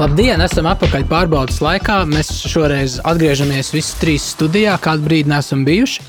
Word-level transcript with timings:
Labdien, 0.00 0.40
esam 0.40 0.64
atpakaļ 0.64 1.02
pārbaudas 1.10 1.58
laikā. 1.60 1.98
Mēs 2.08 2.30
šoreiz 2.48 2.94
atgriežamies 3.04 3.68
visi 3.74 3.98
trīs 4.00 4.30
studijā, 4.32 4.78
kādu 4.80 5.04
brīdi 5.04 5.28
neesam 5.28 5.60
bijuši. 5.66 6.06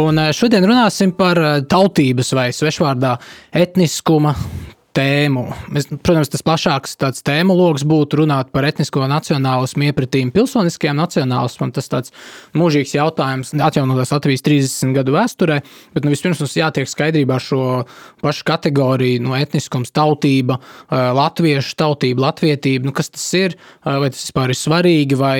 Un 0.00 0.16
eh, 0.22 0.30
šodien 0.32 0.64
runāsim 0.64 1.12
par 1.12 1.36
eh, 1.36 1.58
tautības 1.68 2.32
vai 2.38 2.46
svešvārdā 2.56 3.10
etniskuma 3.60 4.32
tēmu. 4.94 5.44
Mēs, 5.74 5.88
protams, 6.06 6.30
tas 6.32 6.44
plašāks 6.46 6.96
tēmu 7.26 7.56
lokus 7.58 7.84
būtu 7.88 8.22
runāt 8.22 8.50
par 8.54 8.66
etnisko 8.68 9.06
nacionālismu 9.10 9.88
iepratīm 9.88 10.30
pilsoniskajam 10.34 10.98
nacionālismam. 11.00 11.72
Tas 11.74 11.90
tāds 11.92 12.14
mūžīgs 12.56 12.94
jautājums 12.96 13.52
atjaunotās 13.54 14.14
Latvijas 14.14 14.44
30 14.46 14.94
gadu 14.96 15.16
vēsturē, 15.16 15.60
bet 15.96 16.06
nu, 16.06 16.12
vispirms 16.14 16.42
mums 16.42 16.56
jātiek 16.58 16.90
skaidrībā 16.90 17.38
ar 17.38 17.44
šo 17.44 17.62
pašu 18.22 18.46
kategoriju 18.48 19.24
no 19.26 19.36
etniskums, 19.38 19.92
tautība, 19.94 20.60
latviešu 20.90 21.76
tautība, 21.80 22.28
latvietība. 22.28 22.88
Nu, 22.88 22.94
kas 22.96 23.10
tas 23.14 23.26
ir? 23.38 23.58
Vai 23.84 24.10
tas 24.14 24.22
vispār 24.22 24.54
ir 24.54 24.60
svarīgi, 24.60 25.18
vai 25.18 25.38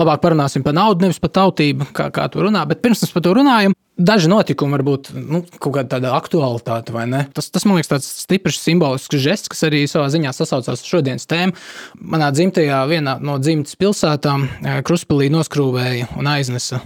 labāk 0.00 0.24
parunāsim 0.24 0.64
par 0.64 0.76
naudu, 0.76 1.04
nevis 1.04 1.22
par 1.22 1.34
tautību, 1.42 1.92
kā, 1.94 2.10
kā 2.14 2.28
tu 2.32 2.44
runā. 2.44 2.64
Bet 2.70 2.82
pirms 2.84 3.04
mēs 3.04 3.14
par 3.14 3.24
to 3.26 3.36
runājam, 3.36 3.76
Daži 3.94 4.26
notikumi 4.26 4.74
var 4.74 4.82
būt 4.82 5.12
nu, 5.14 5.44
kaut 5.62 5.76
kāda 5.76 5.92
tāda 5.92 6.14
aktualitāte, 6.16 6.90
vai 6.90 7.04
ne? 7.06 7.20
Tas, 7.36 7.46
tas 7.54 7.62
man 7.62 7.78
liekas, 7.78 7.92
tāds 7.92 8.08
stiprs 8.24 8.58
simbolisks 8.58 9.22
žests, 9.22 9.50
kas 9.52 9.62
arī 9.68 9.84
savā 9.86 10.08
ziņā 10.10 10.32
sasaucās 10.34 10.82
ar 10.82 10.90
šodienas 10.90 11.30
tēmu. 11.30 11.54
Manā 12.02 12.32
dzimtajā, 12.34 12.80
vienā 12.90 13.20
no 13.22 13.38
dzimtas 13.38 13.78
pilsētām, 13.78 14.48
Kruspīlī 14.88 15.30
noskrūvēja 15.30 16.10
un 16.18 16.30
aiznesa 16.32 16.82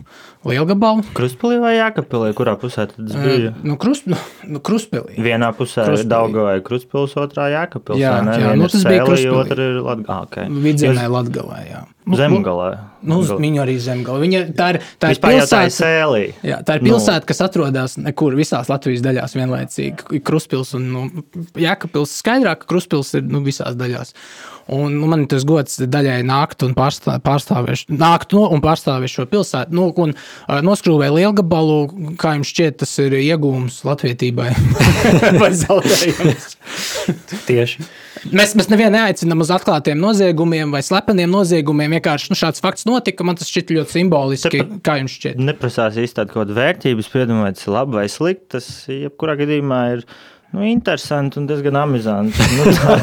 lielgabalu. 0.46 1.04
Kruspīlī 1.16 1.58
vai 1.62 1.74
Jākapilī, 1.78 2.30
kurā 2.38 2.54
pusē 2.60 2.86
tas 2.90 3.16
bija? 3.18 3.52
Nu, 3.66 3.76
krus, 3.80 4.04
nu, 4.08 4.18
nu, 4.46 4.62
Kruspīlī. 4.64 5.18
Vienā 5.24 5.50
pusē 5.56 5.86
ir 5.94 6.04
Dauga 6.08 6.46
vai 6.50 6.56
Kruspils, 6.64 7.16
otrā 7.18 7.48
Jākapils. 7.54 7.98
Jā, 8.00 8.18
ne? 8.22 8.36
jā 8.38 8.52
Viena 8.52 8.56
nu, 8.60 8.68
ir 8.68 8.74
tas 8.74 8.86
bija 8.86 9.04
Sēlī, 9.04 9.10
Kruspilī. 9.10 9.38
otra 9.42 9.68
ir 9.68 9.78
Latgalē. 9.82 10.14
Ah, 10.14 10.26
okay. 10.28 10.50
Vidzemē, 10.66 11.06
Latgalē, 11.14 11.62
jā. 11.66 11.84
Nu, 12.08 12.16
Zemgalē. 12.16 12.68
Nu, 13.04 13.18
uz 13.20 13.30
viņu 13.36 13.60
arī 13.62 13.74
zemgala. 13.82 14.20
Viņa 14.22 14.40
tā 14.56 14.68
ir, 14.72 14.78
tā 14.96 15.10
ir 15.12 15.18
ir 15.18 15.24
pilsēta. 15.26 15.74
Sēlī. 15.74 16.22
Jā, 16.46 16.62
tā 16.64 16.78
ir 16.78 16.86
pilsēta, 16.86 17.20
nu. 17.20 17.28
kas 17.28 17.42
atrodas 17.44 17.96
nekur 18.00 18.36
visās 18.38 18.70
Latvijas 18.72 19.04
daļās 19.04 19.36
vienlaicīgi. 19.36 20.06
Ir 20.16 20.22
Kruspils 20.24 20.72
un 20.78 20.86
nu, 20.94 21.04
Jēkabils. 21.58 22.14
Skaidrāk, 22.22 22.62
ka 22.62 22.70
Kruspils 22.72 23.12
ir 23.18 23.28
nu, 23.28 23.42
visās 23.44 23.76
daļās. 23.76 24.14
Un, 24.68 24.98
nu, 25.00 25.06
man 25.08 25.24
tas 25.30 25.46
gods 25.48 25.78
daļai 25.80 26.18
nākt 26.28 26.64
un 26.66 26.74
pārstā, 26.76 27.14
pārstāvēt, 27.24 27.86
nākt 27.88 28.34
no 28.36 28.44
un 28.52 28.60
pārstāvēt 28.64 29.12
šo 29.14 29.24
pilsētu. 29.30 29.72
Nu, 29.72 29.86
un 30.04 30.12
noskrūvēja 30.66 31.14
lielgabalu, 31.16 31.78
kā 32.20 32.34
jums 32.36 32.50
šķiet, 32.52 32.76
tas 32.82 32.92
ir 33.00 33.16
iegūms 33.22 33.80
latvietībai 33.88 34.50
vai 35.40 35.50
zaudējums. 35.56 36.50
Tieši. 37.48 37.88
Mēs, 38.34 38.52
mēs 38.58 38.68
nevienu 38.68 38.96
neaicinām 38.96 39.44
uz 39.44 39.50
atklātiem 39.54 39.98
noziegumiem 40.02 40.72
vai 40.74 40.82
slepeniem 40.84 41.30
noziegumiem. 41.32 41.96
Vienkārši 41.98 42.32
nu, 42.32 42.38
šāds 42.38 42.62
fakts 42.64 42.84
notika. 42.88 43.24
Man 43.26 43.38
tas 43.38 43.50
šķiet 43.50 43.72
ļoti 43.76 43.94
simboliski. 44.00 44.62
Tāpat- 44.64 44.82
Kā 44.84 44.98
jums 45.00 45.14
šķiet? 45.16 45.38
Neprasās 45.48 45.96
īstenībā 46.02 46.32
kaut 46.32 46.42
kāda 46.42 46.58
vērtības, 46.58 47.12
ir 47.14 47.72
labi 47.72 48.00
vai 48.00 48.08
slikti. 48.12 48.50
Tas 48.58 48.68
jebkurā 48.90 49.38
gadījumā 49.38 49.80
ir 49.96 50.04
nu, 50.50 50.64
interesanti 50.64 51.38
un 51.38 51.46
diezgan 51.48 51.76
amizanti. 51.76 52.44
Nu, 52.56 52.72
tā, 52.72 52.96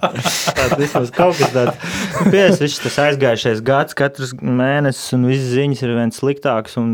tā, 0.56 0.66
vismaz 0.78 1.12
kaut 1.14 1.38
kas 1.38 1.54
tāds- 1.54 1.94
piesprādzis, 2.32 2.80
tas 2.84 2.98
aizgājušais 3.06 3.62
gads, 3.64 3.96
katrs 3.98 4.34
mēnesis 4.36 5.14
un 5.16 5.24
visas 5.30 5.54
ziņas 5.54 5.84
ir 5.86 5.94
viens 5.96 6.20
sliktāks 6.20 6.76
un 6.80 6.90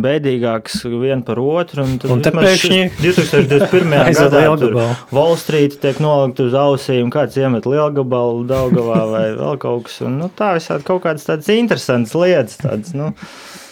bēdīgāks 0.00 0.82
viena 0.90 1.22
par 1.26 1.40
otru. 1.42 1.84
Un, 1.86 1.96
Un 2.16 2.24
te 2.24 2.32
pēkšņi 2.34 2.80
šis 3.00 3.00
2021. 3.00 3.96
aizved 4.04 4.36
gadā 4.36 5.36
Street 5.40 5.78
tiek 5.80 6.00
nolikt 6.02 6.42
uz 6.44 6.56
ausīm, 6.56 7.08
kāds 7.12 7.38
iemet 7.40 7.68
lielgabalu, 7.68 8.44
Daugavā 8.50 9.00
vai 9.10 9.24
vēl 9.38 9.58
kaut 9.62 9.88
kas. 9.88 10.00
Un, 10.06 10.18
nu, 10.20 10.28
tā 10.36 10.52
visādi 10.58 10.86
kaut 10.86 11.04
kādas 11.06 11.26
tādas 11.28 11.48
interesantas 11.54 12.16
lietas. 12.18 12.60
Tādas, 12.60 12.92
nu, 12.96 13.12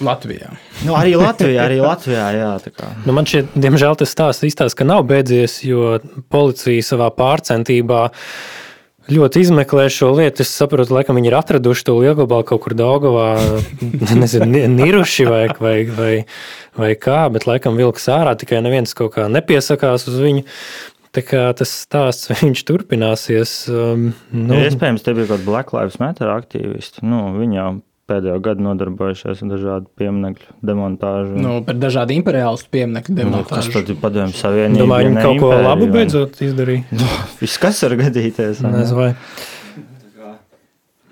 Latvijā. 0.05 0.53
nu, 0.87 0.95
arī 0.99 1.17
Latvijā, 1.19 1.65
arī 1.67 1.81
Latvijā, 1.83 2.27
jā. 2.37 2.51
tā 2.65 2.73
kā. 2.75 2.91
Nu, 3.07 3.15
man 3.17 3.27
šķiet, 3.29 3.55
diemžēl 3.59 3.99
tas 3.99 4.13
stāsts 4.15 4.47
izstāsta, 4.47 4.79
ka 4.83 4.87
nav 4.89 5.05
beidzies, 5.09 5.59
jo 5.67 5.97
policija 6.33 6.85
savā 6.87 7.09
pārcentībā 7.17 8.09
ļoti 9.09 9.41
izmeklē 9.47 9.87
šo 9.93 10.11
lietu. 10.19 10.45
Es 10.45 10.53
saprotu, 10.53 10.93
laikam 10.95 11.17
viņi 11.17 11.31
ir 11.31 11.37
atraduši 11.39 11.87
to 11.89 11.95
lielgabalu 11.97 12.45
kaut 12.51 12.63
kur 12.67 12.75
Daugavā, 12.77 13.29
nezinu, 14.21 14.49
ni- 14.53 14.67
niruši 14.77 15.27
vai, 15.29 15.43
vai, 15.59 15.77
vai, 15.97 16.13
vai 16.77 16.93
kā, 17.01 17.25
bet 17.33 17.49
laikam 17.49 17.79
vilks 17.81 18.09
ārā, 18.13 18.37
tikai 18.39 18.61
neviens 18.65 18.93
kaut 18.99 19.15
kā 19.17 19.27
nepiesakās 19.33 20.07
uz 20.13 20.21
viņu. 20.21 20.45
Tā 21.17 21.23
kā 21.25 21.47
tas 21.57 21.71
stāsts 21.87 22.29
viņš 22.45 22.61
turpināsies. 22.69 23.53
Um, 23.73 24.11
Nu, 24.29 24.53
nu, 24.53 24.59
Iespējams, 24.69 25.03
te 25.07 25.15
bija 25.17 25.31
kaut 25.31 25.39
kāda 25.41 25.49
Black 25.49 25.73
Lives 25.73 25.97
Matter 26.03 26.29
aktīvisti. 26.35 27.01
Nu, 27.09 27.31
viņi 27.41 27.57
jau 27.63 27.71
pēdējo 28.09 28.39
gadu 28.45 28.65
nodarbojušies 28.65 29.43
ar 29.45 29.51
dažādu 29.53 29.91
pieminiektu 30.01 30.57
demontāžu. 30.65 31.37
Nu, 31.45 31.59
par 31.67 31.77
dažādu 31.79 32.17
imperiālistu 32.17 32.73
pieminiektu 32.73 33.13
Nu, 33.13 33.21
kas 33.21 33.69
demontāžu. 33.69 33.75
tad 33.77 33.93
ir 33.93 34.01
padomju 34.01 34.39
savienība? 34.39 34.83
domāju, 34.87 35.05
ja 35.05 35.11
viņi 35.11 35.19
ne 35.19 35.27
kaut 35.29 35.45
ko 35.45 35.53
labu 35.53 35.87
vai 35.87 35.93
ne? 35.93 35.95
beidzot 35.99 36.43
izdarīja. 36.49 37.07
Viss, 37.43 37.61
kas 37.63 37.85
var 37.85 37.97
gadīties? 38.01 38.65
Nezinu, 38.65 38.99
vai. 38.99 39.13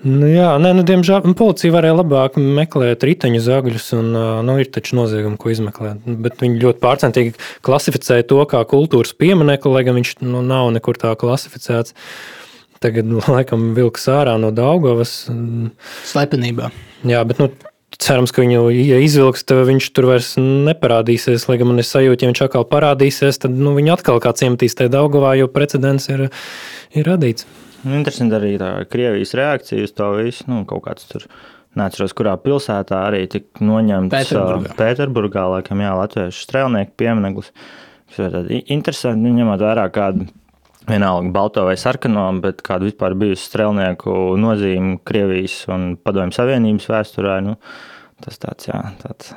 Nu, 0.06 0.26
jā, 0.28 0.50
nē, 0.62 0.70
nu, 0.76 0.84
diemžēl 0.86 1.24
nu, 1.26 1.32
policija 1.34 1.72
varēja 1.74 1.96
labāk 1.96 2.36
meklēt 2.38 3.02
riteņu 3.08 3.40
zagļus, 3.42 3.86
un 3.96 4.10
nu, 4.46 4.56
ir 4.62 4.68
taču 4.70 4.98
noziegumi, 4.98 5.38
ko 5.40 5.50
izmeklēt. 5.50 6.04
Bet 6.22 6.42
viņi 6.44 6.60
ļoti 6.62 6.82
pārcentīgi 6.84 7.32
klasificēja 7.66 8.26
to 8.30 8.38
kā 8.50 8.60
kultūras 8.70 9.16
pieminiektu, 9.18 9.72
lai 9.72 9.82
gan 9.88 9.98
viņš 9.98 10.12
nu, 10.22 10.44
nav 10.46 10.68
nekur 10.76 11.00
tā 11.00 11.14
klasificēts. 11.18 11.96
Tagad, 12.84 13.08
nu, 13.08 13.22
laikam, 13.24 13.70
vilks 13.76 14.04
ārā 14.12 14.36
no 14.40 14.50
Daugavas. 14.54 15.28
un- 15.32 15.70
Slepenībā. 16.04 16.70
Jā, 17.06 17.22
bet 17.26 17.38
nu, 17.40 17.50
cerams, 17.96 18.32
ka 18.34 18.42
viņu 18.42 18.66
ja 18.74 18.98
izvilks, 19.00 19.44
tad 19.48 19.64
viņš 19.68 19.88
tur 19.96 20.10
vairs 20.10 20.34
neparādīsies. 20.40 21.48
Lai 21.48 21.56
gan 21.60 21.70
man 21.72 21.78
ir 21.80 21.88
sajūta, 21.88 22.26
ja 22.26 22.32
viņš 22.32 22.42
atkal 22.48 22.66
parādīsies, 22.68 23.40
tad 23.42 23.56
nu, 23.56 23.74
viņu 23.76 23.94
atkal 23.96 24.20
kāds 24.20 24.44
iemetīs 24.44 24.76
tajā 24.76 24.92
Daugavā, 24.92 25.36
jo 25.40 25.48
precedents 25.48 26.08
ir, 26.12 26.28
ir 26.96 27.08
radīts. 27.08 27.46
Nu, 27.86 27.94
Interesanti 27.96 28.34
arī 28.34 28.56
tā 28.58 28.70
Krievijas 28.90 29.34
reakcija 29.38 29.84
uz 29.86 29.92
to 29.94 30.10
visu. 30.18 30.44
Nu, 30.50 30.64
kaut 30.68 30.84
kāds 30.88 31.06
tur 31.08 31.26
neatceros, 31.76 32.14
kurā 32.16 32.34
pilsētā 32.40 33.02
arī 33.10 33.26
tika 33.30 33.62
noņemts 33.64 34.14
Pēterburgā. 34.16 34.76
Pēterburgā, 34.80 35.44
laikam, 35.56 35.82
jā, 35.84 35.92
latviešu 36.00 36.46
strēlnieku 36.46 36.96
piemineklis. 36.98 37.52
Tas 38.16 38.34
ir 38.34 38.64
interesanti, 38.72 39.22
nu, 39.22 39.34
ņemot 39.36 39.62
vērā 39.62 39.86
kādu. 39.92 40.26
Vienalga, 40.86 41.32
balto 41.34 41.64
vai 41.66 41.74
sarkano, 41.80 42.28
bet 42.42 42.60
kāda 42.66 42.86
vispār 42.86 43.16
bijusi 43.18 43.48
strēlnieku 43.48 44.36
nozīme 44.38 45.00
Krievijas 45.08 45.64
un 45.74 45.96
Padomju 45.98 46.36
Savienības 46.36 46.86
vēsturē. 46.92 47.40
Nu, 47.42 47.56
tas 48.22 48.38
tāds, 48.38 48.68
jā, 48.70 48.78
tāds 49.00 49.32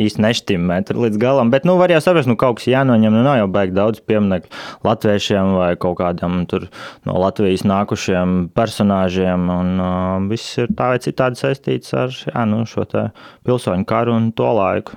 īsti 0.00 0.22
nešķimē 0.24 0.78
līdz 0.96 1.20
galam. 1.20 1.50
Bet, 1.52 1.66
nu, 1.68 1.76
var 1.80 1.92
jau 1.92 2.00
saprast, 2.04 2.30
nu, 2.30 2.36
kaut 2.40 2.58
kas 2.60 2.70
jānoņem. 2.70 3.12
Nu, 3.12 3.24
nav 3.26 3.38
jau 3.42 3.50
baigi 3.52 3.76
daudz 3.76 4.00
pieminiektu 4.08 4.56
latviešiem 4.86 5.52
vai 5.58 5.70
kaut 5.80 5.98
kādam 6.00 6.40
tur 6.48 6.70
no 7.08 7.18
Latvijas 7.20 7.66
nākušiem 7.68 8.50
personāžiem. 8.56 9.46
Un 9.52 9.76
uh, 9.76 10.30
viss 10.32 10.56
ir 10.60 10.72
tā 10.76 10.94
vai 10.94 11.04
citādi 11.04 11.40
saistīts 11.40 11.92
ar 11.96 12.12
jā, 12.12 12.48
nu, 12.48 12.64
šo 12.68 12.88
pilsoņu 12.88 13.88
karu 13.88 14.16
un 14.16 14.32
to 14.36 14.48
laiku. 14.56 14.96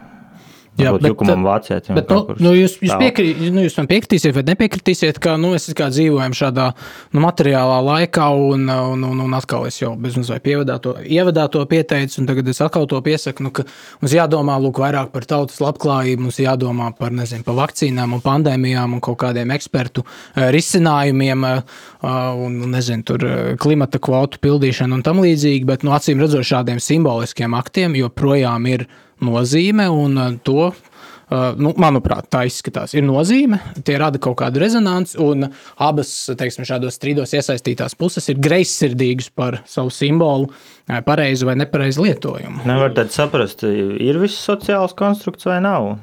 Jā, 0.73 0.89
bet, 0.95 1.05
Jukumam 1.05 1.43
vācietim. 1.45 1.93
Bet, 1.93 2.07
nu, 2.09 2.15
kaut 2.15 2.31
kur 2.31 2.39
nu, 2.41 2.51
jūs, 2.57 2.79
jūs, 2.81 2.93
piekrī, 2.97 3.27
nu, 3.53 3.61
jūs 3.61 3.75
man 3.77 3.87
piekritīsiet, 3.91 4.33
vai 4.33 4.41
nepiekritīsiet, 4.47 5.19
ka 5.21 5.35
nu, 5.37 5.51
mēs 5.53 5.69
dzīvojam 5.69 6.33
šādā 6.33 6.65
nu, 7.13 7.21
materiālā 7.21 7.75
laikā, 7.85 8.25
un, 8.33 8.65
un, 8.73 9.03
un, 9.05 9.21
un 9.27 9.35
atkal 9.37 9.67
es 9.69 9.77
jau 9.77 9.91
bezmaz 10.01 10.31
vai 10.33 10.39
pievadā 10.41 10.79
to, 10.81 10.95
ievadā 11.05 11.45
to 11.53 11.61
pieteicu, 11.69 12.17
un 12.23 12.29
tagad 12.31 12.49
es 12.49 12.61
atkal 12.65 12.89
to 12.89 12.97
piesaku, 13.05 13.45
nu, 13.45 13.53
ka 13.53 13.67
mums 14.01 14.17
jādomā 14.17 14.57
lūk, 14.65 14.81
vairāk 14.81 15.13
par 15.13 15.29
tautas 15.29 15.61
labklājību, 15.61 16.25
mums 16.25 16.41
jādomā 16.41 16.89
par, 16.97 17.13
nezinu, 17.13 17.45
par 17.45 17.59
vakcīnām 17.61 18.17
un 18.17 18.25
pandēmijām 18.25 18.97
un 18.97 19.05
kaut 19.05 19.21
kādiem 19.27 19.53
ekspertu 19.53 20.01
eh, 20.07 20.49
risinājumiem, 20.57 21.47
eh, 21.51 21.79
un, 22.01 22.57
un 22.65 22.77
nezinu, 22.79 23.05
tur 23.13 23.29
eh, 23.29 23.53
klimata 23.61 24.01
kvotu 24.01 24.41
pildīšanu 24.41 24.97
un 24.97 25.05
tam 25.05 25.21
līdzīgi, 25.21 25.69
bet, 25.69 25.85
nu, 25.85 25.93
acīm 25.93 26.25
redzot, 26.25 26.49
šādiem 26.49 26.81
simboliskiem 26.81 27.53
aktiem 27.61 28.01
joprojām 28.01 28.71
ir 28.73 28.89
nozīme, 29.25 29.87
un 29.91 30.19
eh, 30.21 30.35
to, 30.45 30.69
eh, 30.69 31.59
nu, 31.61 31.73
manuprāt, 31.79 32.29
tā 32.33 32.43
izskatās. 32.49 32.95
Ir 32.97 33.05
nozīme, 33.07 33.59
tie 33.85 33.97
rada 34.01 34.21
kaut 34.21 34.37
kādu 34.41 34.61
rezonanci, 34.63 35.17
un 35.23 35.47
abas 35.81 36.13
teiksim, 36.39 36.67
šādos 36.69 36.99
strīdos 36.99 37.35
iesaistītās 37.37 37.97
puses 37.99 38.29
ir 38.31 38.41
greizsirdīgas 38.43 39.31
par 39.35 39.61
savu 39.69 39.93
simbolu, 39.93 40.51
eh, 40.87 41.01
pareizu 41.05 41.49
vai 41.49 41.57
nepareizu 41.59 42.07
lietojumu. 42.07 42.65
Nevar 42.69 42.95
tad 42.97 43.13
saprast, 43.15 43.63
ir 43.63 44.21
viss 44.21 44.47
sociāls 44.47 44.95
konstrukts 44.97 45.49
vai 45.49 45.61
nav. 45.63 45.93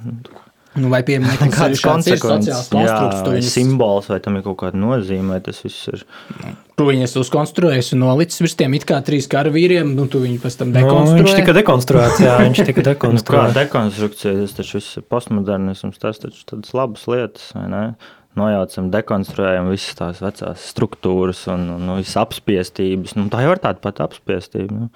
Nu, 0.79 0.87
vai 0.93 1.01
pieminiekam, 1.03 1.51
Kādas 1.57 1.81
konsekvences? 1.83 2.47
sociāls 2.47 2.69
konstrukts, 2.71 3.17
Jā, 3.19 3.23
viņus, 3.35 3.55
simbols 3.57 4.07
vai 4.13 4.21
tam 4.23 4.37
ir 4.39 4.45
kaut 4.45 4.59
kāda 4.61 4.79
nozīme, 4.79 5.33
vai 5.35 5.41
tas 5.43 5.59
viss 5.65 5.89
ir. 5.91 6.05
tu 6.79 6.87
viņus 6.87 7.17
uzkonstruēsi 7.25 7.97
un 7.97 8.05
nolicis 8.05 8.39
virs 8.45 8.55
tiem 8.61 8.77
it 8.79 8.87
kā 8.89 9.01
trīs 9.05 9.27
karavīriem, 9.33 9.91
nu, 9.99 10.07
tu 10.07 10.21
viņu 10.23 10.39
pēc 10.45 10.61
tam 10.61 10.71
Nu, 10.71 10.85
viņš 11.19 11.35
tika 11.41 11.57
dekonstruēts, 11.59 12.23
jā, 12.23 12.37
viņš 12.47 12.63
tika 12.71 12.79
Nu, 12.81 12.87
kā 12.87 12.91
dekonstruēts. 12.93 13.59
dekonstrukcija, 13.59 14.37
tas 14.45 14.57
taču 14.61 14.79
viss 14.79 14.97
ir 15.01 15.07
postmodernisms, 15.11 15.99
tas 16.07 16.23
taču 16.23 16.47
tādas 16.55 16.71
labas 16.79 17.03
lietas, 17.11 17.51
vai 17.59 17.67
ne? 17.75 17.83
Nojaucam, 18.39 18.91
dekonstruējam 18.93 19.69
visas 19.73 19.97
tās 19.99 20.21
vecās 20.23 20.63
struktūras 20.71 21.43
un, 21.51 21.67
un 21.75 21.83
nu, 21.89 21.97
visas 21.99 22.15
apspiestības. 22.21 23.17
Nu, 23.19 23.27
tā 23.33 23.43
jau 23.43 23.57
ir 23.57 23.61
tāda 23.63 23.83
pati 23.83 24.05
apspiestība. 24.05 24.85
Nu. 24.85 24.87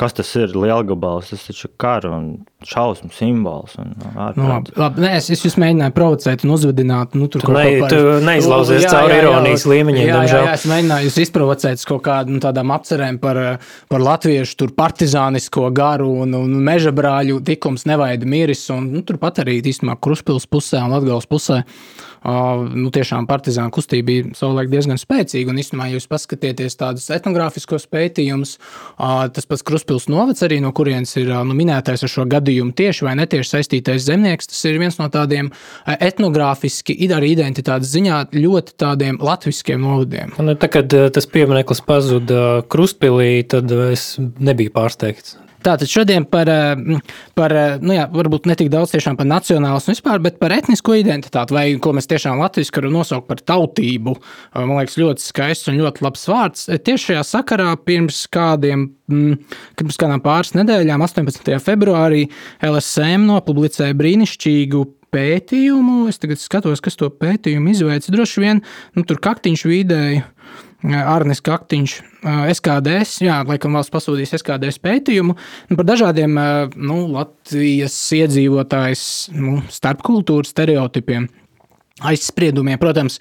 Kas 0.00 0.16
tas 0.18 0.28
ir? 0.36 0.52
Lielgabals, 0.52 1.30
tas 1.32 1.46
taču 1.48 1.70
ir 1.70 1.72
kara 1.80 2.12
un 2.12 2.26
šausmu 2.68 3.08
simbols. 3.16 3.78
Un, 3.80 3.94
nu, 3.96 4.12
labi, 4.44 4.74
labi. 4.76 5.04
Nē, 5.06 5.14
es, 5.22 5.30
es 5.32 5.44
jūs 5.46 5.56
mēģināju 5.62 5.96
provocēt 5.96 6.44
un 6.44 6.52
uzvedināt. 6.58 7.16
Nu, 7.16 7.30
tur 7.32 7.46
tu 7.46 7.54
ne, 7.56 7.64
par... 7.80 7.94
tu 7.94 8.18
neizlauzies 8.28 8.84
cauri 8.84 9.18
ironijas 9.22 9.66
līmeņiem. 9.72 10.04
Jā, 10.12 10.20
jā, 10.28 10.44
jā, 10.50 10.54
es 10.58 10.68
mēģināju 10.68 11.08
jūs 11.08 11.18
izprovocēt 11.24 11.88
kaut 11.88 12.04
kādām 12.06 12.36
nu, 12.36 12.44
tādām 12.44 12.76
apcerēm 12.76 13.18
par, 13.22 13.42
par 13.88 14.04
latviešu 14.04 14.68
partizānisko 14.76 15.70
garu 15.74 16.10
un, 16.26 16.36
un 16.36 16.54
meža 16.68 16.92
brāļu 16.94 17.40
tikums 17.48 17.88
nevaida 17.88 18.28
miris. 18.28 18.68
Un, 18.74 18.92
nu, 18.92 19.04
turpat 19.06 19.42
arī 19.46 19.62
īstenībā 19.64 19.96
Kruspils 20.02 20.44
pusē 20.50 20.84
un 20.84 20.92
Latgales 20.92 21.28
pusē 21.30 21.62
nu, 22.24 22.90
tiešām 22.94 23.26
partizānu 23.30 23.72
kustība 23.74 24.06
bija 24.08 24.30
savulaik 24.38 24.70
diezgan 24.72 25.00
spēcīga. 25.00 25.52
Un, 25.52 25.60
īstenībā, 25.62 25.88
ja 25.90 25.98
jūs 25.98 26.08
paskatieties 26.10 26.78
tādus 26.80 27.08
etnogrāfiskos 27.14 27.88
pētījumus, 27.92 28.56
tas 28.98 29.48
pats 29.48 29.66
Kruspils 29.66 30.08
novads, 30.12 30.44
arī 30.46 30.60
no 30.62 30.72
kurienes 30.76 31.14
ir 31.20 31.32
nu, 31.46 31.56
minētais 31.58 32.04
ar 32.06 32.12
šo 32.12 32.26
gadījumu 32.30 32.74
tieši 32.78 33.08
vai 33.08 33.16
netieši 33.20 33.56
saistītais 33.56 34.06
zemnieks, 34.06 34.50
tas 34.52 34.62
ir 34.70 34.80
viens 34.82 34.98
no 35.00 35.08
tādiem 35.12 35.50
etnogrāfiski, 35.86 36.96
arī 37.12 37.34
identitātes 37.34 37.92
ziņā 37.92 38.24
ļoti 38.36 38.78
tādiem 38.80 39.20
latviskiem 39.22 39.82
novadiem. 39.82 40.32
Un, 40.40 40.54
tā, 40.56 40.70
kad 40.72 40.88
tas 40.88 41.28
piemineklis 41.28 41.82
pazuda 41.84 42.62
Kruspilī, 42.72 43.42
tad 43.48 43.70
es 43.92 44.14
nebiju 44.18 44.72
pārsteigts. 44.74 45.36
Tātad 45.62 45.86
šodien 45.90 46.24
par, 46.26 46.48
eh, 46.50 47.00
par 47.38 47.52
eh, 47.54 47.76
nu 47.82 47.94
jā, 47.94 48.06
varbūt 48.10 48.48
ne 48.50 48.56
tik 48.58 48.70
daudz 48.72 48.92
par 48.92 49.28
nacionālismu 49.28 49.94
vispār, 49.94 50.22
bet 50.22 50.38
par 50.42 50.50
etnisko 50.50 50.96
identitāti, 50.98 51.54
vai 51.54 51.66
ko 51.78 51.92
mēs 51.94 52.10
tiešām 52.10 52.40
latviešu 52.42 52.74
varam 52.76 52.96
nosaukt 52.98 53.28
par 53.28 53.38
tautību. 53.38 54.16
Eh, 54.18 54.64
man 54.64 54.80
liekas, 54.80 54.98
ļoti 54.98 55.22
skaists 55.22 55.70
un 55.70 55.78
ļoti 55.78 56.02
labs 56.02 56.26
vārds. 56.26 56.66
Tieši 56.66 57.12
šajā 57.12 57.22
sakarā 57.28 57.76
pirms 57.78 58.26
kādiem, 58.32 58.90
pirms 59.08 60.00
kādām 60.00 60.22
pāris 60.24 60.54
nedēļām, 60.58 61.06
18. 61.06 61.60
februārī, 61.62 62.26
LSM 62.62 63.28
nopublicēja 63.30 63.94
brīnišķīgu 63.94 64.84
pētījumu. 65.12 66.08
Es 66.08 66.18
tagad 66.18 66.40
skatos, 66.40 66.82
kas 66.82 66.96
to 66.98 67.10
pētījumu 67.12 67.74
izveica. 67.74 68.12
Droši 68.14 68.42
vien 68.42 68.62
nu, 68.96 69.04
tur 69.04 69.20
kaktiņš 69.22 69.66
vidēji 69.68 70.22
Arnis 70.82 71.42
Kaktiņš, 71.44 71.92
SKDS, 72.52 73.20
jā, 73.22 73.36
laikam 73.46 73.76
valsts 73.78 73.92
pasūtīs 73.94 74.34
SKDS 74.38 74.80
pētījumu 74.82 75.36
nu, 75.36 75.76
par 75.78 75.86
dažādiem 75.86 76.34
nu, 76.74 76.96
Latvijas 77.12 77.94
iedzīvotājs 78.18 79.04
nu, 79.36 79.60
starpkultūras 79.70 80.50
stereotipiem 80.54 81.28
aizspriedumiem. 82.02 82.78
Protams, 82.80 83.18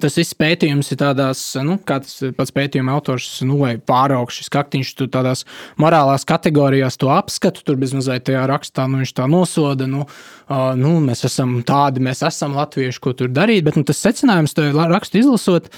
tas 0.00 0.16
viss 0.18 0.36
pētījums 0.38 0.92
ir 0.94 1.00
tādās, 1.02 1.42
nu, 1.64 1.76
kā 1.86 1.98
tas 2.04 2.20
pats 2.36 2.54
pētījuma 2.54 2.94
autors, 2.96 3.28
nu, 3.46 3.58
vai 3.62 3.74
pāraugsts 3.76 4.42
šis 4.42 4.52
kaktiņš, 4.54 4.92
tu 4.98 5.08
tādās 5.12 5.44
morālās 5.80 6.26
kategorijās 6.28 6.98
to 7.00 7.10
apskatu, 7.12 7.64
tur 7.66 7.80
bezmazliet 7.80 8.26
tajā 8.28 8.44
rakstā, 8.50 8.86
nu, 8.90 9.02
viņš 9.02 9.14
tā 9.18 9.28
nosoda, 9.30 9.88
nu, 9.90 10.06
uh, 10.52 10.72
nu, 10.78 10.96
mēs 11.04 11.24
esam 11.28 11.58
tādi, 11.66 12.02
mēs 12.04 12.22
esam 12.28 12.56
latvieši, 12.58 13.00
ko 13.02 13.14
tur 13.16 13.32
darīt, 13.32 13.64
bet, 13.66 13.78
nu, 13.78 13.86
tas 13.88 14.00
secinājums, 14.04 14.54
to 14.56 14.68
rakstu 14.76 15.22
izlasot, 15.22 15.70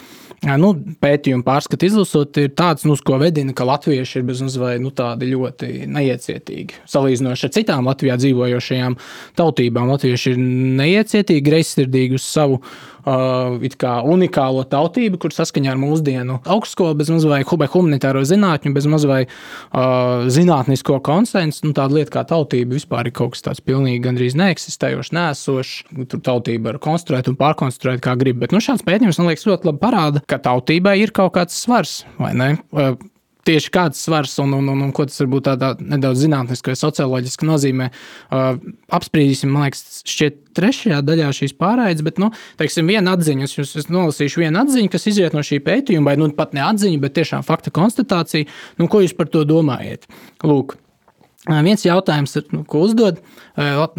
nu, 0.60 0.72
pētījumu 1.00 1.44
pārskatu 1.46 1.88
izlasot, 1.88 2.36
ir 2.42 2.50
tāds, 2.58 2.86
nu, 2.88 2.96
ko 3.06 3.18
vedina, 3.22 3.54
ka 3.56 3.66
latvieši 3.68 4.20
ir 4.20 4.26
bezmazliet 4.28 4.82
nu, 4.82 4.92
ļoti 5.34 5.70
neiecietīgi. 5.94 6.82
Salīdzinoši 6.90 7.48
ar 7.48 7.54
citām 7.54 7.88
Latvijā 7.88 8.18
dzīvojošajām 8.20 8.98
tautībām, 9.38 9.92
latvieši 9.94 10.34
ir 10.34 10.42
neiecietīgi, 10.82 11.46
greizsirdīgi 11.48 12.18
uz 12.20 12.26
savu 12.26 12.60
uh, 13.04 13.56
unikālo 14.10 14.64
tautību, 14.68 15.20
kur 15.22 15.34
saskaņā 15.34 15.74
ar 15.74 15.80
mūsdienu 15.80 16.40
augstskolu 16.44 16.96
bez 16.98 17.12
mazliet 17.12 17.48
humanitāro 17.74 18.24
zinātņu, 18.26 18.74
bez 18.76 18.88
mazliet 18.90 19.30
uh, 19.30 20.26
zinātnisko 20.32 21.00
konsensu, 21.04 21.68
nu, 21.68 21.74
tāda 21.76 22.00
lieta 22.00 22.16
kā 22.18 22.26
tautība 22.34 22.78
vispār 22.78 23.10
ir 23.10 23.16
kaut 23.16 23.36
kas 23.36 23.46
tāds 23.46 23.64
pilnīgi 23.64 24.02
gandrīz 24.04 24.36
neeksistējošs, 24.40 25.14
nēsošs. 25.14 25.74
Tur 26.10 26.22
tautība 26.24 26.72
var 26.72 26.82
konstruēt 26.82 27.30
un 27.30 27.38
pārkonstruēt, 27.40 28.02
kā 28.04 28.16
grib. 28.20 28.40
Bet 28.42 28.54
nu, 28.54 28.62
šāds 28.64 28.84
pētījums 28.86 29.20
man 29.20 29.32
liekas 29.32 29.48
ļoti 29.48 29.70
labi 29.70 29.82
parāda, 29.82 30.24
ka 30.28 30.40
tautībai 30.42 30.98
ir 31.02 31.14
kaut 31.14 31.36
kāds 31.38 31.58
svars 31.64 32.02
vai 32.20 32.34
ne. 32.38 32.54
Tieši 33.44 33.72
kāds 33.74 34.00
svars 34.06 34.38
un, 34.40 34.54
un, 34.56 34.68
un, 34.72 34.84
un 34.86 34.92
ko 34.96 35.04
tas 35.08 35.20
varbūt 35.20 35.48
tādā 35.50 35.74
nedaudz 35.80 36.22
zinātniski 36.24 36.72
vai 36.72 36.78
socioloģiski 36.80 37.48
nozīmē. 37.48 37.90
Uh, 38.32 38.54
apspriedīsim, 38.96 39.52
man 39.52 39.66
liekas, 39.66 40.00
šķiet, 40.08 40.38
trešajā 40.56 41.00
daļā 41.04 41.32
šīs 41.34 41.56
pārraides, 41.58 42.04
bet, 42.06 42.20
nu, 42.22 42.30
teiksim, 42.60 42.88
viena 42.88 43.16
atziņa, 43.18 43.48
es 43.48 43.56
jums 43.58 43.90
nolasīšu 43.92 44.44
vienu 44.44 44.62
atziņu, 44.62 44.92
kas 44.92 45.08
izriet 45.10 45.36
no 45.36 45.42
šī 45.44 45.60
pētījuma, 45.66 46.12
vai 46.12 46.16
nu 46.20 46.30
pat 46.36 46.54
ne 46.56 46.64
atziņa, 46.64 47.02
bet 47.02 47.16
tiešām 47.18 47.44
fakta 47.46 47.74
konstatācija. 47.74 48.48
Nu, 48.80 48.88
ko 48.88 49.02
jūs 49.04 49.16
par 49.18 49.28
to 49.32 49.44
domājat? 49.48 50.08
Lūk, 50.46 50.78
Viens 51.44 51.82
jautājums, 51.84 52.38
nu, 52.54 52.62
ko 52.64 52.86
uzdod 52.86 53.18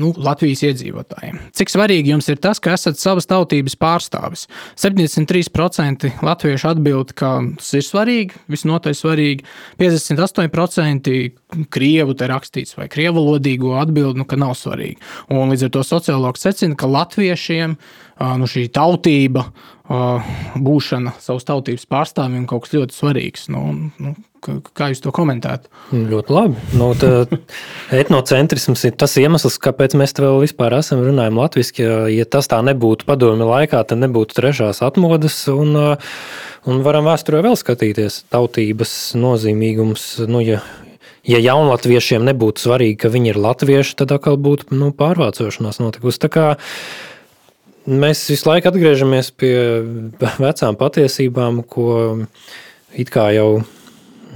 nu, 0.01 0.07
Latvijas 0.17 0.63
iedzīvotājiem. 0.65 1.37
Cik 1.53 1.69
svarīgi 1.69 2.09
jums 2.09 2.25
ir 2.31 2.39
tas, 2.41 2.57
ka 2.57 2.73
esat 2.73 2.97
savas 2.97 3.29
tautības 3.29 3.77
pārstāvis? 3.77 4.47
73% 4.81 6.09
latviešu 6.25 6.71
atbild, 6.71 7.13
ka 7.13 7.35
tas 7.59 7.69
ir 7.77 7.85
svarīgi, 7.85 8.41
visnotaļ 8.49 8.97
svarīgi. 8.97 9.45
58% 9.77 11.13
krievu 11.69 12.17
te 12.17 12.31
rakstīts 12.33 12.79
vai 12.79 12.89
krievu 12.89 13.21
lodīgo 13.27 13.75
atbild, 13.77 14.17
nu, 14.17 14.25
ka 14.25 14.41
nav 14.41 14.57
svarīgi. 14.57 14.97
Un 15.29 15.53
līdz 15.53 15.69
ar 15.69 15.75
to 15.77 15.85
sociologs 15.85 16.41
secina, 16.47 16.73
ka 16.73 16.89
latviešiem 16.89 17.77
nu, 18.41 18.49
šī 18.49 18.71
tautība, 18.73 19.51
būšana 19.85 21.13
savas 21.21 21.45
tautības 21.45 21.85
pārstāvjiem 21.93 22.49
kaut 22.49 22.65
kas 22.65 22.73
ļoti 22.79 22.97
svarīgs. 22.97 23.49
Nu, 23.53 23.91
nu, 24.01 24.15
Kā 24.45 24.89
jūs 24.91 25.01
to 25.03 25.11
komentētu? 25.15 25.69
Ļoti 25.95 26.33
labi. 26.33 26.61
Nu, 26.77 26.91
etnocentrisms 28.03 28.85
ir 28.89 28.95
tas 28.99 29.15
iemesls, 29.21 29.57
kāpēc 29.61 29.95
mēs 29.97 30.15
te 30.15 30.25
vēl 30.25 30.41
vispār 30.43 30.77
esam 30.77 31.03
runājam 31.05 31.39
latviešu. 31.41 31.75
Ja, 31.81 31.97
ja 32.11 32.27
tas 32.29 32.49
tā 32.51 32.61
nebūtu 32.65 33.07
padomju 33.09 33.49
laikā, 33.49 33.81
tad 33.89 34.01
nebūtu 34.03 34.37
trešās 34.37 34.83
atmodas. 34.85 35.39
Un, 35.51 35.75
un 35.75 36.85
varam 36.85 37.09
vēsturē 37.09 37.41
vēl 37.45 37.57
skatīties 37.59 38.23
tautības 38.33 38.95
nozīmīgums. 39.19 40.07
Nu, 40.29 40.43
ja, 40.45 40.61
ja 41.25 41.41
jaunlatviešiem 41.41 42.25
nebūtu 42.29 42.67
svarīgi, 42.67 42.99
ka 43.05 43.13
viņi 43.13 43.33
ir 43.33 43.41
latvieši, 43.41 43.97
tad 44.01 44.13
atkal 44.15 44.39
būtu 44.41 44.77
nu, 44.77 44.91
pārvācošanās 44.95 45.81
notikusi. 45.81 46.31
Mēs 47.85 48.23
visu 48.31 48.49
laiku 48.49 48.71
atgriežamies 48.71 49.27
pie 49.37 49.55
vecām 50.41 50.77
patiesībām, 50.79 51.61
ko 51.69 52.25
it 52.97 53.11
kā 53.13 53.27
jau 53.35 53.49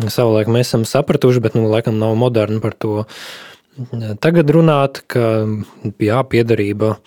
savulaik 0.08 0.48
mēs 0.48 0.70
esam 0.70 0.86
sapratuši, 0.88 1.44
bet 1.44 1.60
nu, 1.60 1.68
laikam 1.72 2.00
nav 2.00 2.16
moderni 2.20 2.62
par 2.64 2.78
to 2.80 3.04
tagad 4.24 4.52
runāt, 4.52 5.04
ka 5.08 5.46
jā, 6.02 6.20
piedarība 6.28 6.98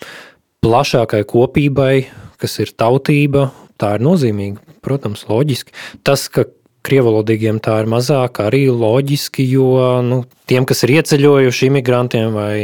plašākai 0.63 1.23
kopībai, 1.27 2.07
kas 2.41 2.59
ir 2.63 2.73
tautība, 2.77 3.49
tā 3.81 3.95
ir 3.97 4.05
nozīmīga. 4.05 4.61
Protams, 4.83 5.25
loģiski. 5.29 5.73
Tas, 6.03 6.27
ka 6.31 6.45
krievalodīgiem 6.83 7.61
tā 7.63 7.77
ir 7.83 7.89
mazāk, 7.91 8.41
arī 8.43 8.65
loģiski, 8.71 9.45
jo 9.53 9.69
nu, 10.03 10.23
tiem, 10.49 10.67
kas 10.67 10.83
ir 10.83 10.97
ieceļojuši 10.97 11.69
imigrantiem 11.69 12.35
vai, 12.35 12.55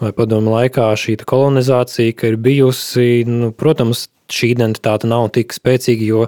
vai 0.00 0.12
padomu 0.16 0.54
laikā 0.56 0.88
šī 0.96 1.18
kolonizācija, 1.28 2.16
ir 2.30 2.38
bijusi, 2.40 3.26
nu, 3.28 3.52
protams, 3.52 4.08
šī 4.32 4.54
identitāte 4.54 5.10
nav 5.10 5.28
tik 5.34 5.52
spēcīga, 5.52 6.06
jo 6.06 6.26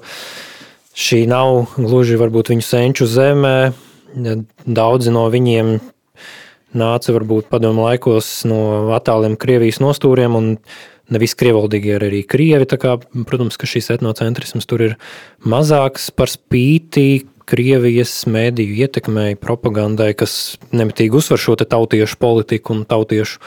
šī 0.93 1.25
nav 1.31 1.75
gluži 1.77 2.19
varbūt 2.21 2.53
viņu 2.53 2.67
senču 2.67 3.09
zemē. 3.09 3.73
Daudzi 4.67 5.13
no 5.15 5.27
viņiem 5.33 5.77
nāca 6.77 7.15
varbūt 7.17 7.49
padomu 7.53 7.87
laikos 7.87 8.43
no 8.49 8.93
attāliem 8.97 9.37
Krievijas 9.41 9.81
nostūriem, 9.83 10.37
un 10.37 10.55
nevis 11.13 11.37
krievaldīgi 11.39 11.95
ir 11.97 12.07
arī 12.09 12.23
krievi. 12.29 12.69
Kā, 12.69 12.97
protams, 13.29 13.59
ka 13.61 13.69
šis 13.69 13.93
etnocentrisms 13.97 14.69
tur 14.69 14.87
ir 14.91 14.97
mazāks 15.45 16.11
par 16.15 16.33
spīti 16.33 17.27
Krievijas 17.53 18.15
mēdīju 18.31 18.85
ietekmei, 18.87 19.35
propagandai, 19.41 20.13
kas 20.17 20.57
nemitīgi 20.73 21.19
uzsver 21.19 21.41
šo 21.43 21.57
tautiešu 21.59 22.17
politiku 22.23 22.77
un 22.77 22.85
tautiešu 22.89 23.43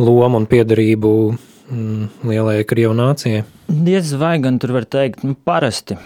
lomu 0.00 0.40
un 0.40 0.46
piedarību 0.48 1.12
lielajai 1.68 2.64
krievu 2.68 2.94
nācijai? 2.96 3.44
Diez 3.68 4.14
vai 4.16 4.38
gan 4.40 4.56
tur 4.60 4.72
var 4.72 4.86
teikt, 4.88 5.20
nu, 5.26 5.34
parasti 5.44 5.98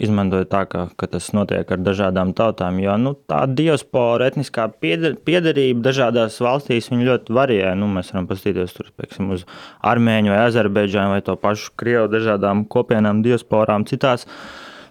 izmantojot 0.00 0.48
tā, 0.48 0.62
ka, 0.70 0.86
ka 0.96 1.08
tas 1.12 1.26
notiek 1.36 1.68
ar 1.68 1.82
dažādām 1.84 2.32
tautām. 2.36 2.78
Jo 2.80 2.96
nu, 3.00 3.12
tā 3.28 3.42
diaspora, 3.50 4.30
etniskā 4.32 4.70
piedarība 4.80 5.84
dažādās 5.84 6.40
valstīs 6.40 6.88
ļoti 6.88 7.36
varē. 7.36 7.60
Nu, 7.76 7.90
mēs 7.92 8.14
varam 8.14 8.28
paskatīties 8.30 8.76
tur, 8.76 8.88
pieksim, 8.96 9.34
uz 9.36 9.44
Armēņu 9.84 10.32
vai 10.32 10.42
Azerbaidžānu 10.46 11.18
vai 11.18 11.24
to 11.26 11.36
pašu 11.40 11.74
Krievu 11.80 12.08
dažādām 12.12 12.64
kopienām, 12.72 13.20
diasporām 13.26 13.84
citās. 13.90 14.24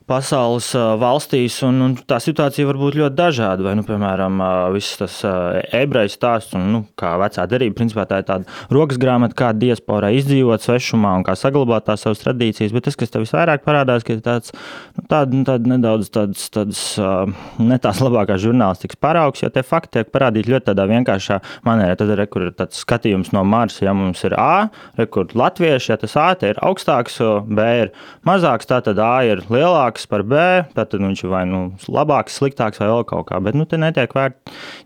Pasaules 0.10 0.70
valstīs, 1.00 1.60
un, 1.68 1.80
un 1.86 1.96
tā 2.10 2.20
situācija 2.24 2.68
var 2.68 2.80
būt 2.82 2.98
ļoti 3.00 3.18
dažāda. 3.18 3.66
Vai, 3.66 3.76
nu, 3.80 3.86
piemēram, 3.88 4.42
viss 4.76 4.98
tas 5.00 5.20
ebreju 5.74 6.12
stāsts, 6.12 6.56
un, 6.58 6.68
nu, 6.74 6.82
kā 7.00 7.14
vecā 7.22 7.46
derība, 7.50 7.78
principā 7.80 8.06
tā 8.10 8.22
ir 8.22 8.28
tāda 8.28 8.74
rokas 8.74 9.00
grāmata, 9.02 9.38
kā 9.40 9.52
diasporā 9.58 10.12
izdzīvot 10.18 10.66
svešumā 10.66 11.16
un 11.20 11.26
kā 11.28 11.36
saglabāt 11.40 11.88
tās 11.88 12.06
savas 12.06 12.24
tradīcijas. 12.24 12.74
Bet 12.76 12.88
tas, 12.90 12.98
kas 13.00 13.14
tev 13.14 13.26
visvairāk 13.26 13.64
parādās, 13.66 14.06
ir 14.12 14.22
tāds, 14.26 14.54
nu, 14.98 15.06
tād, 15.12 15.36
nu, 15.36 15.46
tād 15.48 15.70
nedaudz 15.70 16.12
tāds, 16.14 16.48
tāds, 16.54 16.84
ne 17.62 17.80
tās 17.82 18.02
labākās 18.04 18.44
žurnālistikas 18.44 19.00
paraugs, 19.02 19.44
jo 19.44 19.52
tie 19.54 19.66
fakti 19.66 20.00
tiek 20.00 20.12
parādīti 20.14 20.54
ļoti 20.54 20.70
tādā 20.72 20.88
vienkāršā 20.90 21.40
manierā. 21.68 21.98
Tad 22.00 22.12
kur 22.34 22.48
ir 22.48 22.54
tāds 22.58 22.82
skatījums 22.84 23.34
no 23.36 23.44
Marsa, 23.48 23.86
ja 23.88 23.94
mums 23.98 24.24
ir 24.28 24.36
A, 24.40 24.70
re, 24.98 25.08
kur 25.08 25.30
latvieši, 25.38 25.92
ja 25.94 26.00
tas 26.02 26.16
A 26.20 26.32
ir 26.44 26.60
augstāks, 26.66 27.20
B 27.48 27.68
ir 27.84 27.94
mazāks, 28.28 28.68
tā 28.70 28.80
tad 28.86 29.00
A 29.02 29.14
ir 29.28 29.44
lielāks 29.54 29.93
labāks 29.94 30.08
par 30.10 30.24
B, 30.24 30.36
tad 30.74 30.94
viņš 30.94 31.24
ir 31.24 31.30
vai 31.30 31.46
nu 31.46 31.76
labāks, 31.88 32.40
sliktāks 32.40 32.80
vai 32.80 32.90
vēl 32.90 33.06
kaut 33.06 33.30
kā. 33.30 33.40
Bet 33.40 33.56
nu, 33.56 33.66
te 33.66 33.78
netiek 33.78 34.12
vērt, 34.14 34.38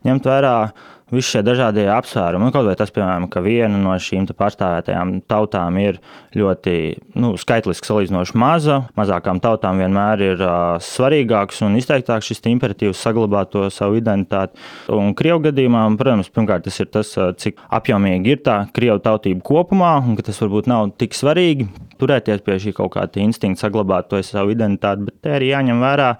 ņemt 0.03 0.25
vērā 0.25 0.73
visi 1.13 1.35
šie 1.35 1.43
dažādie 1.45 1.85
apsvērumi. 1.91 2.51
Kaut 2.55 2.67
vai 2.67 2.75
tas, 2.79 2.91
piemēram, 2.93 3.27
ka 3.31 3.41
viena 3.45 3.79
no 3.79 3.95
šīm 4.01 4.27
pārstāvētajām 4.37 5.13
tautām 5.29 5.79
ir 5.81 6.01
ļoti 6.37 6.75
nu, 7.19 7.33
skaitliski 7.39 7.87
salīdzinoši 7.89 8.37
maza. 8.39 8.81
Mazākām 8.99 9.41
tautām 9.43 9.79
vienmēr 9.81 10.23
ir 10.25 10.43
uh, 10.43 10.75
svarīgāks 10.83 11.63
un 11.67 11.77
izteiktāks 11.79 12.31
šis 12.31 12.43
imperatīvs 12.51 13.01
saglabāt 13.07 13.53
to 13.55 13.65
savu 13.73 14.01
identitāti. 14.01 14.59
Un 14.93 15.15
Krievu 15.17 15.45
gadījumā, 15.47 15.85
protams, 15.99 16.31
pirmkārt, 16.33 16.67
tas 16.67 16.79
ir 16.83 16.91
tas, 16.91 17.13
cik 17.41 17.59
apjomīgi 17.79 18.35
ir 18.35 18.43
tā 18.45 18.59
Krievu 18.75 19.01
tautība 19.03 19.43
kopumā, 19.47 19.97
un 20.03 20.19
ka 20.19 20.27
tas 20.27 20.39
varbūt 20.43 20.69
nav 20.71 20.91
tik 20.99 21.15
svarīgi 21.17 21.69
turēties 22.01 22.43
pie 22.45 22.59
šī 22.61 22.75
kaut 22.77 22.93
kāda 22.95 23.23
instinkta, 23.23 23.65
saglabāt 23.65 24.11
to 24.11 24.21
savu 24.25 24.53
identitāti, 24.53 25.07
bet 25.07 25.19
te 25.23 25.33
arī 25.37 25.51
jāņem 25.53 25.83
vērā 25.83 26.13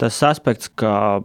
tas 0.00 0.18
aspekts, 0.28 0.68
ka 0.68 1.22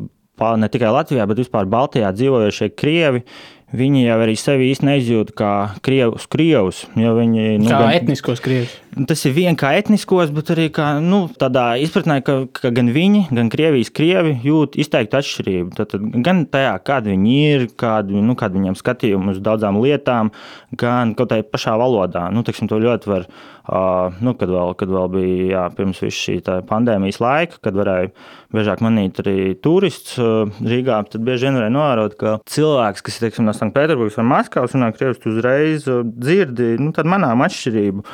ne 0.60 0.70
tikai 0.72 0.92
Latvijā, 0.94 1.26
bet 1.30 1.42
vispār 1.42 1.70
Baltijā 1.72 2.12
dzīvojošie 2.16 2.72
krievi. 2.76 3.26
Viņi 3.72 4.02
jau 4.04 4.18
arī 4.20 4.34
sevi 4.36 4.68
īsti 4.74 4.88
neizjūt 4.90 5.30
kā 5.38 5.52
krievus, 5.86 6.26
krievus. 6.32 6.84
Viņi, 6.98 7.62
nu, 7.62 7.70
kā 7.72 7.86
gan, 7.86 7.94
etniskos 7.96 8.44
krievus. 8.44 8.74
Tas 8.92 9.22
ir 9.24 9.32
vien 9.32 9.56
kā 9.56 9.70
etniskos, 9.80 10.34
bet 10.36 10.50
arī 10.52 10.66
kā, 10.74 10.88
nu, 11.00 11.22
tādā 11.40 11.78
izpratnē, 11.80 12.18
ka, 12.28 12.34
ka 12.52 12.74
gan 12.76 12.90
viņi, 12.92 13.22
gan 13.32 13.48
Krievijas 13.54 13.92
krievi 13.96 14.34
jūt 14.44 14.76
izteiktu 14.84 15.20
atšķirību. 15.22 15.72
Tad, 15.78 15.96
gan 16.26 16.44
tajā, 16.52 16.74
kāda 16.84 17.14
viņi 17.14 17.38
ir, 17.54 17.66
kāda 17.80 18.24
nu, 18.26 18.36
kād 18.40 18.58
viņiem 18.58 18.76
skatījumi 18.76 19.32
uz 19.32 19.40
daudzām 19.44 19.80
lietām, 19.80 20.34
gan 20.76 21.16
kaut 21.16 21.32
kādā 21.32 21.48
pašā 21.48 21.78
valodā. 21.80 22.28
Nu, 22.36 22.44
teksim, 22.48 22.68
to 22.72 22.82
ļoti 22.84 23.14
var 23.14 23.30
Uh, 23.62 24.10
nu, 24.26 24.32
kad, 24.34 24.50
vēl, 24.50 24.72
kad 24.74 24.90
vēl 24.90 25.06
bija 25.14 25.44
jā, 25.52 25.60
pirms 25.78 26.00
šī 26.02 26.40
pandēmijas 26.66 27.20
laika, 27.22 27.60
kad 27.62 27.78
varēja 27.78 28.10
biežāk 28.52 28.82
manīt 28.82 29.22
arī 29.22 29.36
turists 29.62 30.18
uh, 30.18 30.50
Rīgā, 30.66 30.98
tad 31.14 31.22
bieži 31.28 31.46
vien 31.46 31.60
varēja 31.60 31.76
novērot, 31.76 32.18
ka 32.18 32.34
cilvēks, 32.50 33.06
kas 33.06 33.20
ir 33.20 33.28
teiksim, 33.28 33.46
no 33.46 33.54
Sanktpēterburgas 33.54 34.18
vai 34.18 34.26
Maskavas, 34.34 34.74
runā 34.74 34.90
krieviski, 34.98 35.30
uzreiz 35.30 35.86
dzirdi 35.86 36.74
nu, 36.82 36.90
manām 37.14 37.46
atšķirību. 37.46 38.08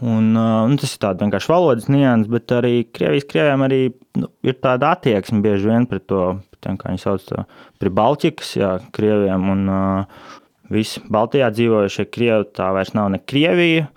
Un, 0.00 0.30
uh, 0.32 0.64
nu, 0.70 0.78
tas 0.80 0.94
ir 0.94 1.00
tāds 1.02 1.20
vienkārši 1.20 1.50
valodas 1.52 1.88
nianses, 1.92 2.30
bet 2.32 2.52
arī 2.56 2.74
Krievijas 2.88 3.26
krieviem 3.28 3.64
arī, 3.66 3.80
nu, 4.16 4.30
ir 4.46 4.56
tāda 4.64 4.94
attieksme 4.96 5.42
bieži 5.44 5.68
vien 5.68 5.84
pret 5.90 6.06
to, 6.08 6.38
tiem, 6.64 6.78
kā 6.80 6.88
viņi 6.88 7.02
sauc, 7.02 7.26
pret 7.80 7.96
Baltikas 7.96 8.54
jā, 8.56 8.78
krieviem. 8.96 9.48
Un, 9.52 9.66
uh, 9.68 10.38
visi 10.72 11.02
Baltijā 11.10 11.50
dzīvojušie 11.52 12.06
krievi 12.14 12.48
tā 12.56 12.70
vairs 12.76 12.94
nav 12.96 13.10
ne 13.12 13.20
Krievija 13.20 13.90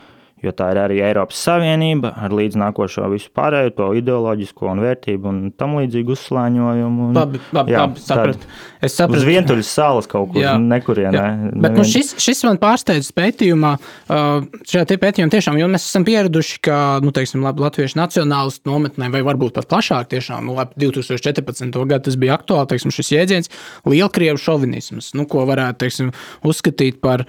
jo 0.44 0.52
tā 0.56 0.70
ir 0.74 0.80
arī 0.82 1.00
Eiropas 1.04 1.40
Savienība 1.48 2.14
ar 2.20 2.34
līdznākošo 2.36 3.08
visu 3.14 3.32
pārējo, 3.36 3.74
to 3.78 3.90
ideoloģisko 4.00 4.70
un 4.74 4.84
vērtību 4.84 5.30
un 5.30 5.42
tam 5.58 5.78
līdzīgu 5.80 6.16
uzslāņojumu. 6.18 7.10
Un, 7.10 7.18
labi, 7.18 7.42
labi, 7.56 7.74
jā, 7.74 7.86
labi 7.86 8.04
sapratu. 8.04 8.50
Es 8.84 8.98
sapratu. 9.00 9.22
Uz 9.22 9.28
vientuļas 9.28 9.72
salas 9.72 10.10
kaut 10.12 10.34
kur, 10.34 10.42
jā, 10.44 10.54
nekurienē. 10.60 11.24
Jā. 11.24 11.52
Bet 11.64 11.78
nu, 11.78 11.86
šis, 11.88 12.14
šis 12.22 12.44
man 12.48 12.60
pārsteidz 12.62 13.12
pētījumā, 13.16 13.74
šajā 14.10 14.86
pētījumā 14.92 15.32
tiešām, 15.34 15.60
jo 15.62 15.70
mēs 15.72 15.88
esam 15.88 16.06
pieraduši, 16.08 16.60
ka, 16.68 16.80
nu, 17.04 17.14
teiksim, 17.16 17.46
latviešu 17.48 18.00
nacionālistu 18.00 18.72
nometnē, 18.72 19.10
vai 19.14 19.24
varbūt 19.26 19.56
pat 19.56 19.70
plašāk 19.72 20.12
tiešām, 20.12 20.50
nu, 20.50 20.58
2014. 20.60 21.72
gadu 21.72 22.10
tas 22.10 22.20
bija 22.20 22.36
aktuāli, 22.36 22.70
teiksim, 22.74 22.94
šis 22.94 23.14
jēdziens 23.16 23.52
lielkrievu 23.88 24.42
šovinisms, 24.42 25.14
nu, 25.18 25.28
ko 25.30 25.46
varētu, 25.48 25.80
teiksim, 25.86 26.12
uzskatīt 26.48 27.00
par, 27.04 27.26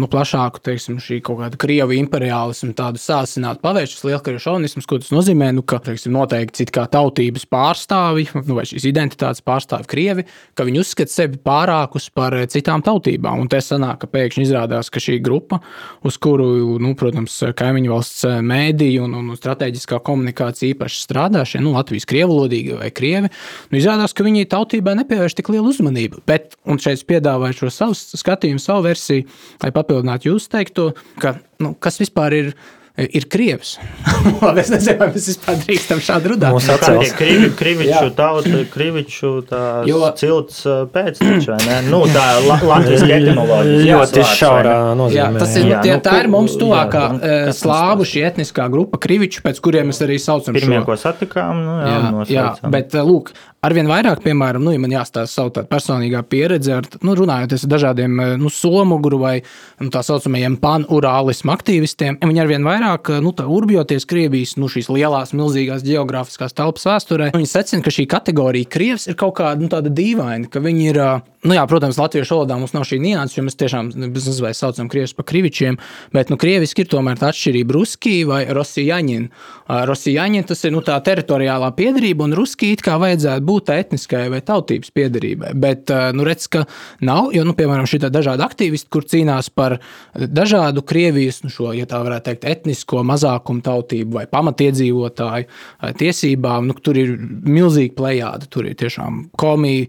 nu, 0.00 0.08
plašāku, 0.10 0.62
teiksim, 0.64 1.00
šī 1.02 1.20
kaut 1.26 1.42
kāda 1.42 1.60
krievu 1.60 1.96
imperiāla 2.30 2.50
imperiālismu, 2.50 2.74
tādu 2.76 3.00
sāsinātu 3.00 3.60
pavēršas 3.64 4.04
lielkaru 4.06 4.40
šovinismu, 4.40 4.82
ko 4.86 4.98
tas 5.00 5.10
nozīmē, 5.12 5.50
nu, 5.54 5.62
ka 5.62 5.80
teiksim, 5.82 6.12
noteikti 6.14 6.66
kā 6.70 6.86
tautības 6.90 7.46
pārstāvi 7.50 8.28
nu, 8.46 8.54
vai 8.54 8.64
šīs 8.68 8.86
identitātes 8.88 9.42
pārstāvi 9.42 9.88
krievi, 9.90 10.24
ka 10.54 10.64
viņi 10.64 10.80
uzskata 10.80 11.10
sevi 11.10 11.40
pārākus 11.42 12.10
par 12.14 12.34
eh, 12.38 12.46
citām 12.50 12.82
tautībām. 12.82 13.40
Un 13.40 13.50
te 13.50 13.60
sanāk, 13.60 14.00
ka 14.02 14.10
pēkšņi 14.10 14.46
izrādās, 14.46 14.90
ka 14.90 15.02
šī 15.02 15.18
grupa, 15.22 15.60
uz 16.06 16.18
kuru, 16.20 16.78
nu, 16.80 16.94
protams, 16.98 17.40
kaimiņu 17.56 17.92
valsts 17.92 18.24
eh, 18.28 18.40
mēdīju 18.44 19.04
un, 19.06 19.18
un 19.20 19.34
strateģiskā 19.38 20.00
komunikācija 20.06 20.74
īpaši 20.74 21.04
strādā, 21.04 21.44
šie 21.48 21.62
nu, 21.64 21.74
Latvijas 21.76 22.08
krievulodīgi 22.10 22.78
vai 22.80 22.90
krievi, 22.94 23.30
nu, 23.70 23.80
izrādās, 23.80 24.14
ka 24.14 24.26
viņi 24.26 24.48
tautībai 24.50 24.96
nepievērš 25.02 25.38
tik 25.40 25.52
lielu 25.52 25.70
uzmanību. 25.72 26.24
Bet, 26.30 26.56
un 26.68 26.80
šeit 26.82 27.02
piedāvāju 27.08 27.64
šo 27.64 27.74
savu 27.74 27.96
skatījumu, 27.96 28.60
savu 28.62 28.84
versiju, 28.88 29.28
lai 29.62 29.70
papildinātu 29.74 30.32
jūsu 30.32 30.50
teikto, 30.52 30.90
ka 31.22 31.38
nu, 31.62 31.74
kas 31.78 32.00
vispār 32.02 32.36
ir 32.36 32.54
ir 33.00 33.24
krievs. 33.28 33.78
Es 34.60 34.68
nezinu, 34.72 34.98
vai 35.00 35.08
mēs 35.14 35.26
vispār 35.30 35.58
drīkstam 35.62 36.00
šādi 36.04 36.32
runāt. 36.32 36.52
Mums 36.52 36.66
atcels 36.72 37.12
krivi, 37.16 37.50
kriviču 37.56 38.10
tauta, 38.16 38.62
kriviču 38.72 39.30
tā 39.48 39.60
jo, 39.88 40.00
cilts 40.18 40.58
pēctečai, 40.92 41.58
ne? 41.64 41.78
Nu, 41.88 42.02
tā 42.10 42.24
la, 42.48 42.58
Latvijas 42.66 43.04
etimoloģija. 43.06 44.00
Ļoti 44.00 44.24
šaurā 44.34 44.76
nozīmē. 44.98 45.20
Jā, 45.20 45.28
tas 45.38 45.54
ir, 45.56 45.68
jā, 45.70 45.82
tie, 45.86 45.94
nu, 45.96 46.04
tā 46.04 46.16
ir 46.24 46.30
mums 46.34 46.56
tuvākā 46.60 47.04
jā, 47.06 47.38
nu, 47.48 47.54
slāvu 47.56 48.08
šī 48.10 48.24
etniskā 48.32 48.66
grupa, 48.72 49.00
kriviču, 49.00 49.44
pēc 49.46 49.62
kuriem 49.64 49.90
mēs 49.92 50.02
arī 50.04 50.18
saucam 50.20 50.56
Pirmie, 50.56 50.66
šo. 50.66 50.74
Pirmie, 50.74 50.84
ko 50.90 50.98
satikām, 51.00 51.64
nu, 51.64 51.78
jā, 51.80 51.96
jā, 51.96 52.44
jā, 52.60 52.74
bet 52.74 52.98
lūk, 53.00 53.32
arvien 53.64 53.88
vairāk, 53.90 54.22
piemēram, 54.24 54.64
nu, 54.64 54.72
ja 54.74 54.80
man 54.80 54.92
jāstāsta 54.94 55.28
savu 55.28 55.64
personīgā 55.68 56.22
pieredze, 56.28 56.72
ar, 56.80 56.86
nu, 57.04 57.14
runājot 57.18 57.54
ar 57.56 57.64
dažādiem 57.74 58.20
nu, 58.40 58.52
somuguru 58.52 59.20
vai 59.20 59.34
nu, 59.80 59.90
tā 59.92 60.02
saucamajiem 60.06 60.56
pan-urālismu 60.62 61.52
aktīvistiem, 61.52 62.18
viņi 62.24 62.42
arvien 62.44 62.66
vairāk, 62.66 63.12
nu, 63.24 63.34
urbjoties 63.60 64.08
Krievijas, 64.08 64.56
nu, 64.60 64.70
lielās, 64.96 65.34
milzīgās 65.36 65.84
geogrāfiskās 65.86 66.56
telpas 66.56 66.88
vēsturē, 66.88 67.30
viņi 67.36 67.50
secina, 67.50 67.84
ka 67.84 67.92
šī 67.94 68.06
kategorija 68.10 68.70
Krievs 68.70 69.08
ir 69.10 69.18
kaut 69.20 69.36
kāda 69.40 69.60
nu, 69.60 69.92
dīvaina, 70.00 70.48
ka 70.50 70.62
viņi 70.64 70.88
ir, 70.94 71.00
nu, 71.44 71.56
jā, 71.56 71.66
protams, 71.68 72.00
latviešu 72.00 72.38
valodā 72.38 72.56
mums 72.60 72.74
nav 72.76 72.88
šī 72.88 73.00
nianses, 73.02 73.36
jo 73.36 73.44
mēs 73.44 73.60
tiešām, 73.60 73.92
nezinu, 74.06 74.38
vai 74.46 74.54
saucam 74.56 74.88
Krievus 74.92 75.14
par 75.16 75.28
krivičiem, 75.28 75.76
bet, 76.16 76.32
nu, 76.32 76.40
krieviski 76.40 76.86
ir 76.86 76.92
tomēr 76.92 77.20
tā 77.20 77.28
atšķirība 77.34 77.76
ruskī 77.76 78.16
vai 78.28 78.42
rosijaņin. 78.56 79.28
Rosijaņin 79.70 80.46
tas 80.48 80.64
ir, 80.66 80.72
nu, 80.74 80.80
tā 80.82 80.96
teritoriālā 81.06 81.68
piedarība, 81.76 82.26
un 82.26 82.34
ruskī 82.34 82.72
it 82.74 82.82
kā 82.82 82.96
vajadzētu 83.00 83.44
būt 83.46 83.70
etniskai 83.74 84.24
vai 84.32 84.40
tautības 84.42 84.90
piedarībai. 84.96 85.52
Bet, 85.62 85.92
nu, 86.16 86.24
redz, 86.26 86.48
ka 86.50 86.64
nav, 87.06 87.30
jo, 87.36 87.44
nu, 87.46 87.54
piemēram, 87.58 87.86
šī 87.90 88.00
dažādi 88.10 88.42
aktīvisti, 88.46 88.90
kur 88.90 89.06
cīnās 89.06 89.50
par 89.54 89.78
dažādu 90.14 90.82
Krievijas, 90.86 91.42
nu, 91.44 91.52
šo, 91.54 91.70
ja 91.76 91.86
tā 91.90 92.00
varētu 92.02 92.30
teikt, 92.30 92.48
etnisko 92.50 93.04
mazākumu 93.06 93.62
tautību 93.66 94.18
vai 94.18 94.24
pamatiedzīvotāju 94.32 95.94
tiesībām, 96.00 96.66
nu, 96.70 96.78
tur 96.82 96.98
ir 96.98 97.14
milzīgi 97.20 97.94
plējādi. 97.98 98.50
Tur 98.50 98.66
ir 98.66 98.76
tiešām 98.80 99.22
komija, 99.38 99.86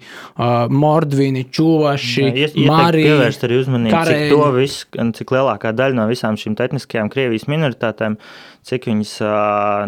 mordvini, 0.69 1.47
čuvaši, 1.49 2.27
marija. 2.69 3.15
Pievērst 3.15 3.47
arī 3.47 3.61
uzmanību, 3.63 4.05
cik 4.11 4.29
to 4.35 4.53
viss, 4.59 4.85
cik 5.17 5.35
lielākā 5.35 5.73
daļa 5.73 5.97
no 5.97 6.07
visām 6.11 6.37
šīm 6.39 6.59
etniskajām 6.61 7.09
Krievijas 7.11 7.47
minoritātēm 7.49 8.19
cik 8.67 8.87
viņas 8.91 9.13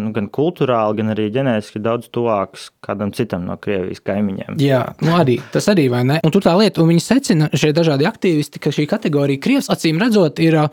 nu, 0.02 0.10
gan 0.16 0.28
kultūrāli, 0.34 0.98
gan 1.00 1.12
arī 1.14 1.28
ģenētiski 1.34 1.82
daudz 1.82 2.08
tuvākas 2.14 2.68
kādam 2.84 3.12
citam 3.14 3.46
no 3.48 3.56
Krievijas 3.60 4.02
kaimiņiem. 4.04 4.58
Jā, 4.62 4.82
nu 5.04 5.14
arī, 5.16 5.38
tas 5.54 5.68
arī 5.72 5.86
vai 5.92 6.02
ne? 6.08 6.18
Un 6.24 6.32
tur 6.34 6.44
tā 6.44 6.52
lieta, 6.58 6.82
un 6.82 6.90
viņi 6.92 7.04
secina 7.04 7.48
šie 7.54 7.72
dažādi 7.76 8.06
aktīvisti, 8.08 8.60
ka 8.62 8.72
šī 8.74 8.86
kategorija 8.90 9.42
Krievs 9.44 9.70
acīm 9.72 10.00
redzot 10.02 10.40
ir 10.44 10.58
uh, 10.60 10.68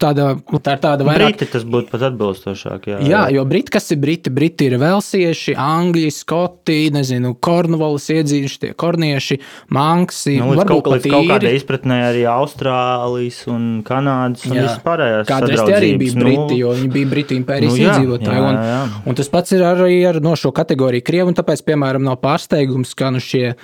tāda, 0.00 0.26
tā 0.58 0.76
ir 0.76 0.82
tāda 0.82 1.06
vairāk. 1.06 1.34
Briti 1.34 1.50
tas 1.54 1.64
būtu 1.68 1.92
pat 1.92 2.06
atbilstošāk. 2.10 2.90
Jā, 2.90 2.98
jā, 3.00 3.10
jā, 3.14 3.22
jo 3.38 3.46
Briti, 3.48 3.72
kas 3.74 3.88
ir 3.94 4.00
Briti? 4.02 4.32
Briti 4.34 4.68
ir 4.68 4.76
velsieši, 4.82 5.56
angļi, 5.60 6.10
skoti, 6.14 6.78
nezinu, 6.94 7.34
kornuvolas 7.44 8.10
iedzīvoši, 8.14 8.60
tie 8.66 8.72
kornieši, 8.78 9.40
manksi, 9.74 10.36
nu, 10.40 10.50
varbūt 10.58 10.84
kaut, 10.90 11.08
kaut 11.08 11.30
kādai 11.30 11.54
izpratnē 11.58 12.00
arī 12.10 12.26
Austrālijas 12.30 13.44
un 13.52 13.70
Kanādas 13.86 14.44
un 14.48 14.58
vispārējās. 14.58 15.26
Kādreiz 15.30 15.64
tie 15.64 15.78
arī 15.78 15.92
bija 16.00 16.18
Briti, 16.18 16.54
nu, 16.54 16.60
jo 16.60 16.74
viņi 16.76 16.92
bija 16.94 17.03
bija 17.04 17.10
Britu 17.12 17.36
impērijas 17.36 17.74
nu, 17.74 17.80
jā, 17.80 17.92
iedzīvotāji. 17.92 18.40
Jā, 18.40 18.64
jā. 18.70 18.78
Un, 18.84 18.96
un 19.10 19.18
tas 19.18 19.30
pats 19.32 19.54
ir 19.54 19.64
arī 19.66 19.98
ar 20.08 20.18
no 20.24 20.34
šo 20.38 20.52
kategoriju 20.56 21.04
Krievu. 21.04 21.34
Tāpēc, 21.36 21.64
piemēram, 21.68 22.04
nav 22.06 22.18
pārsteigums, 22.22 22.94
ka 22.98 23.10
nu, 23.14 23.22
šie, 23.22 23.54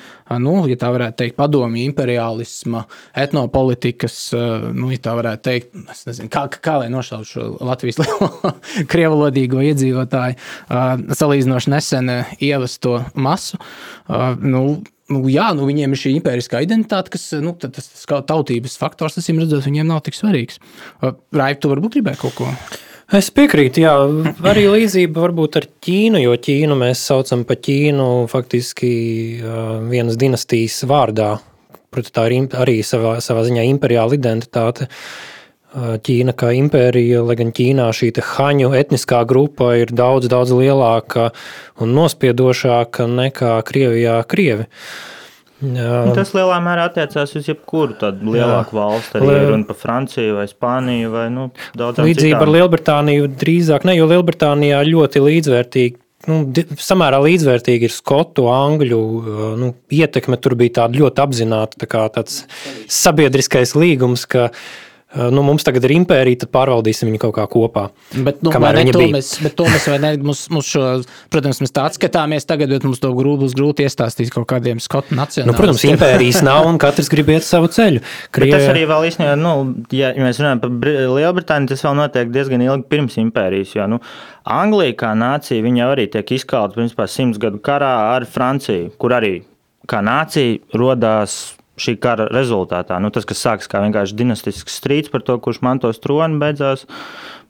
nu, 0.43 0.55
ja 0.71 0.79
tā 0.81 0.93
varētu 0.95 1.19
teikt, 1.23 1.37
padomju 1.41 1.83
imperialisma, 1.89 2.85
etnopolitikas, 3.25 4.21
nu, 4.77 4.93
ja 4.95 5.01
tā 5.03 5.17
varētu 5.19 5.47
teikt, 5.49 5.75
nezinu, 6.07 6.31
kā, 6.33 6.47
kā 6.61 6.79
lai 6.85 6.93
nošautu 6.93 7.31
šo 7.33 7.49
Latvijas 7.65 8.01
krievalodīgo 8.93 9.65
iedzīvotāju, 9.73 10.39
salīdzinoši 11.19 11.77
nesen 11.77 12.15
ievesto 12.39 13.01
masu. 13.19 13.61
Nu, 14.41 14.65
Nu, 15.11 15.25
jā, 15.27 15.49
nu, 15.59 15.65
viņiem 15.67 15.95
ir 15.95 15.99
šī 15.99 16.13
impēriskā 16.21 16.61
identitāte, 16.63 17.11
kas 17.17 17.25
nu, 17.43 17.57
tas, 17.59 17.89
tas 17.91 18.05
tautības 18.29 18.77
faktors, 18.79 19.17
tas 19.19 19.27
redzot, 19.33 19.67
viņiem 19.67 19.89
nav 19.91 20.05
tik 20.07 20.15
svarīgs. 20.15 20.61
Raivi, 21.03 21.59
tu 21.59 21.73
varbūt 21.73 21.99
gribēji 21.99 22.21
kaut 22.23 22.37
ko? 22.39 22.53
Es 23.11 23.27
piekrītu, 23.35 23.83
jā, 23.83 23.93
arī 24.47 24.69
līdzība 24.71 25.25
varbūt 25.25 25.57
ar 25.59 25.65
Ķīnu, 25.83 26.21
jo 26.23 26.37
Ķīnu 26.39 26.77
mēs 26.79 27.01
saucam 27.09 27.43
par 27.49 27.59
Ķīnu 27.59 28.07
faktiski 28.31 28.91
vienas 29.91 30.19
dinastijas 30.21 30.77
vārdā. 30.87 31.33
Protams, 31.91 32.15
tā 32.15 32.29
ir 32.31 32.55
arī 32.55 32.77
savā, 32.87 33.17
savā 33.19 33.43
ziņā 33.49 33.67
imperiāla 33.67 34.15
identitāte. 34.15 34.87
Ķīna 35.75 36.37
kā 36.39 36.53
impērija, 36.55 37.25
lai 37.27 37.35
gan 37.43 37.51
Ķīnā 37.55 37.91
šī 37.99 38.13
haņu 38.31 38.71
etniskā 38.79 39.25
grupa 39.27 39.73
ir 39.83 39.91
daudz, 39.91 40.31
daudz 40.31 40.55
lielāka 40.55 41.33
un 41.83 41.97
nospiedošāka 41.99 43.11
nekā 43.11 43.57
Krievijā 43.67 44.21
Krievi. 44.31 44.71
Uh, 44.71 45.20
Jā. 45.61 45.97
Tas 46.17 46.33
lielā 46.33 46.57
mērā 46.65 46.87
attiecās 46.89 47.35
uz 47.37 47.49
jebkuru 47.51 47.97
tādu 48.01 48.33
lielāku 48.35 48.73
Jā. 48.73 48.81
valsti, 48.81 49.17
arī 49.19 49.29
Liel... 49.29 49.49
runa 49.53 49.69
par 49.69 49.79
Franciju 49.81 50.37
vai 50.39 50.47
Spāniju 50.49 51.13
vai 51.13 51.27
nu, 51.35 51.49
Līdzība 51.77 52.15
citām. 52.17 52.45
ar 52.47 52.53
Lielbritāniju 52.57 53.33
drīzāk 53.41 53.85
ne, 53.89 53.97
jo 53.99 54.09
Lielbritānijā 54.11 54.81
ļoti 54.89 55.25
līdzvērtīgi. 55.27 56.01
Nu, 56.29 56.43
samērā 56.77 57.17
līdzvērtīgi 57.25 57.89
ir 57.89 57.93
skotu, 57.95 58.45
angļu 58.53 59.01
nu, 59.61 59.71
ietekme. 59.97 60.37
Tur 60.41 60.57
bija 60.61 60.83
tāda 60.83 61.01
ļoti 61.01 61.23
apzināta 61.25 61.81
tā 61.81 62.05
tāds 62.13 62.43
sabiedriskais 62.93 63.73
līgums, 63.73 64.27
ka 64.29 64.51
uh, 64.51 64.65
nu, 65.11 65.43
mums 65.43 65.65
tagad 65.67 65.85
ir 65.89 65.95
impērija, 65.97 66.45
tad 66.45 66.53
pārvaldīsim 66.55 67.09
viņu 67.11 67.21
kaut 67.25 67.35
kā 67.35 67.47
kopā. 67.51 67.89
Bet, 68.15 68.45
nu, 68.47 68.53
ne, 68.53 68.85
to 68.93 69.01
bija. 69.01 69.13
mēs, 69.17 69.33
bet 69.43 69.57
to 69.59 69.67
mēs, 69.67 69.89
ne, 70.03 70.13
mums, 70.23 70.45
mums 70.55 70.69
šo, 70.71 70.85
protams, 71.35 71.59
mēs 71.65 71.75
tā 71.75 71.89
skatāmies 71.97 72.47
tagad, 72.47 72.71
bet 72.71 72.87
mums 72.87 73.03
to 73.03 73.11
grūti 73.17 73.43
būs 73.43 73.57
grūti 73.59 73.87
iestāstīt 73.89 74.31
kaut 74.35 74.47
kādiem 74.53 74.83
skotu 74.83 75.19
nacionāliem. 75.19 75.51
Nu, 75.51 75.59
protams, 75.59 75.85
impērijas 75.91 76.45
nav 76.47 76.69
un 76.71 76.79
katrs 76.83 77.11
grib 77.11 77.33
iet 77.35 77.47
savu 77.47 77.73
ceļu. 77.75 78.05
Krie... 78.35 78.53
Tas 78.55 78.71
arī 78.71 78.87
vēl 78.91 79.11
īstenībā, 79.11 79.35
nu, 79.41 79.55
ja, 79.91 80.15
ja 80.15 80.27
mēs 80.27 80.39
runājam 80.43 80.63
par 80.63 80.95
Lielbritāniju, 81.19 81.75
tas 81.75 81.87
vēl 81.89 81.99
notiek 82.05 82.35
diezgan 82.35 82.67
ilgi 82.69 82.87
pirms 82.95 83.19
impērijas, 83.25 83.75
jo, 83.81 83.91
nu, 83.91 84.03
Anglija 84.51 84.95
kā 85.03 85.15
nācija, 85.19 85.63
viņa 85.67 85.91
arī 85.91 86.07
tiek 86.15 86.37
izkalta, 86.39 86.79
principā, 86.79 87.11
simts 87.11 87.41
gadu 87.43 87.59
karā 87.63 87.93
ar 88.15 88.31
Franciju, 88.31 88.93
kur 89.01 89.19
arī 89.19 89.41
kā 89.91 90.01
nācija 90.07 90.79
rodās 90.79 91.41
šī 91.81 91.97
kara 92.03 92.29
rezultātā. 92.33 93.01
Nu, 93.03 93.11
tas, 93.15 93.27
kas 93.29 93.43
sākas 93.43 93.71
kā 93.71 93.83
vienkārši 93.85 94.17
dinastisks 94.19 94.81
strīds 94.81 95.13
par 95.13 95.25
to, 95.27 95.37
kurš 95.43 95.63
mantos 95.65 96.01
troni, 96.03 96.39
beidzās, 96.41 96.87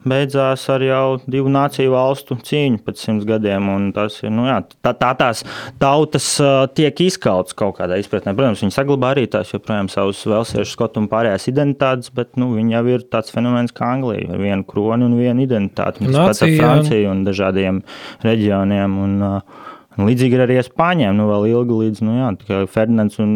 beidzās 0.06 0.64
ar 0.72 0.84
jau 0.84 1.04
divu 1.30 1.50
nāciju 1.52 1.92
valstu 1.92 2.38
cīņu 2.46 2.80
pēc 2.86 3.02
simts 3.02 3.26
gadiem. 3.28 3.68
Tas 3.96 4.20
nu, 4.24 4.46
jā, 4.48 4.60
tā, 4.80 4.94
tā 4.96 5.10
tās 5.18 5.42
tautas 5.82 6.28
uh, 6.42 6.64
tiek 6.72 7.02
izkauts 7.04 7.56
kaut 7.58 7.78
kādā 7.80 8.00
izpratnē. 8.00 8.34
Protams, 8.38 8.62
viņi 8.64 8.76
saglabā 8.76 9.14
arī 9.14 9.26
tās 9.32 9.52
joprojām 9.52 9.90
savus 9.92 10.22
velsiešu, 10.30 10.72
skotu 10.72 11.02
un 11.02 11.10
pārējās 11.12 11.50
identitātes, 11.52 12.12
bet 12.16 12.38
nu, 12.40 12.52
viņi 12.56 12.78
jau 12.78 12.84
ir 12.94 13.08
tāds 13.12 13.34
fenomens 13.34 13.74
kā 13.76 13.90
Anglija 13.96 14.30
ar 14.34 14.40
vienu 14.40 14.66
kroni 14.68 15.08
un 15.08 15.18
vienu 15.20 15.44
identitāti. 15.44 16.06
Tas 16.06 16.22
pats 16.22 16.46
ar 16.46 16.54
Franciju 16.56 17.10
un 17.12 17.26
dažādiem 17.28 17.82
reģioniem. 18.24 18.96
Un, 19.04 19.18
uh, 19.26 19.66
Līdzīgi 20.06 20.38
ir 20.38 20.44
arī 20.46 20.58
ar 20.60 20.66
spāņiem. 20.66 21.16
Nu, 21.16 21.26
vēl 21.30 21.48
ilgi 21.50 21.80
līdz 21.84 22.04
nu, 22.06 22.14
jā, 22.18 22.60
Ferdinands 22.70 23.20
un 23.22 23.34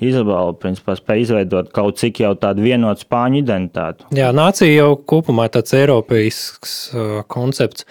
Izabela 0.00 0.54
principā, 0.60 0.96
spēja 0.98 1.26
izveidot 1.26 1.72
kaut 1.74 2.00
cik 2.00 2.22
jau 2.24 2.34
tādu 2.40 2.64
vienotu 2.66 3.06
spāņu 3.06 3.42
identitāti. 3.42 4.08
Jā, 4.18 4.30
nācija 4.36 4.70
jau 4.72 4.94
kopumā 5.08 5.48
ir 5.48 5.56
tāds 5.58 5.76
eiropeisks 5.78 6.78
uh, 6.94 7.18
koncepts. 7.30 7.88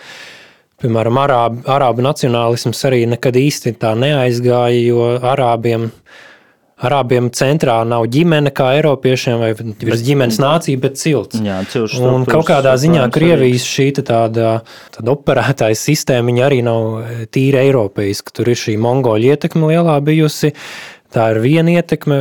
Piemēram, 0.77 1.17
arābu, 1.17 1.63
arābu 1.73 2.03
nacionālisms 2.05 2.83
arī 2.85 3.05
nekad 3.09 3.37
īsti 3.39 3.73
tā 3.81 3.95
neaizgāja, 3.97 4.81
jo 4.85 5.07
arābiem 5.25 5.87
uh, 5.89 6.17
Arābiem 6.77 7.31
centrā 7.33 7.79
nav 7.89 8.03
ģimene 8.13 8.51
kā 8.53 8.67
Eiropiešiem 8.77 9.39
vai 9.41 9.49
virs 9.57 10.03
ģimenes 10.05 10.37
nācija, 10.37 10.77
bet 10.81 10.99
cilts. 11.01 11.39
Jā, 11.41 11.63
un 12.05 12.27
kaut 12.29 12.45
kādā 12.51 12.75
ziņā 12.77 13.07
Krievijas 13.13 13.65
šī 13.65 13.87
tāda, 13.97 14.59
tāda 14.93 15.15
operētāja 15.15 15.79
sistēma 15.79 16.35
arī 16.45 16.59
nav 16.65 16.99
e, 17.01 17.25
tīri 17.33 17.63
eiropeiska. 17.63 18.35
Tur 18.37 18.53
ir 18.53 18.61
šī 18.61 18.75
mongoļu 18.83 19.33
ietekme 19.33 19.71
lielā 19.71 19.97
bijusi. 20.05 20.53
Tā 21.13 21.31
ir 21.33 21.41
viena 21.41 21.79
ietekme. 21.79 22.19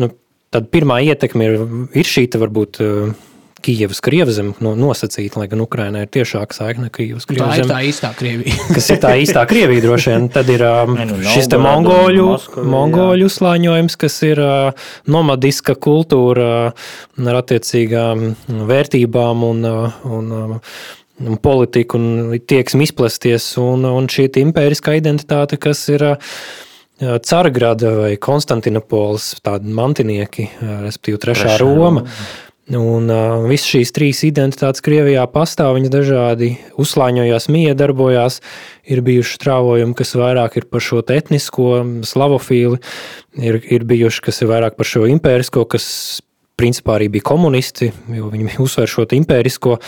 Nu, 0.00 0.08
tad 0.48 0.72
pirmā 0.72 1.02
ietekme 1.04 1.50
ir, 1.50 1.68
ir 1.92 2.08
šī 2.08 2.30
varbūt 2.40 2.80
e, 2.80 2.90
Kijavas 3.62 4.00
krievzem 4.04 4.52
no, 4.64 4.74
nosacīta, 4.78 5.40
lai 5.40 5.48
gan 5.50 5.62
Ukrainā 5.64 6.04
ir 6.04 6.10
tiešāka 6.12 6.56
saikne 6.56 6.90
Kijavas 6.94 7.28
krievzem. 7.30 7.50
Tā 7.50 7.58
ir 7.62 7.70
tā 7.70 7.80
īstā 7.88 8.12
Krievija. 8.18 8.56
kas 8.76 8.88
ir 8.94 9.02
tā 9.02 9.12
īstā 9.22 9.44
Krievija 9.50 9.84
droši 9.84 10.12
vien. 10.12 10.30
Tad 10.32 10.50
ir 10.52 10.64
um, 10.66 10.96
ne, 10.98 11.06
nu, 11.10 11.20
šis 11.34 11.50
te 11.52 11.60
mongoļu, 11.62 12.26
Moskva, 12.32 12.64
mongoļu 12.74 13.28
uzslāņojums, 13.30 13.98
kas 14.02 14.18
ir 14.28 14.42
uh, 14.42 14.88
nomadiska 15.10 15.76
kultūra 15.82 16.48
uh, 16.72 16.90
ar 17.22 17.38
attiecīgām 17.42 18.26
vērtībām 18.72 19.46
un, 19.46 19.64
uh, 19.68 20.02
un 20.18 20.34
uh, 20.38 20.74
un 21.22 21.36
politika 21.38 21.98
un 21.98 22.32
tieksme 22.46 22.82
izplesties, 22.86 23.52
un, 23.60 23.84
un 23.86 24.08
šī 24.10 24.26
impēriskā 24.42 24.96
identitāte, 24.98 25.58
kas 25.60 25.84
ir 25.92 26.04
uh, 26.14 26.16
Caragrada 27.02 27.92
vai 27.98 28.14
Konstantinopolis, 28.22 29.36
tādi 29.44 29.70
mantinieki, 29.74 30.48
uh, 30.50 30.72
respektīvi 30.86 31.20
Trešā 31.22 31.58
Roma. 31.62 32.02
Roma 32.02 32.06
Un 32.70 33.10
uh, 33.10 33.42
visas 33.50 33.66
šīs 33.72 33.90
trīs 33.90 34.20
identitātes 34.22 34.84
Krievijā 34.86 35.24
pastāv, 35.26 35.74
viņas 35.74 35.90
dažādi 35.90 36.52
uzslāņojās, 36.78 37.48
miedarbojās. 37.50 38.38
Ir 38.86 39.02
bijuši 39.02 39.34
strāvojumi, 39.40 39.96
kas 39.98 40.14
vairāk 40.14 40.60
ir 40.60 40.68
par 40.70 40.84
šo 40.84 41.02
etnisko, 41.02 41.82
slavofīli, 42.06 42.78
ir, 43.42 43.58
ir 43.66 43.86
bijuši, 43.90 44.22
kas 44.28 44.38
ir 44.44 44.52
vairāk 44.54 44.78
par 44.78 44.86
šo 44.86 45.08
impērisko, 45.10 45.66
kas 45.74 45.88
principā 46.62 47.00
arī 47.00 47.10
bija 47.16 47.26
komunisti, 47.32 47.90
jo 48.14 48.30
viņi 48.30 48.56
uzsver 48.64 48.90
šo 48.90 49.08
impērisko, 49.18 49.80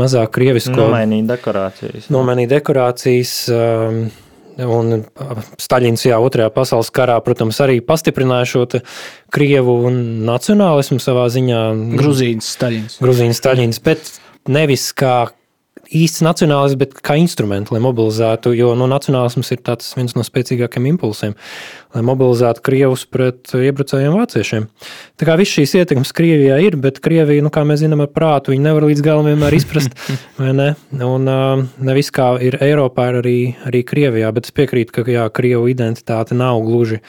mazāk 0.00 0.32
krievisko. 0.38 0.78
Nomainīja 0.80 1.28
dekorācijas. 1.34 2.08
Nomainīja 2.14 2.54
dekorācijas. 2.56 3.36
Um, 3.52 4.06
Un 4.62 5.00
Staļins 5.58 6.04
jau 6.06 6.20
otrajā 6.22 6.50
pasaules 6.54 6.90
karā, 6.94 7.16
protams, 7.26 7.58
arī 7.64 7.80
pastiprināja 7.82 8.46
šo 8.52 8.66
krievu 9.34 9.78
nacionālismu 9.90 11.00
savā 11.02 11.26
ziņā. 11.34 11.62
Gruzīnas 11.98 12.52
Staļins. 12.54 13.00
Gruzīnas 13.02 13.42
Staļins, 13.42 13.82
bet 13.82 14.12
nevis 14.46 14.92
kā 14.94 15.16
īsts 15.94 16.22
nacionālisms, 16.24 16.78
bet 16.80 16.96
kā 17.04 17.16
instruments, 17.20 17.72
lai 17.74 17.80
mobilizētu, 17.84 18.52
jo 18.56 18.72
nu, 18.78 18.88
nacionālisms 18.90 19.52
ir 19.54 19.62
viens 19.96 20.16
no 20.16 20.24
spēcīgākajiem 20.26 20.88
impulsiem, 20.92 21.36
lai 21.94 22.02
mobilizētu 22.06 22.64
Krievus 22.66 23.04
pret 23.06 23.52
iebrucējiem 23.54 24.16
vāciešiem. 24.16 24.66
Tā 25.20 25.28
kā 25.28 25.38
viss 25.40 25.54
šīs 25.54 25.76
ietekmes 25.80 26.14
Krievijā 26.16 26.58
ir, 26.66 26.78
bet 26.80 27.00
Krievija, 27.04 27.44
nu, 27.44 27.52
kā 27.54 27.64
mēs 27.66 27.84
zinām, 27.84 28.04
ar 28.04 28.12
prātu 28.14 28.54
viņi 28.54 28.66
nevar 28.66 28.88
līdz 28.90 29.04
galam 29.06 29.30
vienmēr 29.30 29.58
izprast, 29.60 29.94
vai 30.40 30.52
ne? 30.56 30.68
Un 31.04 31.30
nevis 31.84 32.12
kā 32.14 32.34
ir 32.44 32.58
Eiropā, 32.64 33.10
ir 33.12 33.22
arī, 33.22 33.38
arī 33.70 33.84
Krievijā, 33.86 34.34
bet 34.34 34.50
es 34.50 34.56
piekrītu, 34.56 34.98
ka 34.98 35.08
jā, 35.08 35.26
Krievu 35.34 35.70
identitāte 35.72 36.36
nav 36.38 36.62
gluži 36.66 37.02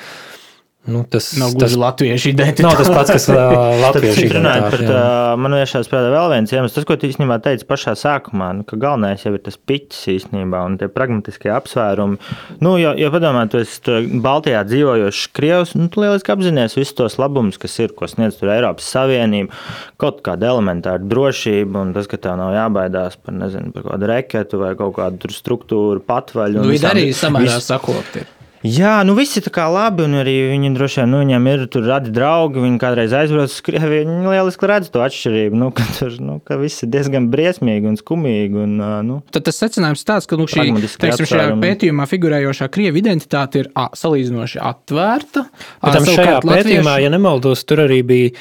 Nu, 0.86 1.02
tas 1.10 1.32
nav 1.39 1.56
gluži 1.56 1.63
tas, 1.63 1.76
latviešu 1.82 2.30
identitāte. 2.30 2.65
Nav 2.65 2.76
tas 2.78 2.89
pats, 2.93 3.13
kas 3.15 3.26
latviešu 3.86 4.28
identitāte. 4.28 4.69
Bet, 4.76 4.84
uh, 4.86 5.32
man 5.41 5.56
vienkārši 5.58 5.88
spēlē 5.88 6.12
vēl 6.13 6.34
viens 6.36 6.54
iemesls. 6.54 6.76
Tas, 6.76 6.86
ko 6.86 6.98
tu 7.02 7.10
īstenībā 7.10 7.39
teici 7.41 7.65
pašā 7.65 7.95
sākumā, 7.98 8.52
nu, 8.60 8.65
ka 8.69 8.78
galvenais 8.82 9.26
jau 9.26 9.34
ir 9.34 9.41
tas 9.45 9.58
piķis 9.58 10.04
īstenībā 10.13 10.62
un 10.67 10.78
tie 10.82 10.89
pragmatiskie 10.93 11.50
apsvērumi. 11.56 12.19
Nu, 12.62 12.76
jo, 12.82 12.93
jo 13.02 13.10
padomā, 13.15 13.48
tu 13.50 13.63
esi 13.63 13.98
Baltijā 14.21 14.62
dzīvojošs 14.69 15.24
Krievs, 15.34 15.74
nu, 15.80 15.89
tu 15.89 16.06
lieliski 16.06 16.36
apzinājies 16.36 16.78
visus 16.78 16.93
tos 17.02 17.17
labumus, 17.21 17.58
kas 17.62 17.80
ir, 17.82 17.95
ko 17.98 18.10
sniedz 18.12 18.38
tur 18.38 18.54
Eiropas 18.54 18.91
Savienība, 18.93 19.58
kaut 20.02 20.21
kāda 20.26 20.54
elementāra 20.54 21.02
drošība 21.02 21.82
un 21.82 21.98
tas, 21.98 22.10
ka 22.12 22.21
tev 22.21 22.38
nav 22.38 22.54
jābaidās 22.54 23.17
par, 23.17 23.39
nezinu, 23.41 23.74
par 23.74 23.89
kādu 23.89 24.13
reketu 24.13 24.62
vai 24.62 24.76
kaut 24.78 25.00
kādu 25.00 25.34
struktūru 25.34 26.06
patvaļu. 26.06 26.62
Nu, 26.62 26.69
viņi 26.76 26.91
arī 26.93 27.10
samērā 27.17 27.58
sakopti. 27.63 28.28
Jā, 28.65 28.95
nu 29.06 29.13
visi 29.17 29.43
tā 29.45 29.51
kā 29.54 29.67
labi, 29.69 30.08
un 30.08 30.17
arī 30.23 30.34
viņi 30.49 30.71
droši 30.73 31.01
vien, 31.01 31.12
nu, 31.13 31.19
viņam 31.21 31.49
ir 31.51 31.63
tur 31.69 31.86
radi 31.86 32.12
draugi, 32.15 32.63
viņi 32.63 32.80
kādreiz 32.82 33.13
aizbrauc 33.13 33.54
uz 33.54 33.62
Krieviju, 33.65 34.08
viņi 34.10 34.32
lieliski 34.32 34.69
redz 34.71 34.89
to 34.93 35.04
atšķirību, 35.06 35.60
nu, 35.62 35.69
ka 35.78 35.86
tur, 35.99 36.17
nu, 36.23 36.39
ka 36.45 36.58
viss 36.62 36.86
ir 36.86 36.91
diezgan 36.95 37.30
briesmīgi 37.34 37.91
un 37.91 37.99
skumīgi. 38.01 38.65
Un, 38.65 38.75
nu, 39.06 39.21
Tad 39.36 39.45
tas 39.49 39.62
secinājums 39.62 40.06
tāds, 40.08 40.30
ka, 40.30 40.39
nu, 40.41 40.49
šī, 40.49 40.67
teiksim, 40.97 41.30
šajā 41.30 41.56
pētījumā 41.62 42.10
figurējošā 42.10 42.69
Krievu 42.73 43.04
identitāte 43.04 43.63
ir 43.63 43.71
a, 43.78 43.91
salīdzinoši 43.93 44.62
atvērta. 44.73 45.45
Bet 45.84 45.99
tam 45.99 46.08
šajā 46.10 46.38
latviešu... 46.39 46.54
pētījumā, 46.54 46.99
ja 47.06 47.12
nemaldos, 47.13 47.65
tur 47.69 47.86
arī 47.86 48.01
bija 48.08 48.34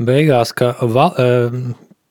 beigās, 0.00 0.52
ka 0.56 0.74
val, 0.84 1.16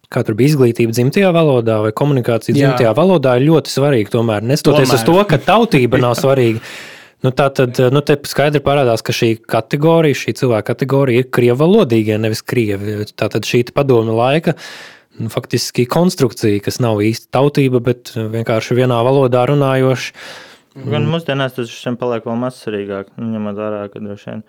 kā 0.10 0.24
tur 0.26 0.38
bija 0.38 0.54
izglītība 0.54 0.94
dzimtajā 0.96 1.30
valodā 1.34 1.80
vai 1.84 1.92
komunikācija 1.96 2.56
dzimtajā 2.58 2.90
Jā. 2.90 2.96
valodā, 2.98 3.36
ir 3.38 3.50
ļoti 3.50 3.74
svarīga. 3.74 4.14
Tomēr, 4.18 4.46
neskatoties 4.52 4.96
uz 4.98 5.06
to, 5.06 5.18
ka 5.30 5.38
tautība 5.42 6.02
nav 6.02 6.18
svarīga, 6.22 6.64
Nu, 7.20 7.34
tā 7.36 7.50
tad 7.52 7.76
nu, 7.92 8.00
skaidri 8.32 8.62
parādās, 8.64 9.04
ka 9.04 9.12
šī 9.16 9.34
kategorija, 9.44 10.16
šī 10.16 10.34
cilvēka 10.40 10.72
kategorija 10.72 11.26
ir 11.26 11.32
krievalodīgie, 11.36 12.16
nevis 12.22 12.42
krievi. 12.48 13.02
Tā 13.12 13.28
tad 13.34 13.48
šī 13.48 13.66
padomu 13.76 14.16
laika 14.16 14.56
nu, 15.20 15.28
faktiski 15.32 15.84
konstrukcija, 15.90 16.62
kas 16.64 16.80
nav 16.80 17.02
īsti 17.04 17.28
tautība, 17.36 17.82
bet 17.84 18.14
vienkārši 18.16 18.78
vienā 18.80 19.02
valodā 19.04 19.44
runājoša. 19.50 20.14
Gan 20.80 21.10
mūsdienās 21.12 21.58
tas 21.58 21.76
paliek 22.00 22.24
vēl 22.30 22.40
mazsvarīgāk, 22.40 23.12
nu, 23.20 23.34
ņemot 23.34 23.58
vērā, 23.58 23.82
ka 23.92 24.00
droši 24.04 24.32
vien 24.32 24.44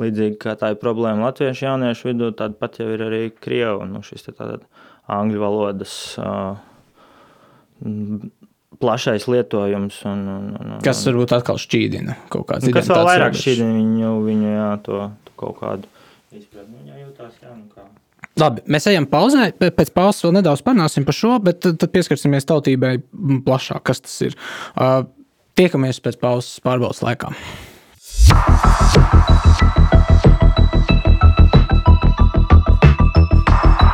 līdzīgi 0.00 0.38
kā 0.40 0.56
tā 0.58 0.72
ir 0.72 0.80
problēma 0.80 1.28
latviešu 1.28 1.66
jauniešu 1.68 2.10
vidū, 2.10 2.32
tāda 2.34 2.58
pat 2.58 2.80
jau 2.80 2.88
ir 2.90 3.04
arī 3.06 3.22
krievu, 3.36 3.86
nu, 3.86 4.02
šis 4.02 4.26
tātad 4.32 4.64
angļu 5.10 5.42
valodas 5.44 5.94
uh, 6.18 6.56
plašais 8.78 9.26
lietojums. 9.30 10.02
Un, 10.06 10.26
un, 10.28 10.50
un, 10.54 10.74
un, 10.76 10.82
kas 10.84 11.02
varbūt 11.08 11.34
atkal 11.38 11.58
šķīdina 11.60 12.18
kaut 12.32 12.46
kādas 12.50 12.68
lietas. 12.68 12.86
Kas 12.86 12.92
vēl 12.92 13.08
vairāk 13.08 13.38
šķīdina 13.40 13.72
viņu, 13.78 14.12
viņu 14.28 14.52
jā, 14.52 14.68
to, 14.86 15.00
to 15.26 15.36
kaut 15.40 15.58
kādu 15.62 15.90
izpratni. 16.36 16.76
Viņā 16.84 17.00
jūtās, 17.04 17.40
jā, 17.42 17.54
nu 17.56 17.66
kā. 17.74 17.88
Labi, 18.40 18.62
mēs 18.70 18.86
ejam 18.88 19.08
pauzē. 19.10 19.50
Pēc 19.58 19.90
pauzes 19.96 20.22
vēl 20.24 20.36
nedaudz 20.38 20.62
parunāsim 20.64 21.04
par 21.08 21.16
šo, 21.16 21.34
bet 21.44 21.60
tad, 21.64 21.80
tad 21.82 21.92
pieskarsimies 21.92 22.46
tautībai 22.48 22.94
plašāk, 23.46 23.82
kas 23.90 24.04
tas 24.04 24.14
ir. 24.28 24.38
Uh, 24.76 25.02
tiekamies 25.58 26.00
pēc 26.04 26.20
pauzes 26.22 26.62
pārbaudas 26.64 27.02
laikā. 27.04 27.34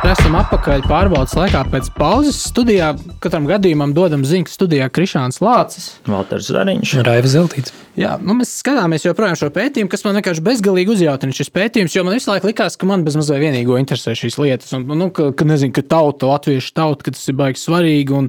Esam 0.07 0.37
atpakaļ 0.39 0.85
pārbaudas 0.87 1.33
laikā 1.35 1.65
pēc 1.67 1.89
pauzes. 1.97 2.37
Studijā 2.47 2.93
katram 3.19 3.43
gadījumam 3.49 3.91
dodam 3.91 4.21
ziņu, 4.23 4.47
studijā 4.47 4.87
Krišāns 4.87 5.41
Lācis. 5.43 5.89
Valters 6.07 6.47
Zariņš. 6.47 6.93
Raiva 7.03 7.27
Zeltīts. 7.27 7.73
Jā, 7.97 8.11
nu 8.21 8.35
mēs 8.37 8.51
skatāmies 8.59 9.07
joprojām 9.07 9.33
šo 9.39 9.47
pētījumu, 9.49 9.89
kas 9.89 10.03
man 10.05 10.19
vienkārši 10.19 10.43
bezgalīgi 10.45 10.91
uzjautina 10.93 11.33
šis 11.33 11.49
pētījums, 11.49 11.95
jo 11.95 12.03
man 12.05 12.13
visu 12.13 12.29
laiku 12.29 12.45
likās, 12.51 12.75
ka 12.77 12.85
man 12.85 13.01
bezmazliet 13.01 13.41
vienīgo 13.41 13.73
interesē 13.81 14.11
šīs 14.13 14.35
lietas. 14.37 14.69
Un, 14.77 14.83
nu, 14.99 15.07
ka, 15.09 15.31
ka, 15.33 15.47
nezinu, 15.49 15.73
ka 15.73 15.81
tauta, 15.81 16.27
latviešu 16.29 16.75
tauta, 16.77 17.07
ka 17.07 17.15
tas 17.15 17.23
ir 17.25 17.37
baigi 17.39 17.57
svarīgi, 17.57 18.13
un, 18.13 18.27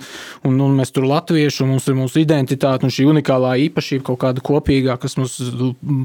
un, 0.48 0.56
un 0.64 0.78
mēs 0.78 0.94
tur 0.96 1.04
latvieši, 1.10 1.60
un 1.66 1.74
mums 1.74 1.84
ir 1.84 1.98
mūsu 1.98 2.22
identitāte, 2.22 2.88
un 2.88 2.94
šī 2.96 3.04
unikālā 3.10 3.50
īpašība 3.66 4.06
kaut 4.06 4.20
kāda 4.22 4.44
kopīgā, 4.48 4.96
kas 5.02 5.18
mūs 5.20 5.36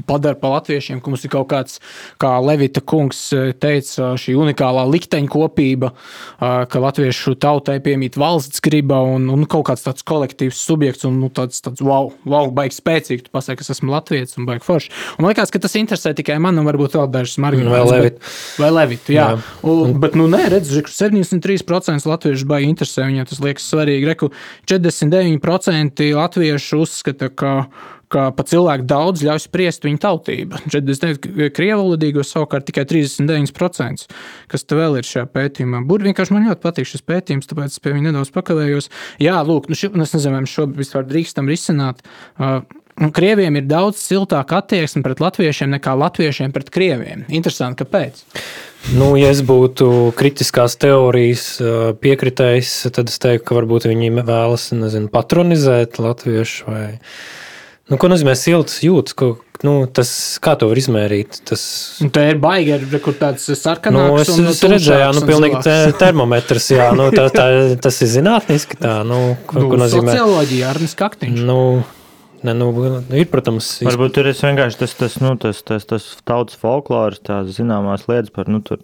padara 0.04 0.36
par 0.42 0.58
latviešiem, 0.58 1.00
ka 1.00 1.14
mums 1.14 1.24
ir 1.24 1.32
kaut 1.32 1.48
kāds, 1.54 1.80
kā 2.20 2.34
Levita 2.44 2.84
kungs 2.84 3.22
teica, 3.64 4.10
šī 4.20 4.36
unikālā 4.44 4.84
likteņa 4.92 5.32
kopība, 5.32 5.94
ka 6.36 6.84
latviešu 6.84 7.38
tautai 7.40 7.78
piemīt 7.80 8.20
valsts 8.20 8.60
griba 8.68 9.00
un, 9.08 9.32
un 9.32 9.48
kaut 9.48 9.70
kāds 9.72 9.88
tāds 9.88 10.04
kolektīvs 10.04 10.60
subjekts, 10.68 11.08
un 11.08 11.16
nu, 11.24 11.32
tāds, 11.32 11.64
tāds 11.64 11.80
wow, 11.80 12.12
wow, 12.28 12.52
baigi 12.52 12.82
spēcīgi 12.82 13.32
pasaka, 13.54 13.62
ka 13.62 13.72
es 13.72 13.78
esmu 13.78 13.92
latviečs 13.94 14.38
un 14.38 14.48
baigi 14.48 14.64
forši. 14.64 14.92
Un 15.16 15.24
man 15.24 15.32
liekas, 15.32 15.52
ka 15.52 15.60
tas 15.62 15.76
interesē 15.78 16.14
tikai 16.16 16.38
man 16.42 16.58
un 16.58 16.66
varbūt 16.68 16.96
vēl 16.98 17.10
dažus 17.12 17.38
marģinālus. 17.42 17.90
Vai 17.90 17.98
Levitu. 17.98 18.34
Vai 18.58 18.70
Levitu, 18.74 19.14
jā. 19.14 19.26
jā. 19.34 19.42
Un, 19.70 19.96
bet, 20.02 20.18
nu, 20.18 20.28
nē, 20.30 20.48
redz, 20.54 20.72
ka 20.84 20.92
73% 20.92 22.10
latviešu 22.10 22.48
baigi 22.50 22.70
interesē, 22.72 23.08
viņiem 23.08 23.28
tas 23.30 23.42
liekas 23.44 23.68
svarīgi. 23.72 24.08
Reku 24.10 24.30
49% 24.70 26.08
latviešu 26.14 26.84
uzskata, 26.84 27.30
ka 27.30 27.56
ka 28.14 28.28
pat 28.36 28.50
cilvēki 28.50 28.86
daudz 28.88 29.24
ļauj 29.26 29.42
spriest 29.46 29.86
viņa 29.86 30.00
tautību. 30.04 30.60
49% 30.70 31.50
krievalodīgos 31.56 32.30
savukārt 32.34 32.68
tikai 32.68 32.86
39%, 32.90 34.06
kas 34.50 34.66
te 34.68 34.78
vēl 34.78 35.00
ir 35.00 35.08
šajā 35.08 35.26
pētījumā. 35.34 35.82
Burbuļs 35.82 36.12
vienkārši 36.12 36.36
man 36.36 36.48
ļoti 36.50 36.62
patīk 36.62 36.90
šis 36.90 37.04
pētījums, 37.08 37.50
tāpēc 37.50 37.74
es 37.74 37.82
pie 37.82 37.94
viņa 37.96 38.10
nedaudz 38.10 38.32
pakavējos. 38.34 38.90
Jā, 39.24 39.40
lūk, 39.46 39.70
nu, 39.70 39.78
ši, 39.78 39.90
es 40.04 40.16
nezinu, 40.16 40.36
vai 40.36 40.44
mēs 40.44 40.54
šobrīd 40.54 40.82
vispār 40.84 41.08
drīkstam 41.10 41.50
risināt. 41.50 42.04
Uh, 42.38 42.60
Krieviem 42.94 43.58
ir 43.58 43.64
daudz 43.66 43.98
siltāka 43.98 44.60
attieksme 44.62 45.02
pret 45.02 45.18
latviešiem 45.22 45.72
nekā 45.74 45.96
latviešiem 45.98 46.52
pret 46.54 46.68
krieviem. 46.74 47.24
Interesanti, 47.26 47.82
kāpēc? 47.82 48.22
Nu, 48.94 49.14
ja 49.18 49.32
es 49.32 49.40
būtu 49.42 50.12
kritiskās 50.14 50.76
teorijas 50.78 51.56
piekritējis, 52.02 52.74
tad 52.94 53.10
es 53.10 53.18
teiktu, 53.22 53.48
ka 53.48 53.56
varbūt 53.58 53.88
viņi 53.90 54.12
vēlas 54.20 54.68
nezinu, 54.76 55.10
patronizēt 55.10 55.98
latviešu 56.02 56.68
vai 56.68 56.84
Nu, 57.84 57.98
ko 58.00 58.08
nozīmē 58.08 58.32
silts 58.38 58.78
jūtas? 58.80 59.12
Ko, 59.12 59.26
nu, 59.66 59.74
tas, 59.92 60.08
kā 60.40 60.54
to 60.56 60.70
var 60.70 60.78
izmērīt? 60.80 61.42
Tas 61.50 61.64
nu, 62.00 62.08
tā 62.14 62.30
ir 62.30 62.38
baigi, 62.40 62.78
kur 63.04 63.16
tāds 63.18 63.44
sarkanāks. 63.60 64.30
Nu, 64.40 64.46
es 64.46 64.54
es 64.54 64.62
redzēju, 64.72 65.10
nu, 65.18 65.24
pilnīgi 65.28 65.60
te, 65.66 65.74
termometrs, 66.00 66.70
jā, 66.72 66.86
nu, 66.96 67.10
tā, 67.12 67.26
tā, 67.34 67.50
tas 67.84 68.00
ir 68.00 68.08
zinātniski 68.14 68.80
tā, 68.80 69.02
nu, 69.04 69.20
ko, 69.44 69.60
nu, 69.60 69.68
ko 69.74 69.82
nozīmē. 69.82 70.14
Socioloģija, 70.16 70.70
Arnis 70.72 70.96
Kaktiņš. 70.96 71.44
Nu, 71.44 71.58
Ne, 72.44 72.52
nu, 72.52 72.66
ir, 73.16 73.24
protams, 73.32 73.70
varbūt 73.86 74.18
tur 74.18 74.26
ir 74.28 74.36
vienkārši 74.36 74.76
tas, 74.82 74.92
tas, 74.98 75.14
nu, 75.22 75.30
tas, 75.40 75.62
tas, 75.64 75.86
tas 75.88 76.04
tautas 76.28 76.58
folkloras, 76.60 77.22
tās 77.24 77.48
zināmās 77.56 78.02
lietas 78.04 78.34
par 78.34 78.50
nu, 78.52 78.58
to 78.60 78.76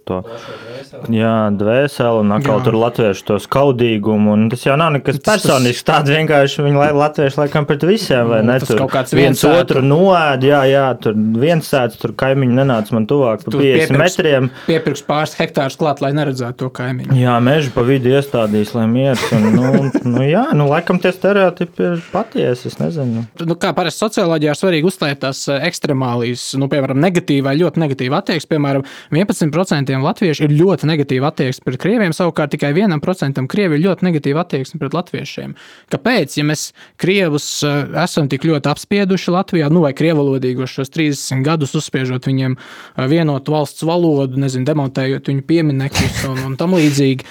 jā, 1.13 1.33
dvēseli 1.59 2.23
un 2.23 2.33
atkal 2.33 2.57
jā. 2.57 2.63
tur 2.65 2.77
latviešu 2.81 3.27
to 3.27 3.37
skaudīgumu. 3.43 4.33
Tas 4.49 4.65
jau 4.65 4.77
nav 4.81 4.95
nekas 4.95 5.19
personisks. 5.21 5.85
Tāds 5.85 6.09
vienkārši 6.09 6.65
viņi 6.65 6.87
latvieši 6.97 7.37
laikam 7.37 7.67
pret 7.69 7.85
visiem, 7.85 8.31
vai 8.31 8.39
nu, 8.41 8.49
ne? 8.49 8.55
Tur 8.65 8.81
kaut 8.81 8.95
kāds 8.95 9.13
viens 9.13 9.45
otru 9.45 9.85
noēd, 9.85 10.47
jā, 10.49 10.63
jā, 10.71 10.87
tur 11.05 11.21
viens 11.45 11.69
sēdz, 11.69 11.99
tur 12.01 12.15
kaimiņi 12.17 12.57
nenāca 12.63 12.97
man 12.97 13.05
tuvāk 13.11 13.45
pa 13.45 13.53
50 13.53 13.61
piepirks, 13.61 14.01
metriem. 14.01 14.49
Piepirks 14.65 15.05
pāris 15.05 15.37
hektārus 15.37 15.77
klāt, 15.77 16.01
lai 16.01 16.15
neredzētu 16.17 16.63
to 16.63 16.71
kaimiņu. 16.81 17.13
Jā, 17.21 17.37
mežu 17.45 17.69
pa 17.77 17.85
vidu 17.85 18.09
iestādīs, 18.17 18.73
lai 18.73 18.89
miers. 18.89 19.29
Un, 19.37 19.47
nu, 19.53 19.85
nu, 20.01 20.25
jā, 20.25 20.47
nu, 20.57 20.65
laikam 20.73 20.97
tie 21.03 21.13
stereotipi 21.13 21.91
ir 21.91 22.05
patiesi, 22.09 22.73
es 22.73 22.81
nezinu 22.81 23.27
nu, 23.51 23.57
kā 23.59 23.71
parasti 23.75 24.05
socioloģijā, 24.05 24.53
svarīgi 24.55 24.87
uzsvērt 24.87 25.21
tās 25.25 25.43
eh, 25.51 25.61
ekstremālijas, 25.67 26.45
nu, 26.59 26.67
piemēram, 26.71 26.99
negatīvā, 27.01 27.53
ļoti 27.59 27.81
negatīva 27.83 28.21
attieksme. 28.21 28.55
Piemēram, 28.55 28.85
11% 29.15 29.99
latviešu 30.05 30.45
ir 30.47 30.55
ļoti 30.55 30.89
negatīva 30.89 31.31
attieksme 31.31 31.67
pret 31.67 31.79
krieviem, 31.81 32.15
savukārt 32.15 32.53
tikai 32.55 32.71
1% 32.75 33.45
krievi 33.51 33.77
ir 33.77 33.85
ļoti 33.85 34.07
negatīva 34.07 34.45
attieksme 34.45 34.81
pret 34.81 34.95
latviešiem. 34.97 35.55
Kāpēc? 35.93 36.37
Ja 36.39 36.47
mēs 36.47 36.69
krievus 37.01 37.47
eh, 37.67 37.81
esam 38.03 38.29
tik 38.31 38.47
ļoti 38.47 38.71
apspieduši 38.71 39.35
Latvijā, 39.35 39.71
nu, 39.73 39.83
vai 39.85 39.93
krievalodīgos 39.97 40.77
šos 40.77 40.93
30 40.95 41.43
gadus 41.45 41.75
uzspiežot 41.79 42.29
viņiem 42.29 42.57
eh, 42.57 43.05
vienotu 43.11 43.55
valsts 43.55 43.85
valodu, 43.87 44.39
nezinu, 44.41 44.67
demontējot 44.69 45.31
viņu 45.31 45.45
pieminekļus 45.49 46.23
un, 46.31 46.43
un 46.51 46.57
tam 46.59 46.75
līdzīgi, 46.77 47.25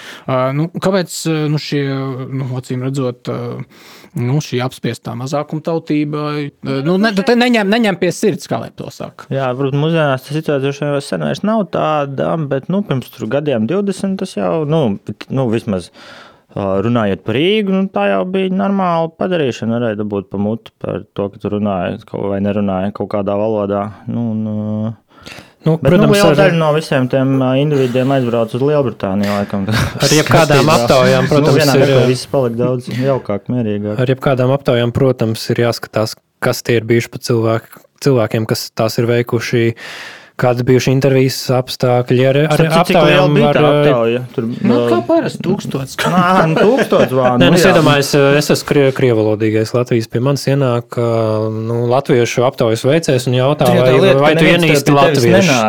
nu, 0.57 0.67
kāpēc 0.81 1.15
nu, 1.49 1.59
šie, 1.61 1.81
nu, 2.29 2.47
acīm 2.59 2.83
redzot, 2.85 3.29
nu, 4.19 4.39
šī 4.43 4.59
apspiestā 4.63 5.13
mazākuma 5.17 5.63
tautība 6.11 6.81
nu, 6.85 6.97
ne, 7.01 7.11
neņem, 7.13 7.69
neņem 7.71 7.99
pie 8.01 8.11
sirds, 8.15 8.49
kā 8.49 8.61
lai 8.61 8.71
to 8.75 8.89
saka. 8.93 9.27
Jā, 9.33 9.51
varbūt 9.55 9.77
mūsdienās 9.77 10.25
tas 10.25 10.37
situācija 10.37 10.91
jau 10.93 11.03
sen 11.05 11.25
vairs 11.25 11.43
nav 11.47 11.67
tāda, 11.73 12.33
bet 12.51 12.69
nu, 12.71 12.83
pirms 12.87 13.13
gadiem 13.31 13.67
20 13.69 14.19
tas 14.21 14.35
jau, 14.37 14.65
nu, 14.69 14.83
nu 15.29 15.47
vismaz. 15.51 15.91
Runājot 16.51 17.21
par 17.23 17.37
Rīgu, 17.37 17.71
nu, 17.71 17.85
tā 17.95 18.09
jau 18.09 18.25
bija 18.27 18.51
normāla 18.51 19.07
padarīšana. 19.15 19.77
Varēja 19.77 19.99
dabūt 20.01 20.25
pamuti 20.33 20.73
par 20.83 21.05
to, 21.15 21.29
ka 21.31 21.39
tu 21.39 21.51
runāji 21.53 22.01
vai 22.11 22.41
nerunāji 22.43 22.91
kaut 22.97 23.07
kādā 23.13 23.37
valodā. 23.39 23.85
Nu, 24.11 24.33
nu, 24.35 24.55
Nu, 25.61 25.75
Bet, 25.77 25.91
protams, 25.91 26.09
nu, 26.09 26.15
liela 26.15 26.37
daļa 26.39 26.57
no 26.57 26.71
visiem 26.73 27.07
tiem 27.11 27.35
individiem 27.61 28.11
aizbrauc 28.15 28.53
uz 28.57 28.63
Lielbritāniju. 28.65 29.29
Laikam, 29.29 29.67
ar 29.69 30.15
jebkādām 30.15 30.71
aptaujām, 30.73 31.27
nu, 31.27 31.29
protams, 31.29 31.67
nu, 31.69 31.83
ir 31.85 32.07
viss 32.09 32.29
paliek 32.31 32.55
daudz 32.57 32.87
jaukāk, 32.89 33.45
mierīgāk. 33.53 33.99
Ar 34.01 34.09
jebkādām 34.09 34.53
aptaujām, 34.55 34.93
protams, 34.95 35.43
ir 35.53 35.61
jāskatās, 35.67 36.15
kas 36.41 36.63
tie 36.65 36.79
ir 36.79 36.87
bijuši 36.89 37.11
pa 37.13 37.21
cilvēku, 37.29 37.83
cilvēkiem, 38.01 38.49
kas 38.49 38.71
tās 38.73 38.97
ir 38.97 39.05
veikuši. 39.11 39.67
Kādas 40.41 40.65
bijušas 40.65 40.91
intervijas 40.95 41.37
apstākļi 41.53 42.27
ar, 42.31 42.39
ar 42.55 42.63
aptaujām? 42.81 43.39
Ar, 43.45 43.59
aptauja? 43.69 44.21
Tur, 44.33 44.47
nu, 44.57 44.79
kā 44.89 45.01
parasti 45.05 45.43
tūkstots. 45.45 45.97
Nā, 46.15 46.27
nu, 46.49 46.57
tūkstots 46.57 47.13
vārdu. 47.13 47.43
Nē, 47.43 47.51
nu, 47.53 47.59
es 47.59 47.67
iedomājos, 47.69 48.13
es 48.41 48.53
esmu 48.55 48.69
krie, 48.71 48.85
krievalodīgais 48.97 49.75
Latvijas. 49.77 50.09
Pie 50.11 50.23
manis 50.25 50.47
ienāk 50.49 50.97
nu, 50.97 51.83
latviešu 51.91 52.47
aptaujas 52.49 52.85
veicējs 52.87 53.29
un 53.29 53.37
jautā, 53.37 53.69
vai, 53.69 53.99
vai, 54.01 54.15
vai 54.25 54.37
tu 54.39 54.49
ienīsti 54.49 54.97
latviešu 54.97 55.59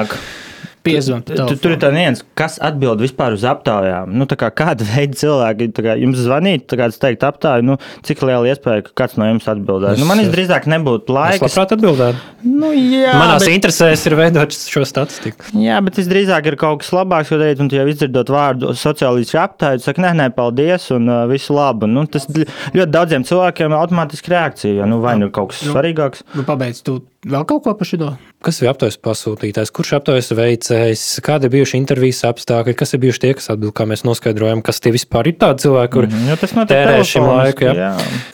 piezvanīt. 0.87 1.33
Tu, 1.39 1.57
tur 1.63 1.75
ir 1.75 1.81
tā 1.83 1.91
viens, 1.95 2.23
kas 2.39 2.59
atbild 2.63 3.03
vispār 3.03 3.37
uz 3.37 3.45
aptaujām. 3.49 4.13
Nu, 4.19 4.27
kā, 4.29 4.51
kāda 4.55 4.87
veida 4.87 5.19
cilvēki 5.19 5.71
kā, 5.79 5.97
jums 6.01 6.21
zvanīt, 6.25 6.67
kā 6.79 6.89
es 6.91 6.99
teiktu, 7.03 7.29
aptauju, 7.29 7.67
nu, 7.67 7.79
cik 8.07 8.25
liela 8.27 8.51
iespēja, 8.51 8.87
ka 8.89 8.95
kāds 9.03 9.19
no 9.21 9.29
jums 9.29 9.49
atbildēs? 9.51 10.01
Nu, 10.01 10.09
man 10.09 10.23
drīzāk 10.33 10.69
nebūtu 10.71 11.15
laika. 11.15 11.39
Es 11.39 11.57
labprāt 11.57 11.77
atbildētu. 11.77 12.23
Nu, 12.47 12.73
jā, 12.75 13.15
Manās 13.19 13.47
bet... 13.47 13.55
interesēs 13.57 14.07
ir 14.09 14.17
veidot 14.19 14.57
šo 14.57 14.85
statistiku. 14.89 15.53
Jā, 15.63 15.79
bet 15.85 15.99
tas 15.99 16.11
drīzāk 16.11 16.51
ir 16.51 16.59
kaut 16.61 16.83
kas 16.83 16.93
labāks, 16.97 17.33
ko 17.33 17.41
teikt, 17.43 17.63
un 17.63 17.71
tu 17.71 17.79
jau 17.79 17.87
izdzirdot 17.91 18.33
vārdu 18.33 18.75
sociālisti 18.79 19.39
aptāju, 19.43 19.83
saka, 19.85 20.05
nē, 20.07 20.15
nē, 20.23 20.29
paldies, 20.37 20.89
un 20.95 21.09
uh, 21.11 21.23
visu 21.31 21.57
labu. 21.57 21.91
Nu, 21.91 22.05
tas 22.11 22.29
ļoti 22.31 22.91
daudziem 22.91 23.27
cilvēkiem 23.29 23.71
ir 23.71 23.79
automātiski 23.79 24.35
reakcija, 24.35 24.81
jo 24.81 24.91
nu, 24.91 25.03
vai 25.05 25.17
nu 25.21 25.29
ir 25.29 25.35
kaut 25.35 25.53
kas 25.53 25.65
nu, 25.67 25.77
svarīgāks. 25.77 26.27
Nu, 26.37 26.47
pabeidz, 26.49 26.83
tu 26.87 27.01
vēl 27.29 27.45
kaut 27.49 27.63
ko 27.65 27.75
par 27.79 27.89
šo? 27.89 28.09
Kas 28.43 28.59
ir 28.63 28.71
aptaujas 28.73 28.99
pasūtītājs, 29.03 29.71
kurš 29.75 29.93
aptaujas 30.01 30.33
veicējs, 30.35 31.05
kādi 31.25 31.49
ir 31.49 31.55
bijuši 31.57 31.79
intervijas 31.79 32.25
apstākļi, 32.31 32.75
kas 32.79 32.97
ir 32.97 33.03
bijuši 33.05 33.23
tie, 33.25 33.35
kas 33.39 33.53
atbild, 33.55 33.75
kā 33.79 33.87
mēs 33.91 34.03
noskaidrojam, 34.09 34.65
kas 34.67 34.83
tie 34.83 34.95
vispār 34.95 35.31
ir 35.31 35.39
tādi 35.43 35.67
cilvēki, 35.67 35.93
kur 35.95 36.09
jo 36.11 36.39
tas 36.41 36.57
notiek 36.59 36.75
tērē 36.75 37.05
šim 37.07 37.29
laiku. 37.29 37.69
Ja? 37.69 37.93
jā. 37.93 37.93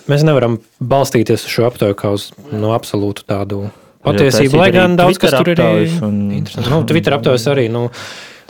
Mēs 0.08 0.24
nevaram 0.28 0.56
balstīties 0.80 1.44
uz 1.44 1.52
šo 1.52 1.68
aptauju 1.68 1.98
kā 1.98 2.14
uz 2.16 2.30
no 2.54 2.72
absolūtu 2.76 3.28
tādu 3.28 3.66
patiesību, 4.06 4.62
lai 4.62 4.70
gan 4.74 4.96
daudz 4.98 5.20
kas 5.20 5.36
tur 5.36 5.52
ir 5.52 5.62
un- 6.06 6.32
interesants. 6.32 6.70
Nu, 6.72 6.82
Twitter 6.88 7.18
aptaujas 7.18 7.46
arī. 7.52 7.68
Nu, 7.72 7.88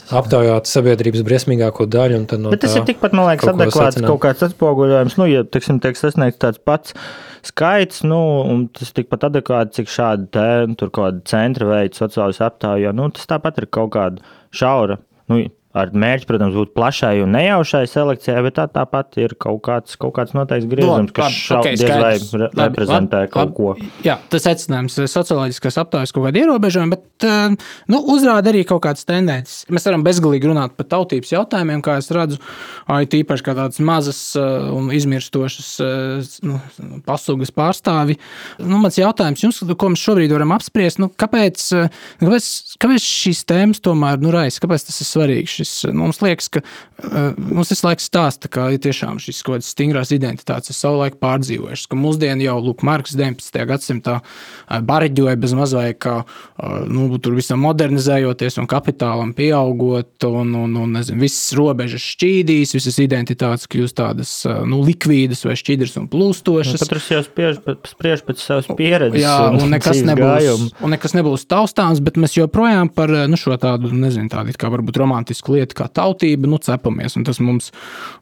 Aptaujāt 0.09 0.69
sabiedrības 0.71 1.25
briesmīgāko 1.27 1.85
daļu. 1.91 2.23
No 2.41 2.53
Bet 2.53 2.63
tas 2.65 2.75
tā 2.75 2.83
ir 2.83 2.87
tikpat, 2.89 3.17
man 3.17 3.29
liekas, 3.29 3.45
kaut 3.49 3.61
adekvāts 3.61 4.01
kaut 4.05 4.21
kāds 4.23 4.45
atspoguļojums. 4.47 5.19
Nu, 5.21 5.27
ja 5.29 5.43
teiksim, 5.45 5.81
tiek 5.85 5.99
sasniegts 6.01 6.41
tāds 6.41 6.63
pats 6.65 6.97
skaits, 7.47 8.03
nu, 8.09 8.19
un 8.49 8.67
tas 8.75 8.95
tikpat 8.97 9.29
adekvāts, 9.29 9.77
cik 9.79 9.93
šādi 9.93 10.31
te, 10.35 10.49
tur 10.81 10.91
kaut 10.91 11.05
kāda 11.05 11.23
centra 11.29 11.69
veids 11.69 12.01
sociālais 12.01 12.41
aptāju, 12.45 12.87
jo 12.87 12.95
nu, 12.97 13.11
tas 13.15 13.29
tāpat 13.31 13.61
ir 13.61 13.69
kaut 13.75 13.93
kāda 13.97 14.37
šaura. 14.55 14.99
Nu, 15.29 15.43
Ar 15.79 15.93
mērķi, 15.95 16.27
protams, 16.29 16.57
būt 16.59 16.73
plašai 16.77 17.21
un 17.23 17.35
nejaušai 17.37 17.85
selekcijai, 17.91 18.43
bet 18.49 18.57
tā 18.59 18.67
tāpat 18.73 19.19
ir 19.23 19.35
kaut 19.41 19.61
kāds, 19.69 19.95
kaut 20.01 20.17
kāds 20.17 20.35
noteikts 20.37 20.69
griezums, 20.71 21.13
kas 21.15 21.37
šau, 21.37 21.61
okay, 21.63 21.79
re- 21.79 22.51
reprezentē 22.59 23.25
labi, 23.25 23.33
kaut 23.35 23.55
ko. 23.57 23.69
labi. 23.75 23.91
Jā, 24.07 24.19
tas 24.33 24.47
secinājums 24.49 24.99
socioloģiskās 25.13 25.79
aptaujas 25.85 26.15
kaut 26.15 26.29
kāda 26.29 26.43
ierobežojuma, 26.43 26.97
bet 26.97 27.29
eh, 27.29 27.57
nu, 27.93 28.03
uzrāda 28.15 28.53
arī 28.53 28.65
kaut 28.69 28.83
kādas 28.87 29.07
tendences. 29.09 29.63
Mēs 29.73 29.87
varam 29.89 30.05
bezgalīgi 30.07 30.51
runāt 30.51 30.75
par 30.79 30.89
tautības 30.97 31.33
jautājumiem, 31.35 31.83
kā 31.85 31.99
es 32.03 32.11
redzu, 32.15 32.41
it 33.05 33.15
īpaši 33.21 33.47
kā 33.47 33.55
tādas 33.59 33.81
mazas 33.85 34.21
eh, 34.39 34.71
un 34.75 34.91
izmirstošas 34.95 35.71
eh, 35.85 36.33
nu, 36.49 36.59
pasaules 37.07 37.53
pārstāvi. 37.55 38.19
Nu, 38.63 38.81
mans 38.83 38.99
jautājums 38.99 39.45
jums, 39.45 39.63
ko 39.79 39.93
mēs 39.93 40.05
šobrīd 40.05 40.33
varam 40.35 40.55
apspriest, 40.57 41.01
nu, 41.03 41.11
kāpēc, 41.13 41.65
eh, 41.79 42.01
kāpēc, 42.23 42.51
kāpēc 42.83 43.09
šīs 43.09 43.45
tēmas 43.49 43.83
tomēr 43.85 44.21
nu, 44.23 44.33
raisa, 44.35 44.63
kāpēc 44.65 44.89
tas 44.89 45.03
ir 45.03 45.11
svarīgs? 45.11 45.59
Nu, 45.89 46.07
mums 46.07 46.21
liekas, 46.25 46.49
ka 46.53 46.63
uh, 46.63 47.37
mums 47.39 47.73
visu 47.73 47.87
laiku 47.87 48.05
stāsta, 48.05 48.51
ka 48.53 48.69
ir 48.75 48.83
tiešām 48.85 49.21
šis 49.23 49.43
kaut 49.47 49.59
kāds 49.59 49.73
stingrās 49.75 50.13
identitātes, 50.15 50.77
savulaik 50.77 51.19
pārdzīvojušas, 51.23 51.89
ka 51.91 51.99
mūsdienu 51.99 52.47
jau 52.47 52.59
Lūk, 52.69 52.85
Marks 52.87 53.17
19. 53.19 53.59
gadsimtā 53.69 54.19
uh, 54.21 54.81
bareģoja 54.85 55.37
bez 55.41 55.55
mazliet, 55.59 56.01
ka 56.03 56.21
uh, 56.23 56.79
nu, 56.89 57.09
tur 57.23 57.37
visam 57.39 57.63
modernizējoties 57.65 58.61
un 58.63 58.69
kapitālam 58.71 59.35
pieaugot, 59.37 60.17
un, 60.29 60.55
un, 60.65 60.77
un 60.83 60.97
nezinu, 60.99 61.21
visas 61.23 61.53
robežas 61.59 62.05
šķīdīs, 62.15 62.75
visas 62.77 62.99
identitātes 63.03 63.69
kļūst 63.71 63.99
tādas 63.99 64.33
nu, 64.69 64.81
likvīdas 64.87 65.45
vai 65.47 65.57
šķidras 65.59 65.97
un 66.01 66.09
plūstošas. 66.11 66.83
Katrs 66.85 67.11
jau 67.13 67.23
spiež, 67.27 67.61
spriež 67.89 68.25
pēc 68.27 68.43
savas 68.43 68.69
pieredzes. 68.79 69.21
Jā, 69.23 69.37
un 69.53 69.71
nekas, 69.75 69.99
dzīves 69.99 70.11
nebūs, 70.13 70.47
gājuma. 70.47 70.71
un 70.85 70.95
nekas 70.95 71.17
nebūs 71.17 71.47
taustāms, 71.51 72.03
bet 72.05 72.19
mēs 72.21 72.37
joprojām 72.39 72.91
par 72.95 73.13
nu, 73.31 73.39
šo 73.41 73.57
tādu, 73.61 73.91
nezinu, 73.95 74.31
tādu 74.33 74.55
kā 74.59 74.71
varbūt 74.73 74.99
romantisku 75.01 75.48
lietu 75.53 75.77
kā 75.79 75.89
tautība, 75.93 76.49
nu, 76.51 76.59
cepamies. 76.63 77.17
Un 77.19 77.27
tas 77.27 77.41
mums, 77.43 77.71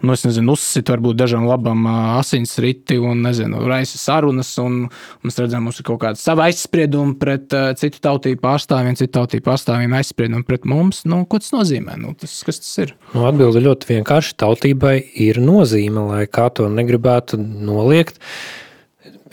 nu, 0.03 0.15
es 0.15 0.25
nezinu, 0.27 0.57
uzsit 0.57 0.91
varbūt 0.93 1.19
dažam 1.19 1.47
labam 1.49 1.87
ā, 1.91 1.97
asinsriti 2.21 2.99
un, 3.03 3.23
nezinu, 3.27 3.63
raisa 3.69 4.01
sarunas, 4.01 4.51
un 4.63 4.85
mēs 5.27 5.41
redzam, 5.43 5.67
mums 5.67 5.81
ir 5.81 5.89
kaut 5.89 6.01
kāda 6.05 6.21
sava 6.21 6.49
aizsprieduma 6.51 7.17
pret 7.21 7.57
uh, 7.57 7.71
citu 7.79 8.03
tautību 8.05 8.43
pārstāvjiem, 8.45 8.99
citu 8.99 9.15
tautību 9.19 9.47
pārstāvjiem 9.49 9.97
aizsprieduma 10.01 10.47
pret 10.47 10.69
mums. 10.69 11.05
Nu, 11.09 11.23
ko 11.29 11.41
tas 11.43 11.53
nozīmē? 11.55 11.99
Nu, 12.03 12.15
tas, 12.19 12.39
kas 12.47 12.63
tas 12.63 12.75
ir? 12.85 12.95
Nu, 13.15 13.27
Atbilde 13.29 13.65
ļoti 13.65 13.91
vienkārši. 13.95 14.37
Tautībai 14.43 14.99
ir 15.27 15.41
nozīme, 15.43 16.07
lai 16.11 16.27
kā 16.31 16.49
to 16.55 16.69
negribētu 16.73 17.41
noliegt. 17.41 18.21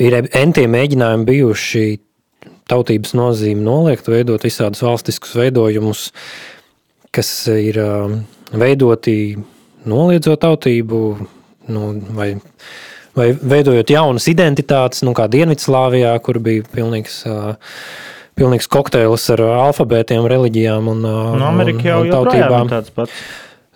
Ir 0.02 0.16
entie 0.24 0.66
mēģinājumi 0.70 1.28
bijuši 1.28 1.86
tautības 2.70 3.14
nozīmi 3.18 3.64
noliegt, 3.64 4.08
veidot 4.10 4.44
visādus 4.46 4.84
valstiskus 4.86 5.36
veidojumus, 5.38 6.08
kas 7.14 7.30
ir 7.54 7.78
um, 7.84 8.18
veidoti 8.58 9.18
noliedzot 9.90 10.42
tautību, 10.44 11.02
nu, 11.74 11.84
vai, 12.18 12.32
vai 13.18 13.30
veidojot 13.36 13.92
jaunas 13.94 14.28
identitātes, 14.32 15.04
nu, 15.06 15.14
kā 15.18 15.28
Dienvidslāvijā, 15.32 16.16
kur 16.26 16.40
bija 16.44 16.66
pilnīgs. 16.74 17.22
Uh, 17.30 17.54
Pilnīgs 18.34 18.66
kokteils 18.66 19.28
ar 19.30 19.44
alfabētiem, 19.46 20.26
reliģijām 20.26 20.88
un, 20.90 21.04
uh, 21.06 21.36
Nu, 21.38 21.44
Amerika 21.52 21.84
jau 21.86 22.00
un, 22.02 22.08
un 22.08 22.14
tautībām. 22.16 22.72
tāds 22.72 22.90
pats. 22.90 23.12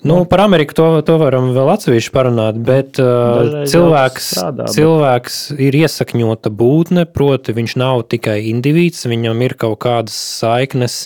Nu, 0.02 0.16
par 0.26 0.42
Ameriku 0.48 0.74
to, 0.74 0.88
to 1.06 1.20
varam 1.22 1.52
vēl 1.54 1.70
atsevišķi 1.76 2.12
parunāt, 2.16 2.58
bet 2.66 2.98
uh, 2.98 3.68
cilvēks, 3.70 4.32
strādā, 4.34 4.66
bet- 4.66 4.74
cilvēks 4.74 5.38
ir 5.62 5.78
iesakņota 5.78 6.50
būtne, 6.58 7.06
proti, 7.06 7.54
viņš 7.54 7.76
nav 7.78 8.02
tikai 8.10 8.40
indivīds, 8.50 9.06
viņam 9.06 9.46
ir 9.46 9.54
kaut 9.62 9.78
kādas 9.86 10.18
saiknes 10.42 11.04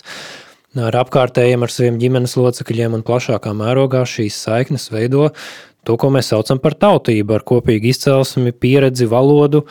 ar 0.80 0.96
apkārtējiem, 1.02 1.64
ar 1.64 1.72
saviem 1.72 1.98
ģimenes 2.00 2.36
locekļiem, 2.38 2.96
un 2.96 3.04
plašākā 3.06 3.52
mērogā 3.56 4.04
šīs 4.08 4.38
saiknes 4.46 4.88
veido 4.92 5.30
to, 5.86 5.96
ko 5.98 6.12
mēs 6.14 6.30
saucam 6.32 6.60
par 6.62 6.76
tautību, 6.78 7.36
ar 7.36 7.44
kopīgu 7.46 7.90
izcelsmi, 7.90 8.54
pieredzi, 8.54 9.08
valodu, 9.10 9.64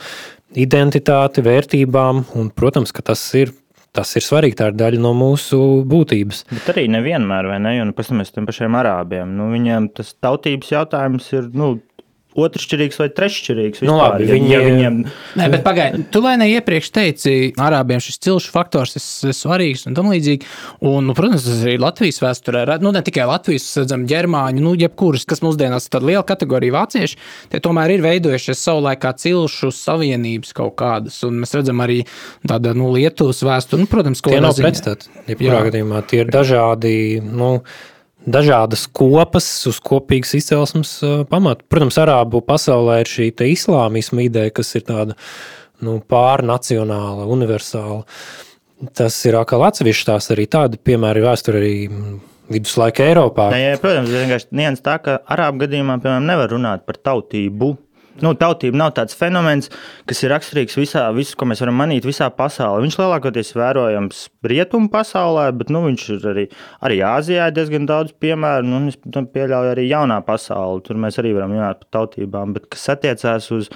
identitāti, 0.52 1.44
vērtībām, 1.44 2.26
un, 2.38 2.52
protams, 2.54 2.94
ka 2.94 3.04
tas 3.12 3.24
ir. 3.38 3.56
Tas 3.92 4.08
ir 4.16 4.24
svarīgi, 4.24 4.56
tā 4.56 4.70
ir 4.70 4.76
daļa 4.80 5.02
no 5.04 5.10
mūsu 5.12 5.58
būtības. 5.84 6.38
Bet 6.48 6.70
arī 6.72 6.86
nevienmēr, 6.88 7.44
vai 7.50 7.58
ne? 7.60 7.74
Jo, 7.76 7.84
nu, 7.84 7.92
paskatāmies 7.92 8.32
tiem 8.32 8.46
pašiem 8.48 8.78
arābiem. 8.80 9.34
Nu, 9.36 9.50
viņiem 9.52 9.90
tas 9.92 10.14
tautības 10.16 10.70
jautājums 10.72 11.26
ir 11.34 11.50
nu, 11.52 11.74
otršķirīgs 12.36 12.98
vai 12.98 13.08
treššķirīgs. 13.12 13.82
Nu, 13.86 13.96
labi, 13.98 14.26
ja, 14.26 14.34
viņi- 14.34 14.50
ja 14.50 14.60
viņiem 14.60 14.96
Nē, 15.36 15.50
bet 15.50 15.64
pagaidi, 15.64 16.04
tu 16.10 16.22
vai 16.22 16.36
ne 16.36 16.48
iepriekš 16.52 16.90
teici, 16.92 17.52
arābiem 17.56 18.00
šis 18.00 18.18
cilšu 18.18 18.50
faktors 18.50 18.96
ir 18.96 19.32
svarīgs 19.36 19.86
un 19.86 19.94
tam 19.94 20.06
līdzīgi. 20.12 20.42
Un, 20.82 21.06
nu, 21.06 21.14
protams, 21.14 21.44
tas 21.44 21.62
arī 21.64 21.78
Latvijas 21.80 22.20
vēsturē, 22.20 22.80
nu, 22.80 22.92
ne 22.92 23.02
tikai 23.02 23.26
Latvijas, 23.28 23.66
redzam, 23.76 24.06
ģermāņu, 24.06 24.60
nu, 24.60 24.74
jebkuras, 24.74 25.24
kas 25.26 25.40
mūsdienās 25.40 25.86
ir 25.88 25.98
tāda 25.98 26.06
liela 26.10 26.22
kategorija 26.24 26.72
vācieši, 26.72 27.16
tie 27.50 27.60
tomēr 27.60 27.90
ir 27.96 28.02
veidojušies 28.02 28.58
savulaik 28.58 29.00
kā 29.00 29.12
cilšu 29.14 29.72
savienības 29.72 30.52
kaut 30.56 30.76
kādas. 30.76 31.22
Un 31.26 31.40
mēs 31.42 31.54
redzam 31.54 31.80
arī 31.84 32.02
tādu 32.46 32.74
nu, 32.74 32.90
Lietuvas 32.92 33.42
vēsturi, 33.42 33.80
nu, 33.84 33.86
protams, 33.86 34.20
ko 34.20 34.30
Tie 34.30 34.40
nav 34.40 34.54
pretstati. 34.56 35.08
Jebkurā 35.28 35.60
Jā. 35.62 35.70
gadījumā 35.70 36.02
tie 36.06 36.20
ir 36.24 36.26
dažādi. 36.32 37.22
Nu, 37.22 37.62
Dažādas 38.22 38.84
kopas 38.94 39.46
uz 39.66 39.80
kopīgas 39.82 40.36
izcelsmes 40.38 40.94
pamata. 41.30 41.64
Protams, 41.70 41.98
arābu 41.98 42.42
pasaulē 42.46 43.00
ir 43.02 43.10
šī 43.10 43.32
islāmisma 43.50 44.22
ideja, 44.28 44.52
kas 44.54 44.74
ir 44.78 44.86
tāda 44.86 45.16
nu, 45.82 45.98
pārnacionāla, 46.06 47.26
universāla. 47.26 48.04
Tas 48.98 49.16
ir 49.26 49.38
atkal 49.38 49.64
atsevišķs 49.66 50.08
tās 50.08 50.30
arī 50.34 50.46
tādi 50.50 50.78
piemēri 50.78 51.22
vēsturē 51.22 51.72
viduslaika 52.52 53.06
Eiropā. 53.06 53.48
Ne, 53.54 53.62
jā, 53.64 53.80
protams, 53.82 54.10
vienkārši 54.14 54.82
tā, 54.82 54.96
ka 55.02 55.18
arābu 55.30 55.64
gadījumā, 55.64 55.98
piemēram, 56.02 56.28
nevar 56.30 56.50
runāt 56.54 56.86
par 56.86 56.98
tautību. 57.02 57.74
Nu, 58.20 58.34
tautība 58.36 58.76
nav 58.76 58.90
tāds 58.98 59.16
fenomens, 59.16 59.70
kas 60.08 60.20
ir 60.20 60.32
raksturīgs 60.34 60.76
visā, 60.76 61.06
visu, 61.16 61.36
ko 61.38 61.46
mēs 61.48 61.62
varam 61.64 61.78
manīt 61.80 62.04
visā 62.04 62.28
pasaulē. 62.36 62.82
Viņš 62.84 62.98
lielākoties 63.00 63.54
vērojams 63.56 64.20
rietumu 64.52 64.90
pasaulē, 64.92 65.46
bet 65.56 65.72
nu, 65.72 65.80
viņš 65.86 66.04
ir 66.18 66.28
arī, 66.34 66.44
arī 66.84 67.00
Āzijā 67.08 67.48
ir 67.48 67.56
diezgan 67.56 67.88
daudz 67.88 68.12
piemēru. 68.20 68.68
Nu, 68.68 68.82
es 68.92 69.00
nu, 69.06 69.24
pieļauju 69.32 69.72
arī 69.72 69.88
jaunā 69.88 70.20
pasauli. 70.26 70.84
Tur 70.84 71.00
mēs 71.00 71.16
arī 71.22 71.32
varam 71.38 71.56
runāt 71.56 71.80
par 71.86 72.02
tautībām, 72.02 72.52
bet 72.58 72.68
kas 72.74 72.90
attiecās 72.96 73.48
uz 73.56 73.72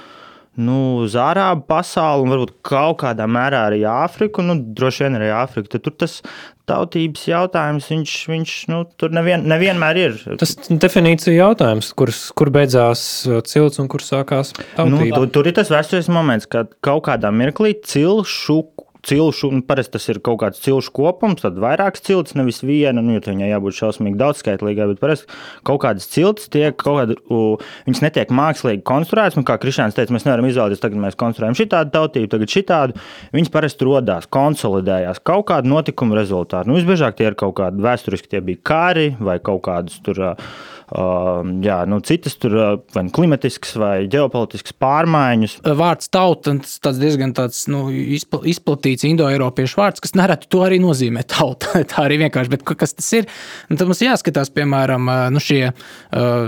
nu, 0.56 0.80
uz 1.04 1.14
Arābu 1.20 1.66
pasauli 1.68 2.24
un 2.26 2.32
varbūt 2.34 2.52
kaut 2.66 3.00
kādā 3.04 3.26
mērā 3.30 3.66
arī 3.68 3.82
Āfriku, 3.90 4.44
nu, 4.46 4.56
droši 4.76 5.06
vien 5.06 5.18
arī 5.18 5.30
Āfriku. 5.36 5.70
Tad 5.72 5.84
tur 5.84 5.94
tas 6.00 6.18
tautības 6.66 7.22
jautājums, 7.28 7.86
viņš, 7.92 8.14
viņš 8.32 8.54
nu, 8.72 8.80
tur 8.98 9.12
nevien, 9.14 9.44
nevienmēr 9.46 10.00
ir. 10.02 10.16
Tas 10.40 10.56
ir 10.66 10.80
definīcija 10.82 11.36
jautājums, 11.36 11.92
kur, 11.98 12.10
kur 12.38 12.50
beidzās 12.54 13.02
uh, 13.28 13.38
cilts 13.46 13.78
un 13.82 13.90
kur 13.92 14.02
sākās 14.02 14.50
Nu, 14.56 14.98
tautība. 14.98 15.20
tur, 15.20 15.28
tur 15.38 15.50
ir 15.52 15.56
tas 15.60 15.70
vēstures 15.70 16.10
moments, 16.10 16.48
kad 16.50 16.72
kaut 16.84 17.04
kādā 17.06 17.30
mirklī 17.34 17.76
cilšu. 17.86 18.62
Cilšu, 19.06 19.50
un 19.54 19.62
parasti 19.66 19.94
tas 19.96 20.08
ir 20.10 20.20
kaut 20.24 20.40
kāds 20.42 20.62
cilšu 20.64 20.92
kopums, 20.96 21.44
tad 21.44 21.58
vairākas 21.62 22.02
cilts, 22.06 22.34
nevis 22.38 22.62
viena. 22.66 23.02
Nu, 23.04 23.14
jo 23.14 23.22
viņai 23.22 23.50
jābūt 23.52 23.78
šausmīgi 23.78 24.18
daudzskaitlīgai, 24.20 24.88
bet 24.92 25.02
parasti 25.02 25.30
kaut 25.66 25.82
kādas 25.84 26.08
cilts 26.10 26.50
tiek 26.52 26.74
kaut 26.80 27.00
kāda, 27.00 27.18
u, 27.30 27.42
viņas 27.86 28.02
netiek 28.02 28.34
mākslīgi 28.34 28.82
konstruētas. 28.86 29.38
Nu, 29.38 29.46
kā 29.46 29.58
Krišāns 29.62 29.96
teica, 29.96 30.14
mēs 30.14 30.26
nevaram 30.26 30.48
izvēlēties, 30.50 30.82
tagad 30.82 31.02
mēs 31.06 31.18
konstruējam 31.20 31.58
šitādu 31.58 31.94
tautību, 31.94 32.32
tagad 32.34 32.54
šitādu. 32.56 33.04
Viņas 33.36 33.52
parasti 33.54 33.86
radās, 33.86 34.30
konsolidējās 34.36 35.22
kaut 35.26 35.46
kādu 35.52 35.70
notikumu 35.70 36.18
rezultātā. 36.18 36.66
Nu, 36.66 36.78
visbiežāk 36.80 37.18
tie 37.18 37.30
ir 37.30 37.38
kaut 37.38 37.56
kādi 37.60 37.86
vēsturiski, 37.86 38.32
tie 38.34 38.42
bija 38.44 38.64
kari 38.66 39.12
vai 39.22 39.38
kaut 39.38 39.62
kādas 39.68 40.02
tur. 40.02 40.22
Uh, 40.34 40.74
jā, 40.86 41.76
nu, 41.90 41.98
citas 42.06 42.36
tur 42.38 42.54
uh, 42.54 42.66
vai 42.94 43.02
nu 43.06 43.12
klimatiskas 43.14 43.74
vai 43.80 43.94
ģeopolitiskas 44.12 44.76
pārmaiņas. 44.82 45.56
Vārds 45.78 46.10
tauta 46.14 46.54
tāds 46.62 47.00
diezgan 47.00 47.34
tāds, 47.36 47.64
nu, 47.72 47.88
izpl 47.90 48.44
izplatīts 48.46 49.06
indoeiropiešu 49.08 49.80
vārds, 49.80 50.02
kas 50.04 50.14
nereti 50.18 50.50
to 50.52 50.62
arī 50.66 50.78
nozīmē 50.82 51.24
tauta. 51.34 51.82
Tā 51.82 52.04
arī 52.04 52.20
vienkārši, 52.22 52.52
bet 52.54 52.66
kas 52.66 52.94
tas 52.94 53.10
ir? 53.18 53.26
Un 53.70 53.80
tad 53.80 53.90
mums 53.90 54.04
jāskatās, 54.04 54.52
piemēram, 54.54 55.10
nu, 55.34 55.42
šie 55.42 55.62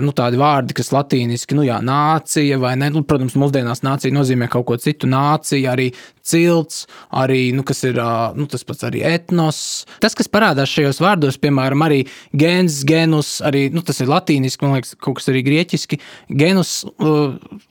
nu, 0.05 0.15
tādi 0.17 0.39
vārdi, 0.41 0.77
kas 0.79 0.93
latīniski, 0.95 1.59
nu, 1.59 1.67
jā, 1.67 1.81
nācija 1.85 2.61
vai 2.63 2.77
ne. 2.79 2.93
Nu, 2.95 3.03
protams, 3.09 3.37
mūsdienās 3.39 3.83
nācija 3.87 4.15
nozīmē 4.15 4.51
kaut 4.53 4.69
ko 4.71 4.79
citu. 4.81 5.11
Nācija 5.11 5.75
arī 5.75 5.91
cilts, 6.29 6.85
arī 7.11 7.51
nu, 7.57 7.65
ir 7.89 8.01
nu, 8.39 8.49
tas 8.51 8.65
pats 8.69 8.87
arī 8.89 9.03
etnos. 9.09 9.61
Tas, 10.03 10.17
kas 10.19 10.31
parādās 10.31 10.73
šajos 10.73 11.01
vārdos, 11.05 11.41
piemēram, 11.41 11.85
arī 11.87 12.03
gens, 12.37 12.83
genus, 12.89 13.39
arī 13.45 13.69
nu, 13.75 13.83
tas 13.87 14.03
ir 14.03 14.11
latīniski, 14.11 14.65
man 14.65 14.79
liekas, 14.79 14.97
kaut 15.01 15.19
kas 15.21 15.31
arī 15.33 15.45
grieķiski. 15.47 16.01
Genus, 16.39 16.83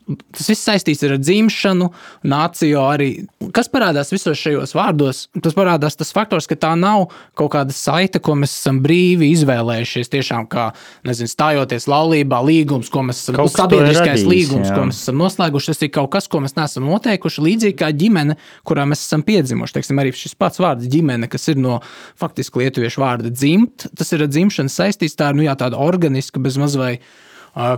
tas 0.08 0.50
viss 0.50 0.65
saistīts 0.65 1.04
ar 1.06 1.17
dzimšanu, 1.20 1.89
nāciju 2.28 2.80
arī. 2.82 3.10
Kas 3.56 3.70
parādās 3.72 4.12
visos 4.13 4.39
šajos 4.39 4.74
vārdos? 4.78 5.26
Tas 5.43 5.56
parādās 5.58 6.00
tas 6.00 6.13
faktors, 6.15 6.48
ka 6.50 6.58
tā 6.60 6.74
nav 6.80 7.10
kaut 7.38 7.52
kāda 7.56 7.76
saita, 7.76 8.22
ko 8.24 8.38
mēs 8.39 8.56
esam 8.56 8.82
brīvi 8.84 9.32
izvēlējušies. 9.36 10.12
Tiešām 10.13 10.48
kā, 10.52 10.70
nezinu, 11.08 11.32
stājoties 11.32 11.89
laulībā, 11.91 12.39
līgums, 12.48 12.91
ko 12.93 13.04
mēs 13.08 13.24
esam, 13.24 13.39
sabiedriskais 13.52 14.26
līgums, 14.28 14.72
jā. 14.72 14.76
ko 14.76 14.88
mēs 14.89 15.04
esam 15.04 15.20
noslēguši. 15.22 15.74
Tas 15.74 15.84
ir 15.86 15.93
kaut 16.00 16.12
kas, 16.15 16.30
ko 16.32 16.41
mēs 16.43 16.56
neesam 16.58 16.88
noteikuši. 16.88 17.43
Līdzīgi 17.48 17.80
kā 17.80 17.91
ģimene, 17.96 18.38
kurā 18.67 18.88
mēs 18.89 19.05
esam 19.05 19.23
piedzimuši. 19.27 19.77
Teiksim, 19.77 20.01
arī 20.01 20.15
šis 20.15 20.36
pats 20.39 20.62
vārds 20.63 20.89
ģimene, 20.91 21.29
kas 21.31 21.47
ir 21.51 21.62
no 21.62 21.79
faktiski 22.19 22.63
lietuviešu 22.63 23.03
vārda 23.03 23.31
dzimt, 23.33 23.89
tas 23.97 24.13
ir 24.13 24.25
ar 24.25 24.31
dzimšanu 24.33 24.73
saistīts. 24.73 25.17
Tā 25.17 25.31
ir 25.31 25.39
nu, 25.39 25.47
jā, 25.47 25.57
tāda 25.60 25.79
organiska, 25.81 26.41
bez 26.43 26.60
mazliet 26.62 27.05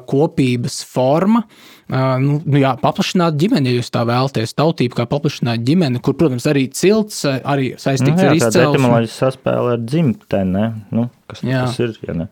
kopības 0.09 0.81
forma. 0.83 1.43
Nu, 1.89 2.37
nu 2.43 2.59
jā, 2.59 2.73
paplašināt 2.81 3.37
ģimeni, 3.39 3.71
ja 3.71 3.79
jūs 3.79 3.89
tā 3.93 4.03
vēlaties. 4.05 4.53
Tautība 4.57 4.99
kā 4.99 5.05
paplašināt 5.09 5.63
ģimeni, 5.65 6.01
kur, 6.03 6.17
protams, 6.19 6.45
arī 6.51 6.67
cilts 6.75 7.23
arī 7.25 7.71
saistīts 7.79 8.17
nu, 8.17 8.25
jā, 8.25 8.29
ar 8.29 8.37
izcelsmi. 8.37 8.59
Tā 8.59 8.65
ir 8.65 8.75
etimoloģiska 8.75 9.19
saspēle 9.23 9.75
ar 9.77 9.85
dzimteni, 9.85 10.65
nu, 10.95 11.07
kas 11.31 11.45
jā. 11.47 11.63
tas 11.65 11.79
ir. 11.81 11.95
Ja 12.05 12.17
ne? 12.19 12.27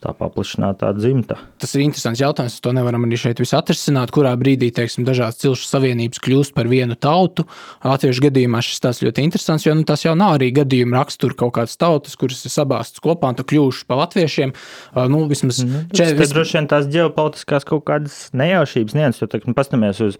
Tā 0.00 0.12
paplašinātā 0.16 0.90
dzimta. 0.96 1.36
Tas 1.60 1.74
ir 1.76 1.84
interesants 1.84 2.20
jautājums. 2.22 2.58
To 2.64 2.72
nevaram 2.76 3.04
arī 3.06 3.18
šeit 3.20 3.40
visu 3.42 3.56
atrisināt. 3.58 4.12
Kurā 4.14 4.32
brīdī 4.40 4.70
teiksim, 4.74 5.04
dažādas 5.08 5.40
cilšu 5.42 5.68
savienības 5.68 6.22
kļūst 6.24 6.54
par 6.56 6.70
vienu 6.70 6.96
tautu. 6.96 7.46
Latviešu 7.84 8.24
gadījumā 8.26 8.62
šis 8.64 8.82
tas 8.84 9.02
ļoti 9.04 9.24
interesants, 9.26 9.66
jo 9.68 9.74
nu, 9.76 9.84
tas 9.88 10.04
jau 10.06 10.16
nav 10.18 10.38
arī 10.38 10.50
gadījuma 10.56 11.00
rakstura 11.00 11.36
kaut 11.44 11.54
kādas 11.58 11.76
tautas, 11.80 12.16
kuras 12.20 12.40
ir 12.46 12.54
sabāztas 12.54 13.02
kopā 13.04 13.32
un 13.32 13.40
kļuvušas 13.40 13.88
par 13.88 14.02
latviešiem. 14.04 14.54
Nu, 15.12 15.24
vismaz 15.30 15.60
mm, 15.64 15.90
čet, 15.92 16.16
tas 16.20 16.32
droši 16.32 16.58
vien 16.58 16.70
tās 16.70 16.88
ģeopolitiskās 16.92 17.68
kaut 17.68 17.84
kādas 17.90 18.22
nejaušības 18.36 18.96
nianses, 18.96 19.24
jo, 19.24 19.30
teiksim, 19.30 19.56
pastamies 19.56 20.00
uz 20.04 20.18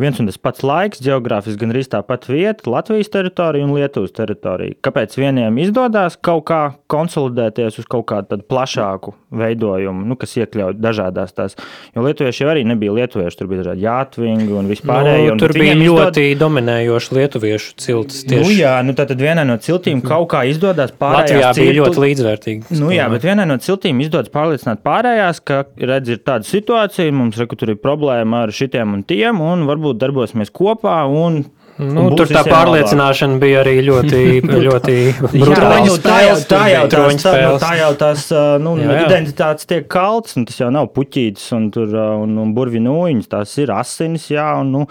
viens 0.00 0.18
un 0.20 0.28
tas 0.28 0.38
pats 0.40 0.64
laiks, 0.66 1.00
geogrāfiski 1.04 1.60
gan 1.60 1.72
arī 1.74 1.84
tāpat 1.90 2.28
vieta, 2.30 2.68
Latvijas 2.70 3.10
teritorija 3.12 3.66
un 3.66 3.74
Lietuvas 3.76 4.14
teritorija. 4.16 4.76
Kāpēc 4.84 5.16
vieniem 5.18 5.60
izdodas 5.62 6.18
kaut 6.20 6.44
kā 6.50 6.60
konsolidēties 6.92 7.80
uz 7.80 7.88
kaut 7.90 8.06
kādu 8.10 8.40
plašāku 8.46 9.14
veidojumu, 9.36 10.04
nu, 10.06 10.16
kas 10.20 10.36
iekļauj 10.38 10.76
dažādas 10.80 11.34
tās? 11.36 11.56
Jo 11.96 12.04
lietuvieši 12.06 12.44
jau 12.44 12.50
arī 12.52 12.64
nebija 12.68 12.94
lietuvieši, 12.96 13.38
tur 13.40 13.50
bija 13.50 13.64
dažādi 13.64 13.86
jātvingi 13.86 14.52
un 14.56 14.70
vispārējie. 14.70 15.30
Nu, 15.32 15.40
tur 15.42 15.54
bija 15.56 15.76
ļoti 15.80 16.26
izdod... 16.30 16.42
dominējoši 16.44 17.16
lietuviešu 17.18 17.74
ciltis. 17.82 18.22
Tieši. 18.26 18.42
Nu, 18.42 18.52
jā, 18.54 18.74
nu, 18.86 18.96
tad 18.98 19.14
vienai 19.20 19.46
no 19.48 19.58
ciltīm 19.62 20.02
kaut 20.04 20.28
kā 20.34 20.44
izdodas 20.50 20.92
pārējās. 20.92 21.32
Latvijā 21.32 21.52
bija 21.56 21.72
ciltu... 21.72 21.80
ļoti 21.80 22.04
līdzvērtīgi. 22.04 22.78
Nu, 22.80 22.92
jā, 22.94 23.08
bet 23.12 23.26
vienai 23.26 23.48
no 23.48 23.58
ciltīm 23.62 24.00
izdodas 24.04 24.32
pārliecināt 24.34 24.82
pārējās, 24.86 25.42
ka 25.46 25.62
redz, 25.80 26.12
ir 26.14 26.22
tāda 26.26 26.46
situācija, 26.48 27.14
mums 27.16 27.40
reku, 27.40 27.58
tur 27.58 27.74
ir 27.74 27.80
problēma 27.82 28.44
ar 28.46 28.54
šitiem 28.54 28.96
un 28.98 29.04
tiem, 29.06 29.40
un 29.42 29.66
varbūt 29.68 29.85
varbūt 29.86 30.02
darbosimies 30.02 30.52
kopā. 30.54 31.04
Un, 31.06 31.44
Nu, 31.76 32.06
tur 32.16 32.24
tā 32.24 32.40
pārliecināšana 32.46 33.34
labāk. 33.34 33.40
bija 33.42 33.58
arī 33.60 33.74
ļoti, 33.84 34.20
ļoti 34.66 34.94
brutāla. 35.28 35.82
Nu, 35.84 35.98
tā, 36.00 36.14
jau, 36.24 36.36
tā, 36.48 36.60
jau 36.72 36.86
tās, 36.88 37.18
tā, 37.20 37.32
nu, 37.36 37.50
tā 37.60 37.72
jau 37.76 37.90
tās 38.00 38.22
nu, 38.64 38.72
jā, 38.80 38.94
jā. 38.94 39.02
identitātes 39.04 39.68
tiek 39.68 39.84
kalts, 39.92 40.38
un 40.40 40.46
tas 40.48 40.56
jau 40.62 40.70
nav 40.72 40.88
puķītis 40.96 41.50
un, 41.52 41.66
tur, 41.74 41.92
un, 42.22 42.32
un 42.40 42.54
burvinūjiņas. 42.56 43.28
Tās 43.28 43.52
ir 43.60 43.74
asinis, 43.76 44.30
jā, 44.32 44.46
un, 44.62 44.72
nu, 44.72 44.86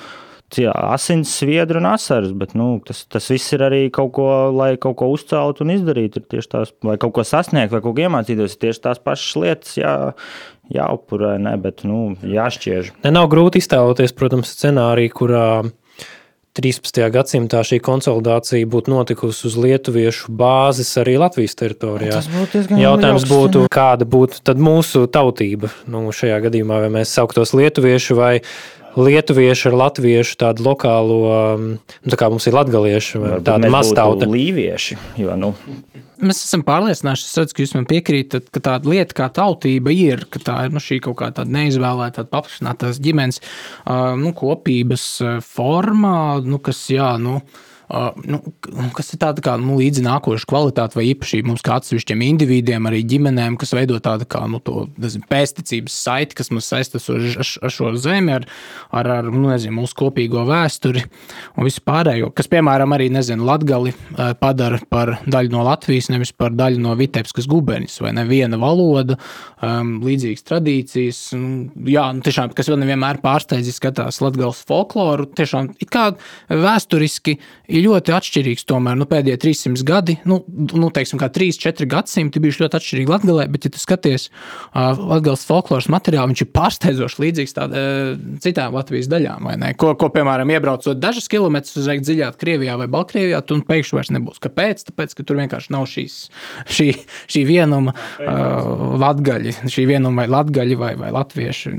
jā, 0.61 0.75
asins, 0.93 1.33
sviedri 1.39 1.81
un 1.81 1.89
asaras, 1.89 2.37
bet 2.37 2.53
nu, 2.53 2.75
tas, 2.85 3.01
tas 3.09 3.33
viss 3.33 3.57
ir 3.57 3.65
arī 3.65 3.81
kaut 3.89 4.13
ko, 4.19 4.29
lai 4.53 4.75
kaut 4.77 4.99
ko 5.01 5.09
uzceltu 5.15 5.65
un 5.65 5.73
izdarītu. 5.79 6.21
Ir 6.21 6.29
tieši 6.35 6.53
tās, 6.53 6.75
vai 6.85 6.99
kaut 7.01 7.17
ko 7.17 7.25
sasniegt, 7.25 7.73
vai 7.73 7.81
kaut 7.81 7.97
ko 7.97 8.05
iemācīties, 8.05 8.59
ir 8.59 8.67
tieši 8.67 8.85
tās 8.85 9.01
pašas 9.01 9.41
lietas, 9.41 9.73
jā, 9.81 9.95
jāupurē, 10.73 11.35
ne, 11.41 11.55
bet 11.61 11.85
nu, 11.87 12.15
jāšķiež. 12.21 12.95
Ne, 13.05 13.13
nav 13.13 13.29
grūti 13.31 13.61
iztēloties, 13.61 14.15
protams, 14.17 14.53
scenāriju, 14.55 15.13
kurā 15.15 15.47
13. 16.55 17.01
gadsimtā 17.11 17.59
šī 17.67 17.81
konsolidācija 17.83 18.67
būtu 18.71 18.93
notikusi 18.93 19.43
uz 19.49 19.57
lietuviešu 19.59 20.31
bāzes 20.39 20.93
arī 21.01 21.17
Latvijas 21.19 21.57
teritorijā. 21.59 22.21
Tas 22.21 22.29
būtu 22.31 22.55
diezgan 22.55 22.79
Jautājums 22.79 23.25
būtu, 23.27 23.65
kāda 23.75 24.07
būtu 24.07 24.55
mūsu 24.63 25.03
tautība. 25.11 25.73
Nu, 25.91 26.05
šajā 26.15 26.39
gadījumā, 26.47 26.79
vai 26.85 26.93
mēs 26.95 27.11
sauktos 27.17 27.51
lietuvieši 27.59 28.15
vai 28.15 28.31
lietuvieši 28.95 29.69
ar 29.71 29.77
latviešu 29.83 30.39
tādu 30.41 30.65
lokālo, 30.69 31.19
nu, 31.59 32.11
tā 32.11 32.19
kā 32.19 32.29
mums 32.31 32.47
ir 32.49 32.57
latgalieši, 32.57 33.21
tāda 33.45 33.71
maztauta. 33.73 34.29
Līvieši, 34.29 34.99
jo, 35.21 35.37
nu, 35.39 35.53
Mēs 36.15 36.45
esam 36.45 36.61
pārliecināti, 36.63 37.25
redzu, 37.35 37.51
ka 37.51 37.59
jūs 37.59 37.73
man 37.75 37.85
piekrītat, 37.89 38.45
ka 38.55 38.61
tāda 38.63 38.87
lieta 38.87 39.17
kā 39.17 39.25
tautība 39.35 39.91
ir, 39.91 40.23
ka 40.31 40.39
tā 40.39 40.55
ir 40.63 40.71
nu, 40.71 40.79
šī 40.79 41.01
kaut 41.03 41.17
kāda 41.19 41.43
neizvēlēta, 41.43 42.23
paplašinātās 42.31 43.01
ģimenes 43.03 43.41
nu, 44.21 44.31
kopības 44.37 45.09
forma, 45.43 46.15
nu, 46.47 46.61
kas, 46.63 46.85
jā, 46.93 47.17
nu, 47.19 47.41
Uh, 47.43 47.74
nu, 47.89 48.39
kas 48.95 49.11
ir 49.13 49.19
tāda 49.21 49.43
kā 49.45 49.55
nu, 49.61 49.77
līdzi 49.79 50.03
nākoša 50.05 50.47
kvalitāte 50.49 50.97
vai 50.97 51.07
īpašība 51.11 51.51
mums 51.51 51.63
kā 51.65 51.77
atsevišķiem 51.79 52.23
individiem, 52.25 52.87
arī 52.89 53.03
ģimenēm, 53.11 53.57
kas 53.61 53.75
veido 53.77 53.99
tādu 54.03 54.27
kā 54.29 54.41
nu, 54.49 54.61
to, 54.63 54.87
nezinu, 55.01 55.27
pēsticības 55.29 55.97
saiti, 56.07 56.37
kas 56.39 56.51
mums 56.53 56.69
saistās 56.71 57.05
ar, 57.13 57.27
ar, 57.43 57.73
šo 57.73 57.91
zemi, 58.01 58.33
ar, 58.39 58.47
ar, 58.89 59.11
ar 59.19 59.29
nu, 59.29 59.47
nezinu, 59.51 59.77
mūsu 59.81 59.97
kopīgo 59.99 60.45
vēsturi 60.49 61.05
un 61.55 61.67
visu 61.67 61.83
pārējo, 61.85 62.31
kas, 62.35 62.49
piemēram, 62.51 62.95
arī 62.95 63.11
nezinu, 63.13 63.45
Latgali 63.45 63.93
padara 64.41 64.79
par 64.89 65.17
daļu 65.29 65.53
no 65.53 65.65
Latvijas, 65.67 66.09
nevis 66.13 66.33
par 66.35 66.55
daļu 66.57 66.81
no 66.81 66.95
Vitebskas 66.97 67.49
guberņas, 67.51 67.99
vai 68.01 68.15
ne 68.17 68.25
viena 68.29 68.57
valoda, 68.61 69.19
um, 69.61 69.99
līdzīgas 70.05 70.45
tradīcijas. 70.47 71.21
Un, 71.37 71.45
jā, 71.89 72.07
nu, 72.15 72.25
tiešām, 72.25 72.53
kas 72.57 72.69
vēl 72.71 72.81
nevienmēr 72.81 73.21
pārsteidz, 73.23 73.69
skatās 73.75 74.21
Latgales 74.23 74.63
folkloru, 74.67 75.27
tiešām 75.37 75.73
it 75.81 75.91
kā 75.93 76.07
vēsturiski 76.49 77.37
ir 77.75 77.85
ļoti 77.85 78.13
atšķirīgs. 78.15 78.65
Tomēr 78.69 78.97
nu, 78.99 79.07
pēdējie 79.09 79.37
300 79.41 79.85
gadi, 79.87 80.17
nu, 80.29 80.39
nu 80.47 80.89
teiksim, 80.93 81.19
kā 81.21 81.29
3-4 81.33 81.87
gadsimti 81.91 82.41
bijuši 82.43 82.63
ļoti 82.63 82.79
atšķirīgi 82.79 83.13
Latvijā, 83.13 83.47
bet, 83.51 83.67
ja 83.67 83.73
tu 83.73 83.81
skaties 83.81 84.27
uh, 84.29 84.97
Latvijas 84.99 85.45
folkloras 85.47 85.89
materiālu, 85.91 86.33
viņš 86.33 86.43
ir 86.45 86.51
pārsteidzoši 86.55 87.21
līdzīgs 87.25 87.55
tād, 87.57 87.75
uh, 87.75 88.13
citām 88.43 88.75
Latvijas 88.77 89.09
daļām. 89.11 89.49
Ko, 89.81 89.93
ko, 89.99 90.09
piemēram, 90.13 90.53
iebraucot 90.55 90.99
dažus 91.01 91.29
kilometrus 91.31 91.77
uz 91.81 91.89
veikt 91.91 92.07
dziļāk 92.07 92.39
Krievijā 92.41 92.77
vai 92.81 92.89
Baltkrievijā, 92.91 93.41
tu 93.45 93.59
pēkšņi 93.65 93.99
vairs 93.99 94.13
nebūs. 94.15 94.41
Kāpēc? 94.43 94.85
Tāpēc, 94.89 95.17
ka 95.17 95.27
tur 95.27 95.41
vienkārši 95.41 95.73
nav 95.75 95.87
šīs, 95.91 96.19
šī, 96.77 96.89
šī 97.31 97.45
vienuma 97.49 97.95
uh, 97.95 98.97
latgaļi, 99.01 99.57
šī 99.71 99.87
vienuma 99.89 100.23
vai 100.23 100.29
latgaļi 100.35 100.79
vai, 100.79 100.93
vai 100.99 101.11
latvieši 101.15 101.75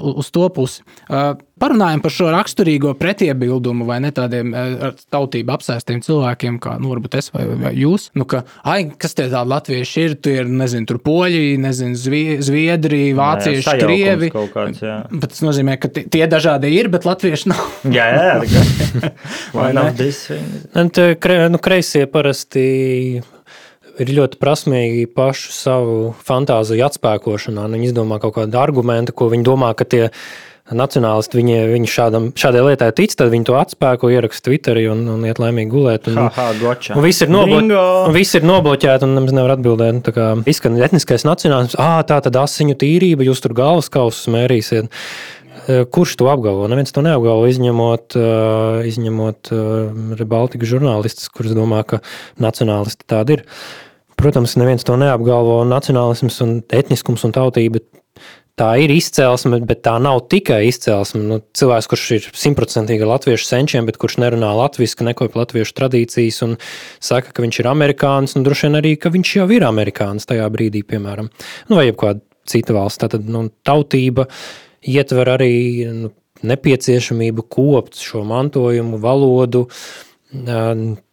uz 0.00 0.32
to 0.34 0.48
pusi. 0.54 0.84
Uh, 1.08 1.34
Parunājam 1.60 2.00
par 2.00 2.12
šo 2.14 2.30
raksturīgo 2.32 2.94
pretiebildumu 2.96 3.84
vai 3.88 3.98
ne 4.00 4.10
tādiem 4.16 4.54
ar 4.56 4.94
tautību 5.12 5.52
apsēstiem 5.52 6.00
cilvēkiem, 6.06 6.56
kā 6.62 6.78
nu, 6.80 6.88
varbūt 6.94 7.18
es 7.20 7.28
vai, 7.34 7.44
vai 7.60 7.72
jūs. 7.76 8.08
Nu, 8.16 8.24
ka, 8.28 8.46
ai, 8.64 8.86
kas 9.00 9.16
tie 9.18 9.26
tādi 9.28 9.52
latvieši 9.52 10.04
ir? 10.06 10.14
Tur 10.24 10.38
ir, 10.40 10.48
nezinu, 10.62 10.88
tur 10.88 11.00
poļi, 11.04 11.58
nezinu, 11.60 11.98
zviedri, 12.00 13.02
vācieši, 13.18 13.66
jā, 13.66 13.76
jā, 13.76 13.84
krievi. 13.84 14.30
Kāds, 14.32 14.80
jā. 14.86 14.96
bet 15.12 15.34
tas 15.34 15.44
nozīmē, 15.44 15.76
ka 15.82 15.92
tie 15.92 16.24
dažādi 16.30 16.72
ir, 16.78 16.88
bet 16.92 17.08
latvieši 17.08 17.52
nav. 17.52 17.66
jā, 17.98 18.08
jā, 18.08 18.32
jā. 18.54 19.12
vai 19.56 19.70
nav 19.76 19.92
disfini? 20.00 20.64
Nu, 20.72 21.60
kreisie 21.60 22.06
parasti 22.08 22.68
ir 24.00 24.12
ļoti 24.16 24.40
prasmīgi 24.40 25.08
pašu 25.12 25.52
savu 25.52 25.96
fantāziju 26.24 26.86
atspēkošanā. 26.88 27.68
Viņi 27.68 27.90
izdomā 27.90 28.20
kaut 28.22 28.38
kādu 28.38 28.60
argumentu, 28.60 29.12
ko 29.12 29.28
viņi 29.32 29.44
domā, 29.44 29.74
ka 29.76 29.84
tie 29.84 30.06
ir 30.08 30.14
nacionālisti 30.76 31.38
viņi, 31.38 31.56
viņi 31.72 31.90
šādam, 31.90 32.28
šādai 32.38 32.62
lietai 32.68 32.90
tic, 32.96 33.14
tad 33.18 33.32
viņi 33.32 33.48
to 33.48 33.56
atspēko, 33.58 34.10
ieraksta 34.12 34.48
Twitterī 34.48 34.86
un, 34.92 35.02
un 35.14 35.26
iet 35.28 35.40
laimīgi 35.42 35.72
gulēt. 35.72 36.08
Un, 36.10 36.20
ha, 36.20 36.28
ha, 36.36 36.46
un 36.94 37.04
viss 37.04 37.24
ir, 37.24 37.32
noblo 37.32 37.60
un 37.60 38.14
viss 38.14 38.38
ir 38.38 38.46
nobloķēti, 38.46 39.06
un 39.06 39.18
nemaz 39.18 39.34
nevar 39.36 39.56
atbildēt. 39.56 39.98
Nu, 39.98 40.04
tā 40.06 40.14
kā 40.16 40.30
izskan 40.50 40.78
etniskais 40.80 41.26
nacionālisms, 41.28 41.76
ah, 41.82 42.00
tā 42.06 42.20
tad 42.24 42.38
asiņu 42.40 42.78
tīrība, 42.80 43.26
jūs 43.26 43.42
tur 43.44 43.56
galvas 43.58 43.90
kausus 43.92 44.30
mērīsiet. 44.32 44.90
Kurš 45.92 46.16
to 46.18 46.26
apgalvo? 46.30 46.64
Neviens 46.70 46.94
to 46.94 47.02
neapgalvo, 47.04 47.44
izņemot, 47.50 48.16
izņemot 48.88 49.50
Baltiku 50.30 50.66
žurnālistus, 50.66 51.28
kurus 51.34 51.54
domā, 51.54 51.82
ka 51.86 52.00
nacionālisti 52.42 53.06
tādi 53.10 53.38
ir. 53.38 53.44
Protams, 54.20 54.56
neviens 54.60 54.84
to 54.84 54.96
neapgalvo. 55.00 55.60
Nacionālisms 55.68 56.40
un 56.44 56.58
etniskums 56.76 57.24
un 57.28 57.32
tautība 57.36 57.82
tā 58.60 58.70
ir 58.82 58.92
izcelsme, 58.92 59.58
bet 59.64 59.82
tā 59.86 59.96
nav 60.02 60.26
tikai 60.32 60.60
izcelsme. 60.68 61.22
Nu, 61.24 61.40
cilvēks, 61.56 61.88
kurš 61.90 62.06
ir 62.18 62.28
simtprocentīgi 62.42 63.08
latviešu 63.08 63.48
senčiem, 63.48 63.88
bet 63.88 63.98
kurš 64.00 64.18
nerunā 64.20 64.52
latviešu, 64.58 65.06
nekopja 65.08 65.40
latviešu 65.40 65.76
tradīcijas 65.78 66.42
un 66.46 66.56
saka, 67.00 67.32
ka 67.32 67.44
viņš 67.44 67.62
ir 67.62 67.70
amerikānis, 67.70 68.36
un 68.36 68.44
droši 68.46 68.68
vien 68.68 68.80
arī, 68.82 68.94
ka 69.00 69.12
viņš 69.14 69.36
jau 69.40 69.48
ir 69.56 69.64
amerikānis 69.68 70.28
tajā 70.28 70.48
brīdī, 70.52 70.84
piemēram, 70.86 71.30
nu, 71.70 71.78
vai 71.78 71.88
jebkāda 71.88 72.20
cita 72.50 72.76
valsts. 72.76 73.00
Tātad 73.04 73.28
nu, 73.30 73.46
tautība 73.66 74.26
ietver 74.88 75.34
arī 75.36 75.54
nu, 75.96 76.12
nepieciešamību 76.46 77.46
kopt 77.52 78.00
šo 78.00 78.24
mantojumu, 78.28 79.00
valodu. 79.00 79.66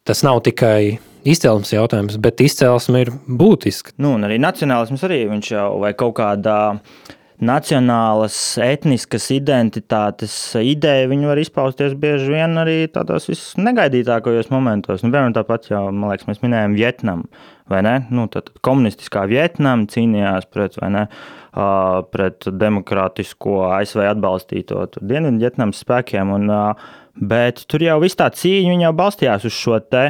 Tas 0.08 0.24
nav 0.24 0.44
tikai 0.46 0.98
izcelsmes 1.28 1.74
jautājums, 1.74 2.20
bet 2.24 2.44
izcelsme 2.44 3.04
ir 3.04 3.12
būtiska. 3.28 3.96
Nu, 4.02 4.14
un 4.16 4.28
arī 4.28 4.38
nacionālisms 4.42 5.04
arī 5.08 5.24
viņš 5.32 5.52
jau 5.52 5.70
vai 5.82 5.92
kaut 5.98 6.16
kādā 6.20 6.60
nacionālas, 7.44 8.36
etniskas 8.62 9.28
identitātes 9.36 10.34
ideja, 10.58 11.10
viņi 11.12 11.30
var 11.30 11.42
izpausties 11.42 11.94
bieži 12.00 12.32
vien 12.34 12.58
arī 12.58 12.78
tādos 12.90 13.30
visnegaidītākajos 13.30 14.50
momentos. 14.54 15.04
Nu, 15.04 15.12
piemēram, 15.12 15.36
tāpat 15.38 15.70
jau, 15.70 15.84
man 15.92 16.14
liekas, 16.14 16.28
mēs 16.30 16.42
minējām 16.42 16.78
Vietnamu, 16.78 17.28
vai 17.70 17.84
ne? 17.86 17.96
Nu, 18.10 18.26
tad 18.34 18.50
komunistiskā 18.66 19.28
Vietnama 19.30 19.86
cīnījās 19.92 20.50
pret, 20.50 20.80
ne, 20.90 21.06
pret 22.14 22.50
demokrātisko 22.50 23.68
ASV 23.70 24.08
atbalstīto 24.08 24.88
Dienvidu 24.98 25.46
Vietnamas 25.46 25.84
spēkiem, 25.86 26.34
un, 26.34 26.50
bet 27.18 27.68
tur 27.70 27.86
jau 27.86 28.00
viss 28.02 28.18
tā 28.18 28.32
cīņa 28.34 28.88
jau 28.88 28.96
balstījās 28.98 29.46
uz 29.46 29.54
šo 29.54 29.78
te 29.86 30.10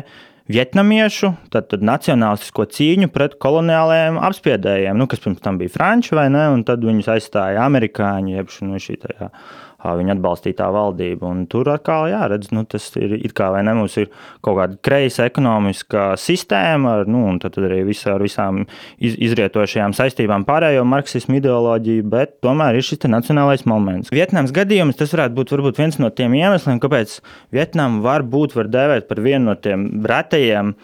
vietnamiešu, 0.51 1.33
tad, 1.53 1.67
tad 1.71 1.83
nacionālistisko 1.85 2.67
cīņu 2.71 3.11
pret 3.13 3.37
koloniālajiem 3.43 4.19
apspiedējiem, 4.29 4.97
nu, 4.99 5.07
kas 5.11 5.23
pirms 5.23 5.43
tam 5.43 5.59
bija 5.59 5.73
franči 5.73 6.15
vai 6.17 6.27
ne, 6.33 6.47
un 6.53 6.63
tad 6.67 6.83
viņus 6.87 7.11
aizstāja 7.17 7.65
amerikāņi, 7.67 8.37
jeb 8.39 8.53
nu, 8.67 8.79
šī 8.81 8.99
tajā 9.03 9.31
viņa 9.97 10.15
atbalstītā 10.17 10.67
valdība. 10.73 11.29
Un 11.29 11.45
tur 11.51 11.69
atkal, 11.71 12.09
jā, 12.11 12.23
redz, 12.31 12.51
nu, 12.55 12.65
tas 12.69 12.89
ir 12.99 13.15
it 13.17 13.35
kā 13.37 13.49
vai 13.53 13.63
ne, 13.67 13.75
mums 13.77 13.95
ir 14.01 14.09
kaut 14.45 14.59
kāda 14.59 14.79
kreisa 14.83 15.27
ekonomiskā 15.29 16.09
sistēma, 16.19 16.97
ar, 16.99 17.11
nu, 17.11 17.23
un 17.31 17.39
tad 17.43 17.59
arī 17.61 17.83
visa, 17.87 18.15
ar 18.15 18.25
visām 18.25 18.63
iz, 18.97 19.17
izrietošajām 19.29 19.95
saistībām 19.97 20.45
pārējo 20.47 20.85
marksismu 20.87 21.39
ideoloģiju, 21.39 22.07
bet 22.11 22.37
tomēr 22.45 22.79
ir 22.79 22.87
šis 22.87 23.07
nacionālais 23.07 23.65
moments. 23.69 24.11
Vietnams 24.13 24.53
gadījums 24.55 24.99
tas 24.99 25.13
varētu 25.15 25.37
būt 25.37 25.53
varbūt 25.55 25.81
viens 25.81 25.99
no 26.01 26.11
tiem 26.11 26.35
iemesliem, 26.37 26.81
kāpēc 26.83 27.19
Vietnamu 27.55 28.03
var 28.05 28.25
būt, 28.27 28.57
var 28.57 28.71
dēvēt 28.73 29.07
par 29.09 29.21
vienu 29.23 29.51
no 29.51 29.55
tiem 29.61 29.87
retajiem 30.07 30.75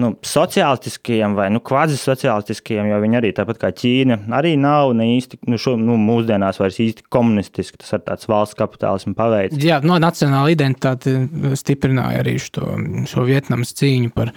nu, 0.00 0.12
sociālistiskajiem 0.26 1.36
vai 1.38 1.48
nu, 1.52 1.60
kvazisociālistiskajiem, 1.64 2.90
jo 2.90 3.00
viņi 3.02 3.20
arī 3.20 3.32
tāpat 3.36 3.60
kā 3.60 3.70
Ķīna 3.76 4.18
arī 4.36 4.54
nav 4.60 4.94
ne 4.96 5.10
īsti, 5.16 5.40
nu, 5.50 5.58
šo, 5.60 5.76
nu, 5.80 5.96
mūsdienās 6.00 6.60
vairs 6.60 6.80
īsti 6.82 7.06
komunistiski. 7.12 7.80
Tas 7.80 7.94
ir 7.96 8.04
tāds 8.06 8.28
valsts 8.30 8.58
kapitālismu 8.58 9.14
paveids. 9.18 9.58
Jā, 9.60 9.80
no 9.86 9.98
nacionāla 10.02 10.52
identitāte 10.54 11.16
stiprināja 11.58 12.24
arī 12.24 12.36
šo, 12.42 12.74
šo 13.10 13.26
Vietnamas 13.28 13.74
cīņu 13.78 14.12
par 14.16 14.32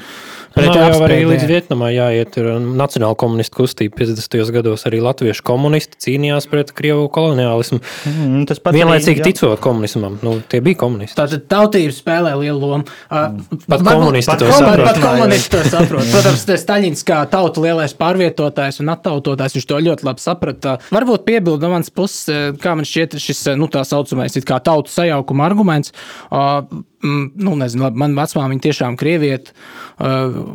pret 0.53 0.69
no, 0.69 0.77
jau 0.77 1.01
arī 1.07 1.21
līdz 1.31 1.47
Vietnamā 1.49 1.91
jāiet 1.93 2.37
ir 2.41 2.49
nacionāla 2.63 3.17
komunistu 3.19 3.63
kustība 3.63 4.03
50. 4.03 4.39
gados 4.55 4.87
arī 4.89 5.01
latviešu 5.03 5.45
komunisti 5.47 5.99
cīnījās 6.07 6.49
pret 6.51 6.73
Krievu 6.75 7.07
koloniālismu. 7.13 7.79
Mm, 8.09 8.45
tas 8.49 8.61
pats 8.63 8.77
Vienlaicīgi 8.77 9.23
arī, 9.23 9.33
ticot 9.33 9.61
komunismam, 9.63 10.19
nu, 10.25 10.37
tie 10.49 10.61
bija 10.65 10.81
komunisti. 10.83 11.17
Tātad 11.19 11.47
tautība 11.51 11.95
spēlē 11.95 12.35
lielu 12.41 12.59
lomu. 12.59 12.87
Uh, 13.09 13.39
pat 13.69 13.85
komunisti 13.85 14.37
to 14.41 14.51
saprot. 14.51 14.85
Pat 14.87 14.99
komunisti 15.03 15.52
to 15.53 15.61
saprot. 15.69 16.07
Protams, 16.13 16.45
Staļins 16.63 17.03
kā 17.07 17.19
tauta 17.31 17.61
lielais 17.63 17.93
pārvietotājs 17.97 18.81
un 18.83 18.91
attautotājs, 18.93 19.57
viņš 19.57 19.67
to 19.69 19.81
ļoti 19.87 20.07
labi 20.07 20.23
saprata. 20.23 20.77
Varbūt 20.93 21.27
piebildu 21.27 21.67
no 21.67 21.73
manas 21.75 21.93
puses, 21.93 22.55
kā 22.61 22.73
man 22.77 22.87
šķiet 22.87 23.19
šis, 23.21 23.45
nu, 23.59 23.69
tā 23.71 23.83
saucamais, 23.87 24.37
tautu 24.53 24.91
sajaukuma 24.93 25.45
arguments. 25.47 25.93
Uh, 26.29 26.63
nu, 27.03 27.55
nezinu, 27.59 27.83
labi, 27.85 27.99
man 27.99 28.17
vecmāmiņa 28.17 28.63
tiešām 28.63 28.97
krievieta. 28.99 29.53
Uh, 29.99 30.53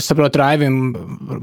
es 0.00 0.08
saprotu, 0.08 0.40
Raivim 0.40 0.80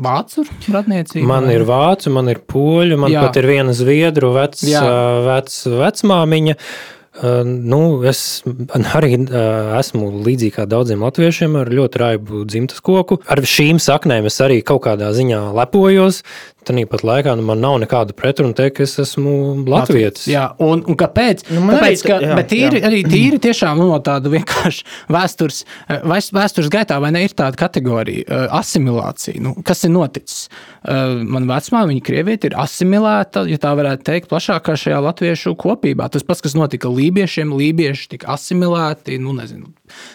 vācu 0.04 0.48
radniecība. 0.74 1.28
Man 1.30 1.50
ir 1.54 1.68
vācu, 1.68 2.14
man 2.16 2.32
ir 2.34 2.42
poļu, 2.50 3.00
man 3.04 3.14
Jā. 3.14 3.28
pat 3.28 3.42
ir 3.42 3.50
viena 3.52 3.76
zviedru 3.78 4.34
vec, 4.38 4.62
vec, 4.64 5.58
vecmāmiņa. 5.86 6.58
Uh, 6.58 6.97
nu, 7.24 7.80
es 8.08 8.44
arī 8.98 9.16
esmu 9.80 10.12
līdzīgi 10.26 10.54
kā 10.60 10.68
daudziem 10.70 11.06
latviešiem 11.06 11.58
ar 11.62 11.72
ļoti 11.74 12.02
raibu 12.02 12.44
dzimtas 12.50 12.84
koku. 12.86 13.20
Ar 13.26 13.42
šīm 13.42 13.82
saknēm 13.82 14.30
es 14.30 14.38
arī 14.44 14.62
kaut 14.66 14.84
kādā 14.86 15.10
ziņā 15.16 15.42
lepojos. 15.58 16.24
Tāpat 16.68 17.04
laikā 17.06 17.34
nu, 17.38 17.44
man 17.46 17.60
nav 17.62 17.78
nekādu 17.84 18.16
pretrunu 18.18 18.56
teikt, 18.58 18.78
ka 18.80 18.86
es 18.88 18.96
esmu 19.02 19.66
latvietis. 19.70 20.26
Jā, 20.32 20.48
un, 20.64 20.82
un 20.88 20.98
kāpēc? 20.98 21.46
Nu, 21.54 21.64
Tāpēc, 21.70 22.04
ka, 22.06 22.18
jā, 22.24 22.38
bet 22.38 22.50
tīri, 22.52 22.82
jā. 22.82 22.88
arī 22.90 23.02
tīri 23.06 23.40
tiešām 23.44 23.78
nu, 23.82 23.90
no 23.92 24.00
tāda 24.04 24.32
vienkārši 24.34 24.86
vēstures, 25.14 25.64
eh, 25.94 26.06
vēstures 26.08 26.72
gaitā, 26.74 26.98
vai 27.04 27.12
ne, 27.16 27.24
ir 27.28 27.36
tāda 27.38 27.60
kategorija 27.60 28.26
eh, 28.26 28.46
asimilācija. 28.58 29.42
Nu, 29.44 29.54
kas 29.68 29.86
ir 29.88 29.94
noticis? 29.94 30.48
Eh, 30.88 31.20
man 31.28 31.48
vecmā, 31.50 31.84
viņa 31.92 32.06
krievieta 32.08 32.50
ir 32.50 32.58
asimilēta, 32.58 33.46
ja 33.52 33.60
tā 33.62 33.74
varētu 33.78 34.08
teikt, 34.08 34.30
plašākā 34.32 34.78
šajā 34.80 35.02
latviešu 35.10 35.54
kopībā. 35.60 36.10
Tas 36.14 36.26
pats, 36.28 36.44
kas 36.46 36.58
notika 36.58 36.92
lībiešiem, 36.92 37.54
lībieši 37.54 38.10
tika 38.16 38.34
asimilēti, 38.38 39.20
nu 39.22 39.36
nezinu, 39.38 39.70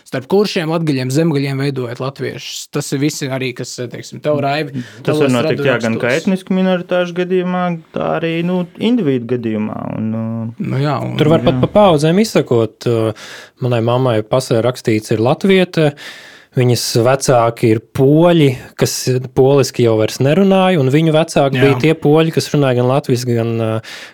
starp 0.08 0.28
kuršiem, 0.32 0.72
latgaļiem, 0.72 1.12
zemgaļiem 1.14 1.62
veidojot 1.66 2.02
latviešus. 2.02 2.66
Tas 2.74 2.90
ir 2.96 3.02
visi 3.04 3.30
arī, 3.32 3.52
kas, 3.56 3.76
teiksim, 3.92 4.22
tev 4.24 4.42
raivi. 4.42 4.82
Tas 5.06 5.20
var 5.20 5.32
notikt, 5.32 5.64
jā, 5.66 5.78
gan 5.82 6.00
kā 6.00 6.16
etnisku 6.42 6.56
minoritāšu 6.56 7.14
gadījumā, 7.14 7.62
tā 7.94 8.18
arī, 8.18 8.42
nu, 8.42 8.66
individu 8.78 9.36
gadījumā. 9.36 9.78
Un, 9.96 10.10
nu, 10.58 10.82
jā, 10.82 10.98
un, 10.98 11.16
Tur 11.20 11.30
var 11.30 11.40
jā. 11.42 11.50
pat 11.50 11.62
pa 11.62 11.70
paudzēm 11.78 12.18
izsakot, 12.18 12.88
manai 13.62 13.80
mammai 13.82 14.22
pasē 14.22 14.62
rakstīts 14.62 15.14
ir 15.14 15.22
latvieta, 15.22 15.92
Viņas 16.52 16.82
vecāki 17.00 17.70
ir 17.72 17.78
poļi, 17.96 18.50
kas 18.76 18.92
poliski 19.32 19.86
jau 19.86 19.94
vairs 19.96 20.18
nerunāja, 20.20 20.76
un 20.82 20.90
viņu 20.92 21.14
vecāki 21.14 21.56
Jā. 21.56 21.62
bija 21.62 21.78
tie 21.80 21.94
poļi, 21.96 22.34
kas 22.36 22.50
runāja 22.52 22.76
gan 22.76 22.90
latviešu, 22.90 23.28
gan, 23.38 23.62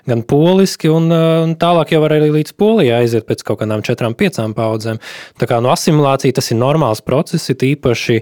gan 0.07 0.23
poliski, 0.23 0.87
un, 0.87 1.11
un 1.11 1.57
tālāk 1.59 1.97
jau 1.97 1.99
var 2.05 2.15
arī 2.15 2.29
līdz 2.37 2.55
polijai 2.55 3.01
aiziet 3.01 3.27
pēc 3.27 3.43
kaut 3.43 3.59
kādām 3.65 3.83
četrām, 3.83 4.15
piecām 4.15 4.55
paudzēm. 4.55 5.03
Tā 5.35 5.51
kā 5.51 5.59
no 5.59 5.75
asimilācija 5.75 6.39
tas 6.39 6.53
ir 6.55 6.61
normāls 6.63 7.03
process, 7.03 7.51
ir 7.51 7.73
īpaši 7.73 8.21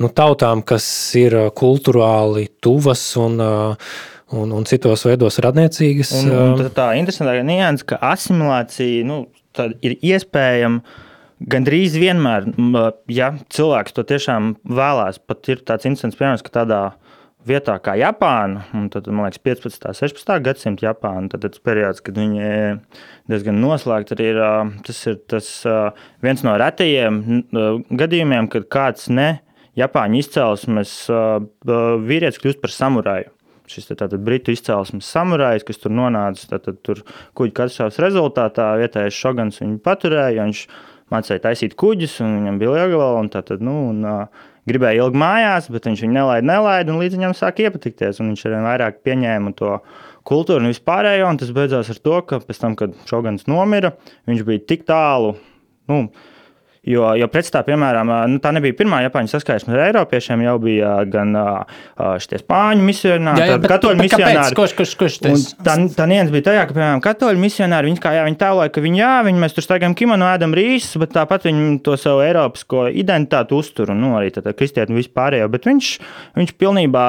nu, 0.00 0.10
tautām, 0.10 0.64
kas 0.66 0.86
ir 1.18 1.36
kultūrāli 1.58 2.48
tuvas 2.64 3.06
un 3.20 3.40
un, 4.34 4.50
un 4.50 4.66
citos 4.68 5.04
veidos 5.06 5.38
radniecīgas. 5.44 6.12
Un, 6.22 6.30
un 6.56 6.68
tā 6.74 6.90
interesantākā 6.98 7.44
nianses, 7.46 7.86
ka 7.88 8.00
asimilācija 8.12 9.06
nu, 9.08 9.24
ir 9.84 9.98
iespējama 10.00 11.02
Gandrīz 11.50 11.96
vienmēr, 11.98 12.46
ja 13.10 13.32
cilvēks 13.52 13.92
to 13.96 14.04
tiešām 14.06 14.54
vēlās, 14.70 15.18
pat 15.18 15.50
ir 15.50 15.64
tāds 15.66 15.84
incidents, 15.88 16.16
piemēram, 16.16 16.40
ka 16.46 16.52
tādā 16.54 16.78
vietā 17.44 17.74
kā 17.84 17.96
Japāna, 18.00 18.62
un 18.72 18.86
tad, 18.92 19.10
man 19.10 19.26
liekas, 19.26 19.42
15. 19.44 19.90
un 19.90 19.98
16. 19.98 20.30
gadsimta 20.46 20.86
Japāna, 20.86 21.28
tad 21.34 21.44
tas 21.44 21.60
periods, 21.60 22.00
kad 22.06 22.16
viņi 22.16 22.46
diezgan 23.28 23.58
noslēgti, 23.60 24.16
arī 24.16 24.30
ir 24.30 24.40
tas, 24.86 25.02
ir 25.10 25.18
tas 25.28 25.50
viens 26.24 26.46
no 26.46 26.54
retajiem 26.62 27.20
gadījumiem, 27.90 28.48
kad 28.54 28.70
kāds 28.72 29.10
ne 29.12 29.28
Japāņu 29.78 30.20
izcelsmes 30.22 30.92
vīrietis 31.64 32.40
kļūst 32.42 32.62
par 32.62 32.74
samuraju 32.74 33.32
šis 33.70 33.88
tātad 33.88 34.20
britu 34.24 34.52
izcelsmes 34.52 35.08
samurājs, 35.08 35.64
kas 35.64 35.80
tur 35.80 35.94
nonāca, 35.94 36.58
tad 36.58 36.80
tur 36.84 37.00
kuģa 37.38 37.54
katastroфas 37.56 38.00
rezultātā 38.04 38.66
vietējais 38.80 39.16
šogans 39.16 39.62
viņu 39.62 39.78
paturēja, 39.84 40.44
viņš 40.44 40.64
mācīja 41.12 41.44
taisīt 41.46 41.76
kuģus, 41.80 42.18
un 42.24 42.34
viņam 42.40 42.58
bija 42.60 42.74
liela 42.74 42.90
galva. 42.92 43.58
Nu, 43.64 43.76
gribēja 44.68 45.04
ilgi 45.04 45.20
mājās, 45.20 45.70
bet 45.72 45.88
viņš 45.88 46.04
viņu 46.04 46.16
nelaida, 46.16 46.48
nelaida, 46.48 46.92
un 46.92 47.00
līdz 47.02 47.18
viņam 47.18 47.36
sāk 47.36 47.62
iepatikties. 47.64 48.20
Viņš 48.22 48.44
arī 48.48 48.60
vairāk 48.64 49.00
pieņēma 49.04 49.54
to 49.58 49.78
kultūru 50.28 50.64
un 50.64 50.72
vispārējo. 50.72 51.28
Un 51.28 51.40
tas 51.40 51.52
beidzās 51.56 51.92
ar 51.92 52.00
to, 52.04 52.20
ka 52.28 52.40
pēc 52.44 52.62
tam, 52.62 52.76
kad 52.80 52.96
Šogans 53.08 53.48
nomira, 53.50 53.94
viņš 54.28 54.46
bija 54.48 54.64
tik 54.72 54.86
tālu. 54.88 55.34
Nu, 55.90 56.06
Jo, 56.84 57.14
jo 57.16 57.28
pretstā, 57.32 57.62
piemēram, 57.64 58.10
nu, 58.28 58.38
tā 58.44 58.50
nebija 58.52 58.76
pirmā 58.76 58.98
Japāņu 59.06 59.30
saskarsme 59.32 59.72
ar 59.72 59.86
Eiropiešiem, 59.86 60.42
jau 60.44 60.54
bija 60.60 60.90
gan 61.08 61.32
šie 62.20 62.40
spāņu 62.42 62.84
misionāri, 62.84 63.46
bet, 63.62 63.68
katoļu 63.72 63.96
bet 64.02 64.04
misionāri. 64.10 64.58
Kurš, 64.58 64.74
kurš, 64.76 64.92
kurš 65.00 65.16
tas? 65.24 65.46
Tā, 65.64 65.78
tā 65.96 66.06
niens 66.10 66.32
bija 66.34 66.50
tajā, 66.50 66.66
ka, 66.68 66.76
piemēram, 66.76 67.00
katoļu 67.04 67.40
misionāri, 67.40 67.88
viņi 67.88 68.02
kā 68.04 68.12
jā, 68.18 68.26
viņi 68.28 68.38
tēloja, 68.42 68.72
ka 68.74 68.84
viņi, 68.84 69.00
jā, 69.00 69.12
viņi 69.28 69.42
mēs 69.46 69.56
tur 69.56 69.64
staigājam 69.64 69.96
kimono, 69.96 70.28
ēdam 70.28 70.56
rīsus, 70.58 70.98
bet 71.00 71.14
tāpat 71.16 71.48
viņi 71.48 71.78
to 71.86 71.96
savu 72.00 72.20
eiropisko 72.26 72.84
identitāti 72.92 73.56
uztur, 73.56 73.94
un 73.94 74.04
nu, 74.04 74.12
arī 74.18 74.34
tāda 74.36 74.52
kristieti 74.52 74.96
vispārējo, 74.96 75.48
bet 75.54 75.70
viņš, 75.70 75.92
viņš 76.36 76.56
pilnībā 76.60 77.06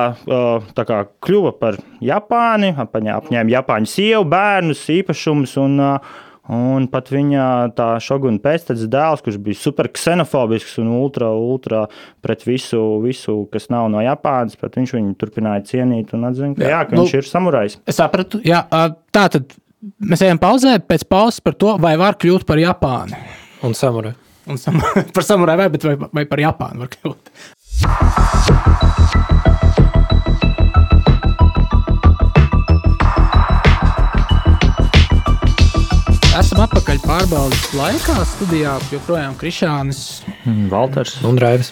tā 0.78 0.88
kā 0.88 1.02
kļuva 1.26 1.52
par 1.60 1.82
Japāni, 2.04 2.72
apņēma 2.80 3.58
Japāņu 3.60 3.92
sievu, 3.92 4.24
bērnus, 4.32 4.88
īpašumus 5.02 5.60
un 5.60 5.84
uh, 5.84 6.16
Un 6.54 6.86
pat 6.94 7.10
viņa 7.10 7.46
tā 7.74 7.88
šoguna 8.04 8.38
pēctecis 8.44 8.90
dēls, 8.94 9.24
kurš 9.26 9.40
bija 9.42 9.58
super 9.58 9.90
ksenofobisks 9.90 10.76
un 10.84 10.92
ultra, 10.94 11.32
ultra 11.34 11.86
pret 12.22 12.46
visu, 12.46 12.82
visu 13.02 13.50
kas 13.54 13.66
nav 13.74 13.90
no 13.94 14.04
Japānas, 14.06 14.58
bet 14.62 14.78
viņš 14.78 14.94
viņu 14.94 15.16
turpināja 15.22 15.66
cienīt 15.72 16.14
un 16.14 16.28
atzina, 16.30 16.54
ka, 16.54 16.62
jā, 16.62 16.70
jā, 16.76 16.82
ka 16.86 17.00
nu, 17.00 17.08
viņš 17.08 17.16
ir 17.18 17.30
samurajs. 17.32 17.80
Es 17.90 17.98
sapratu, 17.98 18.44
jā, 18.46 18.62
tā 19.16 19.26
tad 19.34 19.58
mēs 19.98 20.22
ejam 20.28 20.42
pauzē, 20.42 20.78
pēc 20.86 21.08
pauzes 21.10 21.42
par 21.42 21.58
to, 21.58 21.74
vai 21.82 21.96
var 22.02 22.20
kļūt 22.22 22.46
par 22.46 22.62
Japānu. 22.62 23.18
Un 23.66 23.74
samuraju. 23.74 24.22
Un 24.46 24.62
sam 24.62 24.78
par 25.16 25.26
samuraju 25.26 25.58
vai, 25.66 25.70
vai, 25.74 25.98
vai 26.22 26.26
par 26.30 26.46
Japānu 26.46 26.86
var 26.86 26.94
kļūt. 26.94 27.22
Atpakaļ 36.36 36.98
pārbaudas 37.00 37.70
laikā. 37.72 38.16
Studijā 38.28 38.74
joprojām 38.92 39.38
Krišānis. 39.40 40.00
Valters. 40.68 41.14
Un 41.24 41.40
Raivis. 41.40 41.70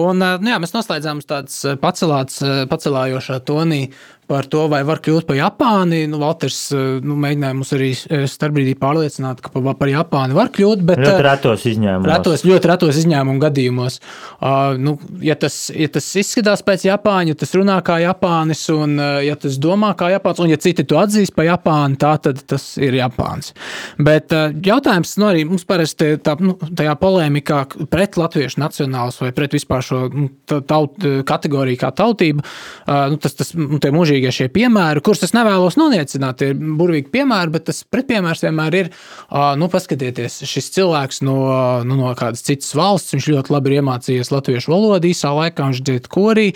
Un, 0.00 0.22
nu 0.22 0.48
jā, 0.48 0.56
mēs 0.62 0.72
noslēdzām 0.72 1.20
tāds 1.28 1.58
pacelāts, 1.82 2.40
pacelājošā 2.70 3.36
tonī 3.44 3.82
par 4.28 4.46
to, 4.50 4.66
vai 4.68 4.82
var 4.86 5.00
kļūt 5.04 5.26
par 5.28 5.38
Japāni. 5.38 6.02
Nu, 6.10 6.20
Valters 6.20 6.58
nu, 7.04 7.16
mēģināja 7.20 7.56
mums 7.56 7.72
arī 7.76 7.90
starpbrīdī 7.96 8.74
pārliecināt, 8.78 9.40
ka 9.44 9.52
par 9.52 9.90
Japāni 9.90 10.36
var 10.36 10.50
kļūt. 10.54 10.84
Bet, 10.88 11.00
ļoti 11.02 11.24
retos 11.24 11.64
izņēmumos. 11.72 12.10
Retos, 12.12 12.44
ļoti 12.48 12.70
retos 12.70 13.00
izņēmumu 13.02 13.42
gadījumos. 13.42 13.98
Uh, 14.38 14.76
nu, 14.80 14.96
ja, 15.24 15.36
tas, 15.40 15.56
ja 15.72 15.88
tas 15.92 16.08
izskatās 16.20 16.62
pēc 16.66 16.84
Japāņa, 16.90 17.32
ja 17.32 17.38
tas 17.40 17.54
runā 17.56 17.78
kā 17.86 17.98
Japānis, 18.02 18.66
un 18.74 18.98
ja 19.24 19.36
tas 19.40 19.56
domā 19.62 19.94
kā 19.98 20.10
Japāns, 20.12 20.42
un 20.44 20.52
ja 20.52 20.60
citi 20.60 20.84
to 20.88 21.00
atzīst 21.00 21.34
par 21.36 21.48
Japānu, 21.48 21.98
tā 22.00 22.12
tad 22.28 22.42
tas 22.48 22.68
ir 22.80 22.98
Japāns. 22.98 23.54
Bet 23.96 24.34
uh, 24.36 24.52
jautājums 24.52 25.16
nu, 25.20 25.28
arī 25.30 25.46
mums 25.48 25.64
parasti 25.68 26.14
tā, 26.24 26.36
nu, 26.42 26.58
tajā 26.58 26.94
polēmikā 27.00 27.62
pret 27.88 28.20
latviešu 28.20 28.60
nacionāls 28.60 29.20
vai 29.22 29.32
pret 29.36 29.56
vispār 29.56 29.84
šo 29.84 30.04
nu, 30.12 30.28
taut, 30.44 31.00
kategoriju 31.28 31.80
kā 31.80 31.92
tautību, 31.96 32.44
uh, 32.44 33.08
nu, 33.14 33.20
tas, 33.22 33.36
tas 33.38 33.54
nu, 33.56 33.80
burvīgie 34.18 34.32
šie 34.34 34.48
piemēri, 34.50 35.02
kurus 35.04 35.22
es 35.22 35.34
nevēlos 35.34 35.76
noniecināt. 35.78 36.42
Ir 36.42 36.54
burvīgi 36.56 37.10
piemēri, 37.12 37.52
bet 37.54 37.66
tas 37.68 37.84
pretpiemērs 37.86 38.42
vienmēr 38.42 38.76
ir, 38.78 38.90
nu, 39.58 39.68
paskatieties, 39.70 40.42
šis 40.48 40.70
cilvēks 40.74 41.22
no, 41.22 41.38
nu, 41.86 41.98
no 41.98 42.14
kādas 42.18 42.42
citas 42.42 42.74
valsts, 42.74 43.14
viņš 43.14 43.28
ļoti 43.32 43.54
labi 43.54 43.70
ir 43.70 43.78
iemācījies 43.80 44.32
latviešu 44.32 44.72
valodu 44.72 45.08
īsā 45.08 45.32
laikā, 45.34 45.68
viņš 45.70 45.82
dzied 45.86 46.08
korī. 46.10 46.48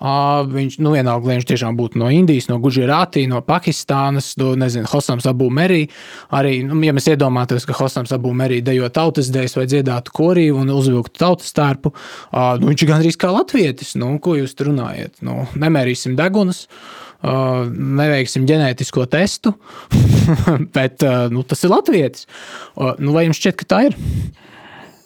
Viņš, 0.00 0.78
nu, 0.82 0.94
vienalga, 0.94 1.28
lai 1.28 1.38
viņš 1.38 1.48
tiešām 1.52 1.78
būtu 1.78 2.00
no 2.00 2.10
Indijas, 2.12 2.48
no 2.50 2.58
Gužirātī, 2.62 3.26
no 3.30 3.40
Pakistānas, 3.44 4.34
no, 4.40 4.54
nezinu, 4.58 4.88
Hosams 4.90 5.28
Abu 5.30 5.50
Merī. 5.54 5.84
Arī, 6.34 6.58
nu, 6.66 6.80
ja 6.84 6.94
mēs 6.96 7.08
iedomātos, 7.12 7.66
ka 7.68 7.76
Hosams 7.78 8.12
Abu 8.14 8.34
Merī 8.36 8.60
dejo 8.64 8.90
tautas 8.94 9.30
dēļas 9.34 9.58
vai 9.60 9.68
dziedātu 9.70 10.14
korī 10.14 10.48
un 10.54 10.72
uzvilktu 10.74 11.22
tautas 11.22 11.54
tērpu, 11.56 11.94
nu, 12.60 12.72
viņš 12.72 12.84
ir 12.84 12.90
gandrīz 12.90 13.20
kā 13.20 13.30
latvietis. 13.32 13.94
Nu, 14.00 14.16
ko 14.22 14.36
jūs 14.38 14.56
tur 14.58 14.72
runājat? 14.72 15.20
Nu, 15.24 15.44
nemērīsim 15.60 16.16
degunus. 16.18 16.64
Uh, 16.64 17.03
neveiksim 17.24 18.46
ģenētisko 18.48 19.06
testu, 19.12 19.54
bet 20.76 21.04
uh, 21.06 21.26
nu, 21.32 21.44
tas 21.48 21.64
ir 21.64 21.72
latvietis. 21.72 22.28
Uh, 22.74 22.94
nu, 23.00 23.14
vai 23.16 23.26
jums 23.28 23.40
šķiet, 23.40 23.60
ka 23.60 23.70
tā 23.74 23.84
ir? 23.90 23.98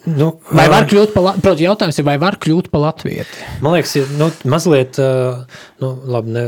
Nu, 0.08 0.28
vai 0.54 0.68
var 0.70 0.86
kļūt 0.88 1.12
par 1.12 1.24
Latviju? 1.26 1.66
Jautājums 1.66 1.98
ir, 1.98 2.06
vai 2.06 2.14
var 2.22 2.38
kļūt 2.40 2.70
par 2.72 2.80
Latviju? 2.86 3.26
Man 3.64 3.74
liekas, 3.74 3.92
ir 3.98 4.12
nu, 4.16 4.30
mazliet, 4.48 4.96
nu, 5.82 5.90
labi, 6.14 6.32
ne, 6.32 6.44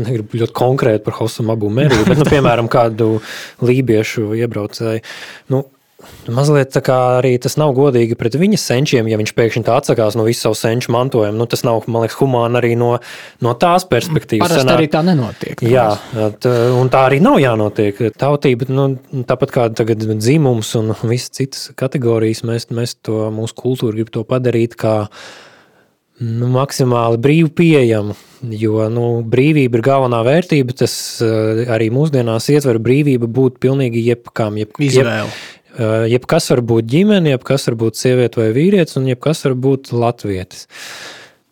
negribu 0.00 0.40
ļoti 0.40 0.56
konkrēti 0.56 1.04
par 1.06 1.18
Hosumu 1.20 1.54
abu 1.54 1.70
mērīju, 1.76 2.08
bet, 2.08 2.18
nu, 2.22 2.26
piemēram, 2.26 2.70
kādu 2.72 3.10
lībiešu 3.62 4.32
iebraucēju. 4.40 5.04
Nu, 5.54 5.62
Mazliet 6.28 6.74
tā 6.74 6.82
kā 6.84 6.96
arī 7.16 7.30
tas 7.40 7.54
nav 7.56 7.70
godīgi 7.76 8.18
pret 8.20 8.34
viņa 8.36 8.58
senčiem, 8.60 9.06
ja 9.08 9.16
viņš 9.16 9.30
pēkšņi 9.32 9.62
tā 9.64 9.78
atsakās 9.80 10.16
no 10.18 10.26
visu 10.26 10.44
savu 10.44 10.58
senču 10.58 10.92
mantojumu. 10.92 11.38
Nu, 11.38 11.46
tas 11.48 11.64
nav, 11.64 11.86
man 11.88 12.04
liekas, 12.04 12.18
humāni 12.20 12.60
arī 12.60 12.74
no, 12.76 12.90
no 13.44 13.54
tās 13.56 13.86
perspektīvas. 13.88 14.44
Parasti 14.44 14.66
Sanāk, 14.66 14.80
arī 14.82 14.90
tā 14.92 15.02
nenotiek. 15.06 15.64
Jā, 15.64 15.86
tā, 16.42 16.52
un 16.76 16.92
tā 16.92 17.06
arī 17.08 17.22
nav 17.24 17.38
jānotiek. 17.40 18.04
Tautība, 18.20 18.68
nu, 18.76 18.90
tāpat 19.24 19.56
kā 19.56 19.66
tagad 19.78 20.04
dzimums 20.12 20.74
un 20.76 20.92
visas 21.06 21.32
citas 21.38 21.70
kategorijas, 21.80 22.44
mēs, 22.44 22.68
mēs 22.76 22.98
to 23.06 23.30
mūsu 23.32 23.56
kultūru 23.64 23.96
gribam 23.96 24.18
to 24.18 24.28
padarīt 24.28 24.76
kā 24.76 24.98
nu, 26.20 26.52
maksimāli 26.52 27.22
brīvi 27.24 27.52
pieejamu. 27.56 28.20
Jo 28.52 28.86
nu, 28.92 29.06
brīvība 29.26 29.78
ir 29.78 29.82
galvenā 29.84 30.20
vērtība. 30.26 30.76
Tas 30.76 30.92
uh, 31.24 31.64
arī 31.72 31.88
mūsdienās 31.94 32.50
ietver 32.52 32.78
brīvību 32.84 33.30
būt 33.32 33.56
pilnīgi 33.64 34.04
jebkam. 34.10 34.60
Jeb. 34.60 34.76
Jeb, 34.76 35.08
Eh, 35.16 35.55
jebkas 36.10 36.50
var 36.52 36.62
būt 36.70 36.88
ģimene, 36.90 37.34
jebkas 37.34 37.68
var 37.70 37.78
būt 37.84 38.00
sieviete 38.00 38.40
vai 38.40 38.50
vīrietis, 38.56 38.98
un 39.00 39.06
jebkas 39.10 39.44
var 39.46 39.54
būt 39.66 39.92
latvietis. 39.92 40.66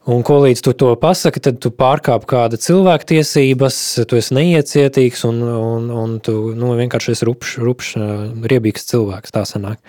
Un 0.05 0.21
ko 0.21 0.37
līdz 0.43 0.61
tu 0.67 0.75
to 0.77 0.91
pasaki, 1.01 1.41
tad 1.41 1.63
tu 1.65 1.71
pārkāp 1.73 2.27
kāda 2.29 2.59
cilvēka 2.61 3.09
tiesības, 3.15 3.79
tu 4.05 4.19
esi 4.21 4.37
neiecietīgs 4.37 5.25
un, 5.25 5.41
un, 5.49 5.89
un 5.89 6.19
tu 6.21 6.53
nu, 6.53 6.75
vienkārši 6.77 7.15
esi 7.15 7.29
rupšs, 7.31 7.57
rupš, 7.65 7.95
riebīgs 8.53 8.85
cilvēks. 8.91 9.33
Tā 9.33 9.47
sanāk. 9.49 9.81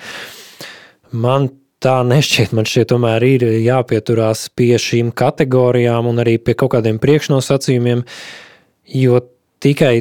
Man 1.12 1.50
tā 1.84 2.00
nešķiet. 2.08 2.56
Man 2.56 2.68
šķiet, 2.68 2.90
tomēr 2.94 3.26
ir 3.28 3.46
jāpieturās 3.66 4.48
pie 4.56 4.74
šīm 4.82 5.12
kategorijām 5.16 6.08
un 6.10 6.24
arī 6.24 6.38
pie 6.42 6.56
kaut 6.58 6.74
kādiem 6.78 7.00
priekšnosacījumiem, 7.04 8.06
jo 8.96 9.22
tikai 9.64 9.94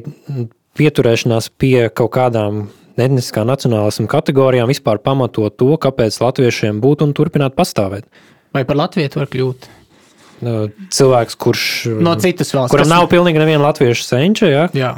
pieturēšanās 0.78 1.51
pie 1.59 1.89
kaut 1.95 2.14
kādām 2.16 2.64
etniskā 3.01 3.45
nacionālisma 3.49 4.07
kategorijām 4.11 4.70
vispār 4.70 5.01
pamato 5.03 5.49
to, 5.51 5.74
kāpēc 5.80 6.18
latviešiem 6.22 6.80
būtu 6.84 7.09
un 7.09 7.14
turpināt 7.16 7.57
pastāvēt. 7.59 8.07
Vai 8.55 8.64
par 8.68 8.78
latviešu 8.84 9.22
var 9.22 9.30
kļūt? 9.32 9.70
Cilvēks, 10.95 11.38
kurš 11.40 11.62
no 12.05 12.12
citas 12.20 12.51
valsts, 12.53 12.74
kuram 12.74 12.90
nav 12.90 13.07
pilnīgi 13.12 13.40
neviena 13.40 13.64
latviešu 13.68 14.05
senča, 14.05 14.51
ja? 14.51 14.66
Jā. 14.76 14.97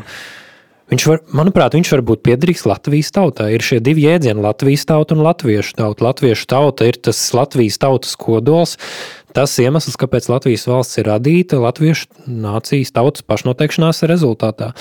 Viņš 0.86 1.04
var, 1.10 1.22
manuprāt, 1.34 1.74
viņš 1.74 1.88
var 1.96 2.02
būt 2.06 2.20
piederīgs 2.22 2.62
Latvijas 2.68 3.08
tautai. 3.14 3.48
Ir 3.56 3.64
šie 3.66 3.80
divi 3.82 4.04
jēdzieni- 4.04 4.42
Latvijas 4.46 4.86
tauta 4.86 5.16
un 5.16 5.24
Latviešu 5.26 5.74
tauta. 5.80 6.04
Latviešu 6.06 6.46
tauta 6.46 6.86
ir 6.86 6.94
tas 6.94 7.18
Latvijas 7.34 7.78
tautas 7.82 8.14
kodols, 8.14 8.76
tas 9.36 9.54
iemesls, 9.62 9.98
kāpēc 10.00 10.28
Latvijas 10.32 10.66
valsts 10.70 11.00
ir 11.00 11.08
radīta 11.10 11.60
Latviešu 11.60 12.26
nācijas 12.26 12.92
tautas 12.96 13.24
pašnoteikšanās 13.28 14.02
rezultātā. 14.08 14.72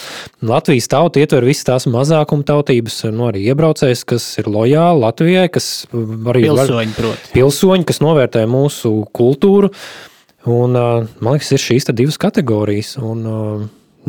Latvijas 0.46 0.90
tauta 0.92 1.22
ietver 1.22 1.48
visas 1.48 1.68
tās 1.68 1.88
mazākuma 1.92 2.48
tautības, 2.48 3.02
nu, 3.12 3.28
arī 3.30 3.46
iebraucējs, 3.52 4.06
kas 4.08 4.28
ir 4.42 4.50
lojāli 4.52 5.04
Latvijai, 5.04 5.48
kas 5.54 5.70
arī 5.92 6.46
pilsoņi, 6.48 6.98
var, 7.00 7.24
pilsoņi, 7.36 7.88
kas 7.92 8.02
novērtē 8.04 8.46
mūsu 8.50 8.94
kultūru. 9.16 9.74
Un, 10.46 10.78
man 10.78 11.36
liekas, 11.36 11.56
ir 11.56 11.62
šīs 11.64 11.90
divas 11.92 12.20
kategorijas. 12.22 12.96
Un, 13.02 13.26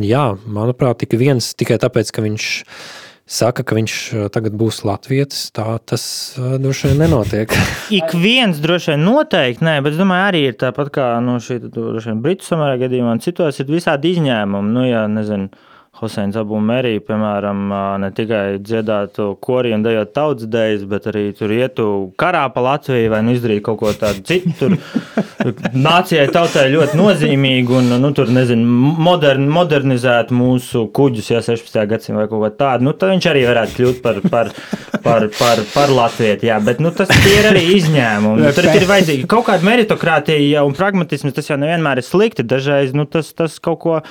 jā, 0.04 0.28
manuprāt, 0.44 1.00
tik 1.02 1.16
viens 1.18 1.54
tikai 1.56 1.80
tāpēc, 1.80 2.12
ka 2.12 2.24
viņš 2.24 2.52
ir 2.52 3.05
saka, 3.26 3.64
ka 3.66 3.76
viņš 3.76 3.94
tagad 4.34 4.56
būs 4.58 4.82
Latvijas. 4.86 5.48
Tā 5.54 5.76
tas 5.84 6.04
droši 6.38 6.92
vien 6.92 7.02
nenotiek. 7.04 7.54
Ik 7.98 8.14
viens 8.14 8.60
droši 8.62 8.94
vien 8.94 9.06
noteikti, 9.06 9.66
nē, 9.66 9.78
bet 9.84 9.96
es 9.96 10.00
domāju, 10.00 10.28
arī 10.30 10.42
ir 10.50 10.58
tāpat 10.60 10.92
kā 10.94 11.08
no 11.24 11.38
šī 11.42 11.60
Britu 12.22 12.46
samērā 12.46 12.78
gadījumā, 12.86 13.18
citos 13.24 13.60
ir 13.62 13.70
visādi 13.70 14.14
izņēmumi. 14.14 14.74
Nu, 14.76 14.86
jā, 14.86 15.06
nezinu, 15.10 15.50
Hosēns 15.96 16.36
Abu 16.36 16.58
Merī, 16.60 16.98
piemēram, 17.00 17.70
ne 18.02 18.10
tikai 18.12 18.58
dziedātu 18.60 19.30
kori 19.40 19.72
un 19.72 19.84
dejot 19.84 20.10
tautas 20.12 20.48
dēļas, 20.52 20.84
bet 20.90 21.08
arī 21.08 21.22
tur 21.38 21.54
ietu 21.56 21.86
karā 22.20 22.42
pa 22.52 22.64
Latviju 22.66 23.14
vai 23.14 23.22
nu 23.24 23.32
izdarīt 23.32 23.62
kaut 23.64 23.80
ko 23.80 23.92
tādu 23.96 24.20
citu. 24.28 24.52
Tur 24.60 25.54
nācijai 25.88 26.26
tautai 26.34 26.66
ļoti 26.74 27.00
nozīmīgu 27.00 27.78
un, 27.80 27.90
nu, 28.02 28.12
tur, 28.16 28.28
nezinu, 28.28 28.92
modern, 29.06 29.48
modernizēt 29.56 30.34
mūsu 30.36 30.84
kuģus, 30.96 31.32
ja 31.32 31.40
16. 31.46 31.80
gadsimta 31.88 32.20
vai 32.20 32.28
kaut 32.28 32.44
ko 32.44 32.52
tādu. 32.60 32.90
Nu, 32.90 32.92
tad 32.92 33.14
viņš 33.14 33.32
arī 33.32 33.48
varētu 33.48 33.76
kļūt 33.80 34.04
par, 34.04 34.20
par, 34.28 34.52
par, 35.00 35.28
par, 35.40 35.66
par 35.72 35.96
Latviju. 35.96 36.38
Jā, 36.44 36.60
bet 36.60 36.84
nu, 36.84 36.92
tas 36.92 37.08
ir 37.32 37.52
arī 37.54 37.64
izņēmumi. 37.78 38.52
Tur 38.56 38.68
ir 38.74 38.90
vajadzīga 38.92 39.32
kaut 39.32 39.48
kāda 39.48 39.64
meritokratīja 39.72 40.68
un 40.68 40.76
pragmatisms. 40.76 41.32
Tas 41.36 41.48
jau 41.48 41.56
nevienmēr 41.60 42.04
ir 42.04 42.06
slikti. 42.06 42.44
Dažreiz 42.44 42.92
nu, 42.92 43.08
tas, 43.08 43.32
tas 43.32 43.56
kaut 43.62 43.80
ko 43.80 44.02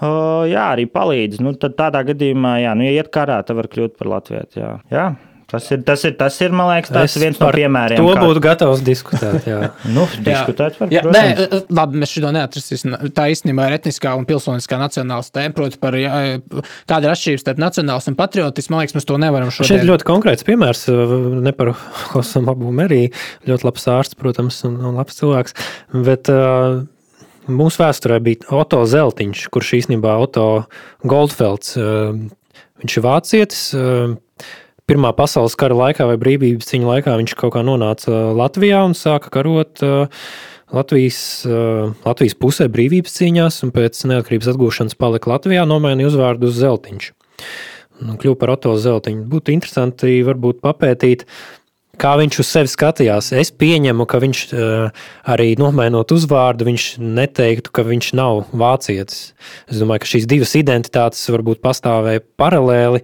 jā, 0.00 0.66
arī 0.74 0.84
palīdz. 0.92 1.40
Nu, 1.44 1.54
tādā 1.56 2.02
gadījumā, 2.10 2.58
jā, 2.64 2.74
nu, 2.76 2.84
ja 2.88 2.98
iet 3.00 3.08
karā, 3.14 3.40
tad 3.46 3.56
var 3.60 3.70
kļūt 3.72 3.96
par 4.00 4.12
Latviju. 4.16 4.44
Jā. 4.58 4.74
jā. 4.92 5.08
Tas 5.46 5.68
ir, 5.70 5.82
tas 5.86 6.02
ir, 6.02 6.16
tas 6.18 6.34
ir, 6.42 6.50
man 6.58 6.66
liekas, 6.72 6.90
tas 6.90 7.12
viens 7.22 7.36
no 7.38 7.46
piemēriem. 7.54 8.00
To 8.02 8.14
kā... 8.16 8.22
būtu 8.26 8.40
gatavs 8.42 8.80
diskutēt. 8.82 9.44
Jā, 9.46 9.68
nu, 9.94 10.02
diskutēt 10.26 10.80
var. 10.80 10.90
Jā, 10.90 11.04
nē, 11.06 11.22
labi, 11.70 12.00
mēs 12.02 12.16
šo 12.16 12.32
neatrastīsim. 12.34 12.96
Tā 13.14 13.28
īstenībā 13.30 13.68
ir 13.68 13.76
etniskā 13.76 14.16
un 14.18 14.26
pilsoniskā 14.26 14.80
nacionāls 14.80 15.30
tēma, 15.30 15.54
proti, 15.54 15.78
par 15.78 15.94
jā, 16.00 16.40
kāda 16.90 17.06
ir 17.06 17.14
atšķirība 17.14 17.44
starp 17.44 17.62
nacionāls 17.62 18.10
un 18.10 18.18
patriotismu. 18.18 18.74
Man 18.74 18.82
liekas, 18.82 18.96
mēs 18.98 19.06
to 19.06 19.20
nevaram 19.22 19.54
šodien. 19.54 19.70
Šeit 19.70 19.86
ļoti 19.86 20.08
konkrēts 20.10 20.48
piemērs, 20.50 20.82
ne 21.46 21.54
par 21.54 21.76
Hosam 22.10 22.50
Abu 22.50 22.74
Merī, 22.74 23.04
ļoti 23.46 23.70
labs 23.70 23.86
ārsts, 23.94 24.18
protams, 24.18 24.58
un, 24.66 24.80
un 24.82 24.98
labs 24.98 25.22
cilvēks. 25.22 25.54
Bet, 25.94 26.26
uh, 26.34 26.82
Mūsu 27.46 27.82
vēsturē 27.84 28.18
bija 28.24 28.48
Otto 28.58 28.82
Zeltiņš, 28.90 29.46
kurš 29.54 29.72
īstenībā 29.80 30.16
Otto 30.18 30.66
Goldfelds. 31.06 31.76
Viņš 32.82 32.96
ir 32.98 33.04
vācietis. 33.04 33.60
Pirmā 34.86 35.10
pasaules 35.18 35.54
kara 35.58 35.74
laikā 35.74 36.06
vai 36.06 36.18
brīvības 36.20 36.68
cīņa 36.70 36.90
laikā 36.90 37.14
viņš 37.18 37.34
kaut 37.38 37.54
kā 37.56 37.62
nonāca 37.66 38.10
Latvijā 38.38 38.84
un 38.86 38.94
sāka 38.98 39.32
karot 39.34 39.82
Latvijas, 40.74 41.20
Latvijas 42.06 42.36
pusē 42.38 42.66
brīvības 42.70 43.14
cīņās, 43.20 43.60
un 43.66 43.72
pēc 43.74 44.02
neatkarības 44.10 44.50
atgūšanas 44.52 44.98
palika 44.98 45.30
Latvijā, 45.30 45.62
nomainīja 45.66 46.10
uzvārdu 46.10 46.50
uz 46.50 46.58
Zeltiņš. 46.58 47.10
Kļuva 47.96 48.38
par 48.38 48.54
Otto 48.56 48.74
Zeltiņu. 48.78 49.24
Būtu 49.30 49.54
interesanti 49.54 50.18
varbūt 50.26 50.58
papētīt, 50.66 51.24
kā 52.00 52.12
viņš 52.20 52.38
uz 52.42 52.50
sevi 52.50 52.70
skatījās. 52.72 53.32
Es 53.36 53.50
pieņemu, 53.54 54.06
ka 54.08 54.20
viņš 54.22 54.42
eh, 54.52 55.02
arī 55.32 55.48
nomainot 55.60 56.12
uzvārdu, 56.16 56.68
viņš 56.68 56.86
neteiktu, 57.02 57.72
ka 57.74 57.86
viņš 57.86 58.12
nav 58.18 58.44
vācietis. 58.52 59.32
Es 59.70 59.82
domāju, 59.82 60.04
ka 60.04 60.12
šīs 60.14 60.28
divas 60.30 60.54
identitātes 60.58 61.24
varbūt 61.32 61.62
pastāvēja 61.64 62.24
paralēli. 62.40 63.02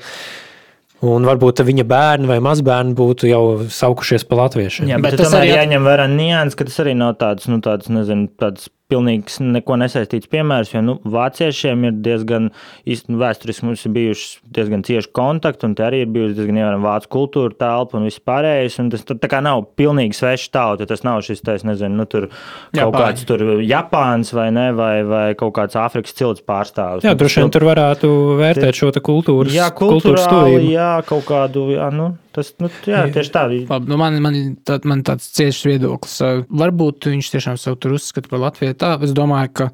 Un 1.02 1.24
varbūt 1.26 1.64
viņa 1.66 1.82
bērni 1.90 2.28
vai 2.30 2.36
mazbērni 2.38 2.94
būtu 2.94 3.26
jau 3.26 3.42
saukušies 3.74 4.22
par 4.28 4.44
latviešiem. 4.44 4.86
Jā, 4.86 5.00
bet, 5.02 5.16
Bet 5.16 5.24
tas 5.24 5.34
arī- 5.34 5.50
jāņem 5.50 5.82
vērā 5.82 6.04
nianses, 6.06 6.54
ka 6.54 6.68
tas 6.68 6.78
arī 6.78 6.94
nav 6.94 7.16
tāds, 7.18 7.48
nu, 7.50 7.58
tāds 7.58 7.90
nezinu, 7.90 8.28
tāds 8.38 8.68
pilnīgi 8.92 9.48
neko 9.56 9.76
nesaistīts 9.80 10.28
piemērs, 10.32 10.70
jo 10.76 10.82
nu, 10.84 10.98
vāciešiem 11.08 11.88
ir 11.88 11.98
diezgan 12.04 12.50
īsti 12.86 13.16
vēsturiski 13.18 13.66
mums 13.66 13.82
ir 13.88 13.94
bijuši 13.96 14.28
diezgan 14.58 14.84
cieši 14.86 15.10
kontakti, 15.16 15.66
un 15.66 15.74
te 15.78 15.86
arī 15.86 16.02
ir 16.04 16.10
bijusi 16.12 16.36
diezgan 16.38 16.60
ievērojama 16.60 16.86
vācu 16.90 17.10
kultūra 17.16 17.56
telpa 17.64 17.98
un 17.98 18.06
viss 18.08 18.20
pārējais. 18.22 18.78
Un 18.82 18.90
tas 18.92 19.04
tā 19.08 19.30
kā 19.32 19.40
nav 19.44 19.64
pilnīgi 19.80 20.16
svešs 20.18 20.50
tauta, 20.54 20.86
tas 20.90 21.04
nav 21.06 21.22
šis, 21.26 21.40
tā, 21.44 21.56
es 21.58 21.64
nezinu, 21.68 21.96
nu, 22.02 22.06
tur 22.10 22.28
kaut 22.28 22.78
Japāņi. 22.78 23.02
kāds 23.02 23.26
tur 23.28 23.44
Japāns 23.64 24.32
vai 24.36 24.48
ne, 24.54 24.68
vai, 24.76 24.94
vai 25.08 25.24
kaut 25.38 25.54
kāds 25.56 25.78
Āfrikas 25.80 26.14
cilts 26.18 26.44
pārstāvs. 26.46 27.06
Jā, 27.06 27.14
Nu, 27.16 27.20
droši 27.22 27.40
vien 27.42 27.50
tur 27.54 27.64
varētu 27.68 28.08
vērtēt 28.40 28.76
šo 28.78 28.92
kultūras, 29.00 29.52
Jā, 29.56 29.70
kultūras 29.72 30.26
kultūrāli, 30.26 30.58
tuvību. 30.58 30.72
jā, 30.76 30.90
kaut 31.08 31.24
kādu, 31.28 31.64
jā, 31.76 31.88
nu, 31.94 32.12
tas, 32.34 32.52
nu, 32.62 32.70
jā, 32.88 33.04
tieši 33.12 33.32
tā. 33.34 33.44
Labi, 33.68 33.90
nu 33.90 33.98
man, 34.00 34.18
man, 34.24 34.38
tā, 34.66 34.78
man 34.88 35.04
tāds 35.06 35.28
ciešs 35.36 35.64
viedoklis. 35.68 36.18
Varbūt 36.62 37.10
viņš 37.12 37.32
tiešām 37.34 37.58
sev 37.60 37.78
tur 37.82 37.96
uzskata 37.98 38.30
par 38.32 38.42
Latviju. 38.46 38.76
Tā, 38.78 38.94
es 39.04 39.14
domāju, 39.16 39.52
ka 39.60 39.68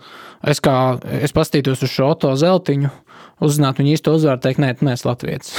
es, 0.53 0.63
kā, 0.65 0.75
es 1.23 1.35
paskatītos 1.37 1.85
uz 1.87 1.95
šo 1.95 2.13
auto 2.13 2.35
zeltiņu. 2.39 2.93
Uzzināt 3.45 3.78
viņu 3.78 3.93
īsto 3.95 4.12
uzvārdu, 4.16 4.43
teikt, 4.49 4.59
nē, 4.62 4.72
tu 4.78 4.86
neesi 4.89 5.07
Latvijas. 5.07 5.53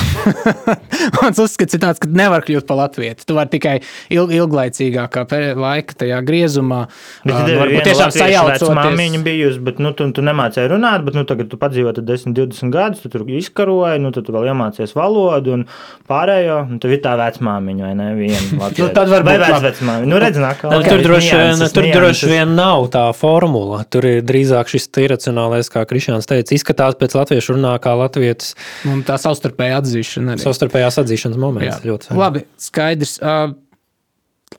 Mans 1.19 1.39
uzskats 1.39 1.77
ir 1.77 1.82
tāds, 1.84 2.01
ka 2.03 2.09
nevar 2.11 2.43
kļūt 2.43 2.67
par 2.67 2.82
Latviju. 2.82 3.15
Tu 3.23 3.38
vari 3.38 3.51
tikai 3.53 3.75
ilg, 4.11 4.34
ilglaicīgākā 4.36 5.23
laika 5.55 5.95
tajā 6.03 6.19
griezumā. 6.27 6.82
Bet 7.23 7.53
ir 7.53 7.61
varbūt 7.61 7.88
tiešām 7.88 8.11
sajaucama 8.15 8.84
māmiņa 8.84 8.97
sajaucoties. 8.97 9.23
bijusi, 9.30 9.61
bet 9.69 9.80
nu, 9.84 9.93
tu, 9.95 10.09
tu 10.15 10.25
nemācēji 10.25 10.71
runāt, 10.73 11.05
bet 11.07 11.15
nu, 11.15 11.23
tagad 11.30 11.47
tu 11.51 11.59
padzīvo 11.61 11.93
tur 11.95 12.03
10, 12.07 12.36
20 12.36 12.73
gadus, 12.73 13.03
tu 13.05 13.11
tur 13.13 13.23
izkaroji, 13.39 14.03
nu, 14.03 14.11
tad 14.15 14.27
tu 14.27 14.36
vēl 14.36 14.49
iemācies 14.51 14.95
valodu 14.97 15.55
un 15.55 15.65
pārējo. 16.09 16.59
Un 16.73 16.84
tev 16.84 16.97
ir 16.97 17.01
tā 17.05 17.15
vecmāmiņa 17.19 17.88
vai 17.88 17.93
ne? 17.95 18.09
Viena 18.19 18.69
Nu, 18.80 18.91
tad 18.95 19.11
varbūt 19.11 19.30
vai 19.30 19.38
labi. 19.39 19.69
vecmāmiņa. 19.69 20.11
Nu, 20.11 20.19
redz, 20.21 20.41
nāk, 20.41 20.67
Nu, 20.69 20.84
Tur 20.84 21.03
droši 21.05 21.39
vien, 21.39 21.63
tur 21.73 21.88
droši 21.93 22.30
vien 22.32 22.53
nav 22.57 22.89
tā 22.93 23.05
formula. 23.15 23.82
Tur 23.91 24.07
ir 24.09 24.21
drīzāk 24.25 24.71
šis 24.71 24.89
iracionālais, 25.03 25.69
kā 25.71 25.84
Krišāns 25.89 26.27
teica, 26.30 26.55
izskatās 26.55 26.97
pēc 26.99 27.15
latviešu 27.17 27.55
runā 27.55 27.68
kā 27.84 27.93
latvietis 27.99 28.55
Un 28.89 29.03
tā 29.07 29.17
savstarpēja 29.22 29.82
atzīšana 29.84 30.36
arī. 30.36 30.43
savstarpējās 30.43 30.97
atzīšanas 31.03 31.39
moments. 31.41 31.70
Jā. 31.70 31.80
Ļoti. 31.91 32.15
Labi, 32.17 32.45
skaidrs. 32.57 33.17
Uh, 33.22 33.53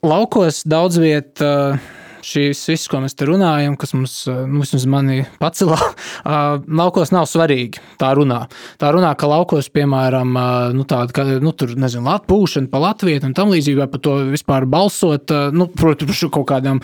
laukos 0.06 0.62
daudz 0.68 1.00
vietā. 1.02 1.50
Uh, 1.74 1.96
Šīs 2.26 2.62
viss, 2.68 2.88
ko 2.90 3.00
mēs 3.04 3.16
te 3.16 3.28
runājam, 3.28 3.76
kas 3.80 3.94
mums, 3.96 4.16
uh, 4.28 4.42
nu, 4.48 4.62
vismaz 4.64 4.86
mani 4.90 5.22
pacēlā, 5.40 5.78
uh, 5.86 6.60
laukos 6.80 7.12
nav 7.14 7.28
svarīgi. 7.30 7.82
Tā 8.00 8.12
runā. 8.16 8.42
Tā 8.80 8.90
runā, 8.94 9.12
ka 9.18 9.28
laukos, 9.30 9.70
piemēram, 9.72 10.36
nu, 10.76 10.84
tāda, 10.88 11.14
ka, 11.16 11.24
nu, 11.42 11.52
tur, 11.56 11.74
nezinu, 11.80 12.04
latpūšana 12.06 12.70
pa 12.72 12.80
Latviju 12.82 13.22
un 13.28 13.34
tam 13.36 13.52
līdzīgi, 13.52 13.78
vai 13.80 13.88
par 13.92 14.02
to 14.04 14.16
vispār 14.30 14.66
balsot, 14.70 15.32
nu, 15.56 15.66
protams, 15.68 16.22
kaut 16.32 16.46
kādām 16.50 16.80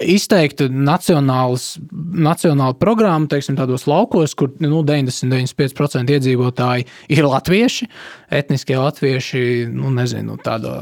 izteikti 0.00 0.68
nacionālas, 0.70 1.72
nacionāla 1.90 2.76
programma, 2.78 3.28
teiksim, 3.30 3.58
tādos 3.58 3.86
laukos, 3.90 4.34
kur, 4.38 4.52
nu, 4.62 4.82
90-95% 4.86 6.14
iedzīvotāji 6.16 6.86
ir 7.16 7.26
latvieši, 7.26 7.88
etniskie 8.40 8.78
latvieši, 8.78 9.42
nu, 9.74 9.90
nezinu, 9.94 10.38
tāda, 10.44 10.76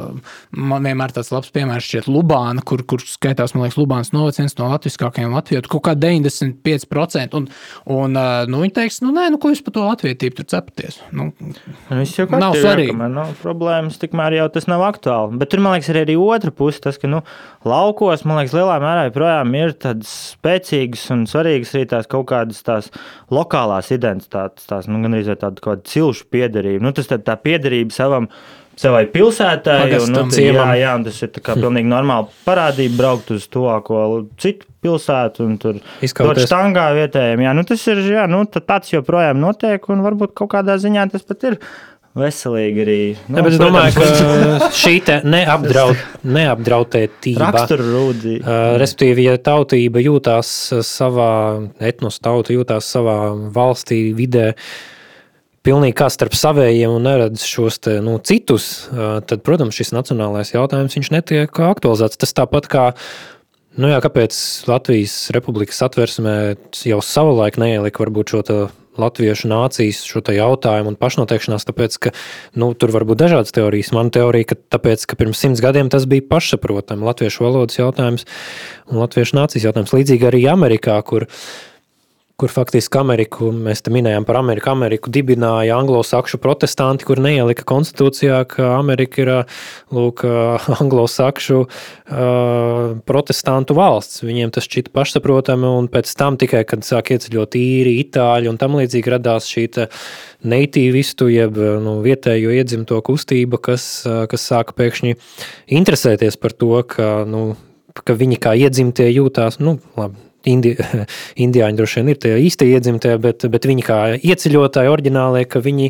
man 0.52 0.86
vienmēr 0.86 1.14
tāds 1.16 1.32
labs 1.34 1.52
piemērs 1.54 1.88
šķiet 1.88 2.10
Lubāna, 2.12 2.64
kur, 2.66 2.84
kur 2.88 3.02
skaitās, 3.04 3.54
man 3.54 3.66
liekas, 3.66 3.78
Lubānas 3.98 4.12
novads 4.14 4.38
viens 4.38 4.54
no 4.58 4.68
latviskākajiem 4.70 5.32
latviešu, 5.34 5.68
kaut 5.72 5.82
kā 5.88 5.94
95%, 5.98 7.34
un, 7.34 7.46
un 7.90 8.18
nu, 8.50 8.60
viņi 8.62 8.74
teiks, 8.76 9.00
nu, 9.02 9.10
nē, 9.14 9.28
nu, 9.34 9.40
ko 9.42 9.50
jūs 9.50 9.62
par 9.66 9.74
to 9.74 9.86
latvietību 9.86 10.38
tur 10.38 10.46
cepaties? 10.52 11.00
Nu, 11.10 11.30
jau 11.90 12.28
Nav 12.30 12.54
svarīgi. 12.54 12.92
kamēr 12.92 13.10
Nav 13.16 13.32
problēmas, 13.42 13.98
tikmēr 13.98 14.38
jau 14.38 14.46
tas 14.54 14.68
nav 14.70 14.84
aktuāli. 14.86 15.40
Bet 15.40 15.50
tur, 15.52 15.62
man 15.64 15.76
liekas, 15.76 15.90
ir 15.90 16.00
arī 16.04 16.18
otra 16.20 16.52
puse. 16.54 16.82
Tas, 16.84 17.00
ka 17.00 17.10
nu, 17.10 17.24
laukos, 17.66 18.22
man 18.28 18.40
liekas, 18.40 18.54
lielā 18.54 18.78
mērā 18.82 19.08
joprojām 19.08 19.56
ir 19.58 19.74
tādas 19.82 20.12
spēcīgas 20.36 21.08
un 21.14 21.26
svarīgas 21.30 21.74
arī 21.74 21.90
tās 21.90 22.10
kaut 22.10 22.28
kādas 22.30 22.62
tās 22.66 22.92
lokālās 23.34 23.90
identitātes, 23.94 24.68
tās 24.70 24.86
nu, 24.90 25.02
gan 25.02 25.18
arī 25.18 25.26
tāda 25.34 25.58
kaut 25.58 25.66
kāda 25.82 25.90
cilšu 25.90 26.30
piederība. 26.30 26.84
Nu, 26.86 26.94
tas 26.94 27.10
tā, 27.10 27.18
tā 27.18 27.38
piederība 27.42 27.96
savam. 27.96 28.30
Savai 28.78 29.04
pilsētai, 29.10 29.78
un, 29.98 30.12
nu, 30.14 30.20
Pagastam, 30.22 30.54
jā, 30.54 30.66
jā, 30.78 30.92
tas 31.08 31.16
ir 31.26 31.30
tā 31.34 31.42
kā 31.42 31.56
pilnīgi 31.58 31.90
normāli 31.90 32.30
parādība, 32.46 32.94
braukt 33.00 33.32
uz 33.34 33.48
tuvāko 33.50 34.02
citu 34.38 34.68
pilsētu 34.84 35.42
un 35.42 35.56
tur 35.58 35.78
dot 35.80 36.06
Izkauties. 36.06 36.46
štangā 36.46 36.84
vietējiem. 36.94 37.42
Jā, 37.42 37.54
nu, 37.58 37.64
tas 37.66 37.82
ir, 37.90 38.02
jā, 38.06 38.28
nu, 38.30 38.44
tā- 38.46 38.62
tāds 38.62 38.92
joprojām 38.94 39.40
notiek, 39.42 39.82
un 39.90 40.04
varbūt 40.06 40.36
kaut 40.38 40.52
kādā 40.54 40.78
ziņā 40.78 41.08
tas 41.10 41.26
pat 41.26 41.48
ir 41.50 41.58
veselīgi 42.18 42.82
arī. 42.84 42.98
Nu, 43.28 43.42
bet 43.42 43.56
es 43.56 43.60
domāju, 43.60 43.94
protams, 43.96 44.62
ka 44.62 44.70
šī 44.82 44.94
neapdraud, 45.26 46.04
neapdraudētība, 46.36 47.50
Rakstura 47.50 47.86
rūdī. 47.86 48.36
Uh, 48.42 48.76
respektīvi, 48.82 49.26
ja 49.28 49.36
tautība 49.42 50.02
jūtās 50.02 50.52
uh, 50.74 50.84
savā 50.86 51.32
etnosa 51.90 52.24
tauta, 52.30 52.54
jūtās 52.54 52.90
savā 52.94 53.18
valstī, 53.54 54.00
vidē, 54.18 54.52
pilnīgi 55.68 55.96
kā 56.00 56.08
starp 56.12 56.36
savējiem 56.38 56.96
un 56.96 57.04
neredz 57.04 57.44
šos 57.44 57.80
te, 57.84 57.98
nu, 58.04 58.16
citus, 58.24 58.88
tad, 58.90 59.44
protams, 59.44 59.76
šis 59.76 59.92
nacionālais 59.96 60.54
jautājums 60.54 61.12
netiek 61.12 61.60
aktualizēts. 61.68 62.20
Tas 62.20 62.36
tāpat 62.36 62.70
kā. 62.72 62.88
Nu 63.78 63.86
jā, 63.92 64.00
kāpēc 64.02 64.34
Latvijas 64.66 65.28
Republikas 65.36 65.78
atversmē 65.86 66.34
jau 66.88 66.98
savulaik 67.04 67.60
neielika 67.60 68.02
varbūt 68.02 68.32
šo 68.34 68.42
latviešu 68.98 69.46
nācijas 69.52 70.02
šo 70.08 70.22
jautājumu 70.34 70.90
un 70.90 70.98
pašnoteikšanās, 70.98 71.66
tāpēc, 71.68 71.98
ka 72.02 72.12
nu, 72.58 72.72
tur 72.74 72.90
var 72.94 73.06
būt 73.06 73.20
dažādas 73.22 73.54
teorijas. 73.54 73.92
Mana 73.94 74.10
teorija, 74.14 74.50
ka 74.50 74.58
tāpēc, 74.76 75.06
ka 75.06 75.18
pirms 75.20 75.38
simts 75.38 75.62
gadiem 75.62 75.92
tas 75.92 76.08
bija 76.10 76.26
pašsaprotami 76.26 77.06
latviešu 77.06 77.46
valodas 77.46 77.78
jautājums 77.78 78.26
un 78.90 78.98
latviešu 79.04 79.38
nācijas 79.38 79.68
jautājums. 79.68 79.94
Līdzīgi 79.94 80.30
arī 80.32 80.42
Amerikā, 80.50 80.98
kur 81.06 81.28
kur 82.38 82.52
faktiski 82.54 83.00
Ameriku, 83.00 83.48
mēs 83.50 83.80
te 83.82 83.90
minējām 83.90 84.22
par 84.26 84.36
Ameriku, 84.38 84.70
Ameriku 84.70 85.10
dibināja 85.10 85.74
anglosakšu 85.80 86.38
protestanti, 86.38 87.06
kur 87.08 87.18
neielika 87.18 87.64
konstitūcijā, 87.66 88.44
ka 88.52 88.68
Amerika 88.76 89.24
ir 89.24 89.30
lūk, 89.94 90.22
anglosakšu 90.82 91.58
uh, 91.64 91.72
protestantu 93.10 93.74
valsts. 93.78 94.22
Viņiem 94.22 94.52
tas 94.54 94.68
šķita 94.70 94.94
pašsaprotami, 94.94 95.66
un 95.80 95.88
pēc 95.90 96.12
tam 96.20 96.38
tikai, 96.38 96.62
kad 96.68 96.86
sāk 96.86 97.10
ieceļot 97.16 97.58
īri, 97.58 97.96
itāļi 98.04 98.52
un 98.52 98.60
tam 98.60 98.78
līdzīgi 98.78 99.14
radās 99.16 99.50
šī 99.50 99.66
neitīvistu, 100.48 101.26
jeb 101.34 101.58
nu, 101.82 101.96
vietējo 102.04 102.54
iedzimto 102.54 103.00
kustība, 103.02 103.58
kas, 103.58 104.06
kas 104.06 104.46
sāka 104.46 104.78
pēkšņi 104.78 105.18
interesēties 105.80 106.38
par 106.38 106.54
to, 106.54 106.70
ka, 106.86 107.10
nu, 107.26 107.50
ka 107.98 108.14
viņi 108.14 108.38
kā 108.46 108.54
iedzimtie 108.62 109.10
jūtās, 109.10 109.58
nu, 109.58 109.80
labi, 109.98 110.27
Indi, 110.46 110.74
indiāņi 111.44 111.78
droši 111.78 111.98
vien 111.98 112.10
ir 112.12 112.18
tie 112.22 112.36
īstie 112.44 112.68
iedzimtie, 112.70 113.16
bet, 113.22 113.42
bet 113.50 113.66
viņi 113.66 113.84
kā 113.84 113.98
ieceļotāji, 114.16 114.90
oriģinālie, 114.92 115.42
ka 115.50 115.62
viņi, 115.64 115.88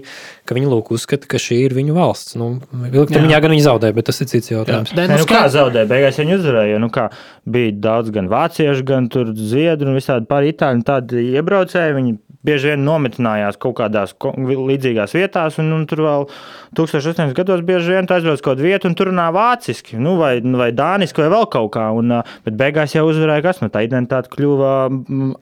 ka 0.49 0.57
viņi 0.57 0.71
lūk, 0.71 0.93
uzskata, 0.97 1.29
ka 1.29 1.41
šī 1.43 1.61
ir 1.67 1.77
viņu 1.77 1.97
valsts. 1.99 2.39
Nu, 2.41 2.55
Ilgtermiņā 2.89 3.43
gan 3.45 3.55
viņi 3.55 3.67
zaudē, 3.67 3.93
bet 3.97 4.09
tas 4.09 4.23
ir 4.25 4.31
cits 4.33 4.53
jautājums. 4.55 4.95
Nē, 4.97 5.05
nu, 5.13 5.21
nu, 5.21 5.29
kā 5.29 5.45
zaudēja? 5.53 5.91
Beigās 5.91 6.21
viņi 6.23 6.39
uzvarēja. 6.39 6.81
Nu, 6.81 6.89
kā, 6.95 7.11
bija 7.49 7.75
daudz 7.89 8.15
gan 8.15 8.31
vāciešu, 8.33 8.87
gan 8.89 9.11
tur 9.13 9.35
zviedru 9.37 9.93
un 9.93 10.01
visādi 10.01 10.29
pāri 10.31 10.55
itāļu. 10.55 10.85
Tādi 10.89 11.29
iebraucēji 11.37 11.99
viņi 12.01 12.17
bieži 12.47 12.73
vien 12.73 12.85
nometinājās 12.87 13.59
kaut 13.61 13.77
kādās 13.81 14.15
līdzīgās 14.23 15.15
vietās, 15.17 15.59
un, 15.59 15.73
un 15.75 15.85
tur 15.91 16.05
vēl 16.05 16.27
1800 16.79 17.35
gados 17.37 17.65
bieži 17.67 17.97
vien 17.97 18.07
aizbrauc 18.07 18.41
kaut 18.41 18.53
kādu 18.53 18.67
vietu 18.69 18.89
un 18.89 18.95
tur 18.99 19.11
runā 19.11 19.29
vāciski, 19.35 19.99
nu, 20.01 20.15
vai, 20.21 20.37
vai 20.41 20.69
dāniski, 20.77 21.25
vai 21.25 21.33
vēl 21.35 21.49
kaut 21.51 21.73
kā. 21.75 21.89
Un, 21.99 22.15
bet 22.47 22.59
beigās 22.59 22.95
jau 22.95 23.05
uzvarēja 23.09 23.45
kas? 23.45 23.63
Nu, 23.65 23.71
tā 23.75 23.83
identitāte 23.87 24.31
kļuva 24.33 24.73
mm, 24.93 25.33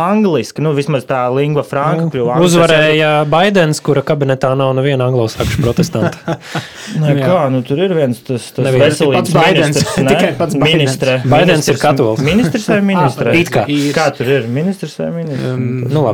angliski, 0.00 0.64
nu, 0.64 0.72
vismaz 0.76 1.06
tā 1.08 1.26
lingva 1.34 1.64
franka 1.66 2.08
kļuva 2.14 2.38
angliski. 2.38 2.56
Uzvarēja 2.56 3.12
Baidens, 3.30 3.82
kura 3.84 4.04
kabinetā 4.06 4.54
nav 4.58 4.72
neviena 4.78 5.10
anglosakšu 5.10 5.60
protestanta. 5.64 6.38
Nē, 7.02 7.14
kā, 7.20 7.44
nu, 7.52 7.60
tur 7.66 7.84
ir 7.84 7.94
viens 7.96 8.18
tas, 8.24 8.48
tas 8.54 8.64
Neviens. 8.64 8.96
veselības 8.96 9.34
Baidens, 9.34 9.82
ne? 10.00 10.14
tikai 10.14 10.32
pats. 10.38 10.56
Ministre. 10.64 11.18
Baidens 11.28 11.68
ir 11.68 11.80
katolis. 11.82 12.24
Ministrs 12.24 12.68
vai 12.72 12.80
ministre? 12.86 13.34
It 13.40 13.52
kā. 13.52 13.66
Kā 13.96 14.08
tur 14.16 14.30
ir? 14.38 14.48
Ministrs 14.50 14.96
vai 15.02 15.10
ministrs? 15.18 15.52
um, 15.52 15.84
nu, 15.90 16.04
labi. 16.04 16.13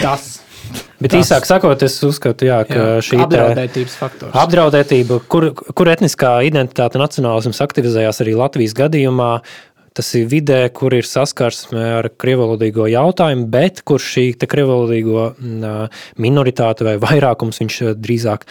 Tas 0.00 0.36
Bet 1.00 1.12
īsāk 1.12 1.44
sakot, 1.44 1.82
es 1.84 1.96
uzskatu, 2.06 2.48
jā, 2.48 2.62
ka 2.68 2.76
jā, 2.78 3.04
šī 3.04 3.20
apdraudētības 3.26 3.96
faktors. 4.00 4.34
Apdraudētība, 4.40 5.20
kur, 5.28 5.50
kur 5.76 5.90
etniskā 5.92 6.38
identitāte 6.48 7.00
nacionālisms 7.00 7.60
aktivizējās 7.64 8.22
arī 8.24 8.36
Latvijas 8.38 8.74
gadījumā, 8.78 9.30
tas 9.96 10.08
ir 10.16 10.26
vidē, 10.28 10.58
kur 10.76 10.92
ir 10.96 11.08
saskarsme 11.08 11.84
ar 11.98 12.08
krievalodīgo 12.20 12.88
jautājumu, 12.92 13.46
bet 13.52 13.80
kur 13.88 14.02
šī 14.02 14.30
krievalodīgo 14.40 15.30
mm, 15.32 15.94
minoritāte 16.20 16.84
vai 16.88 16.96
vairākums 17.00 17.62
viņš 17.62 17.78
drīzāk 18.00 18.44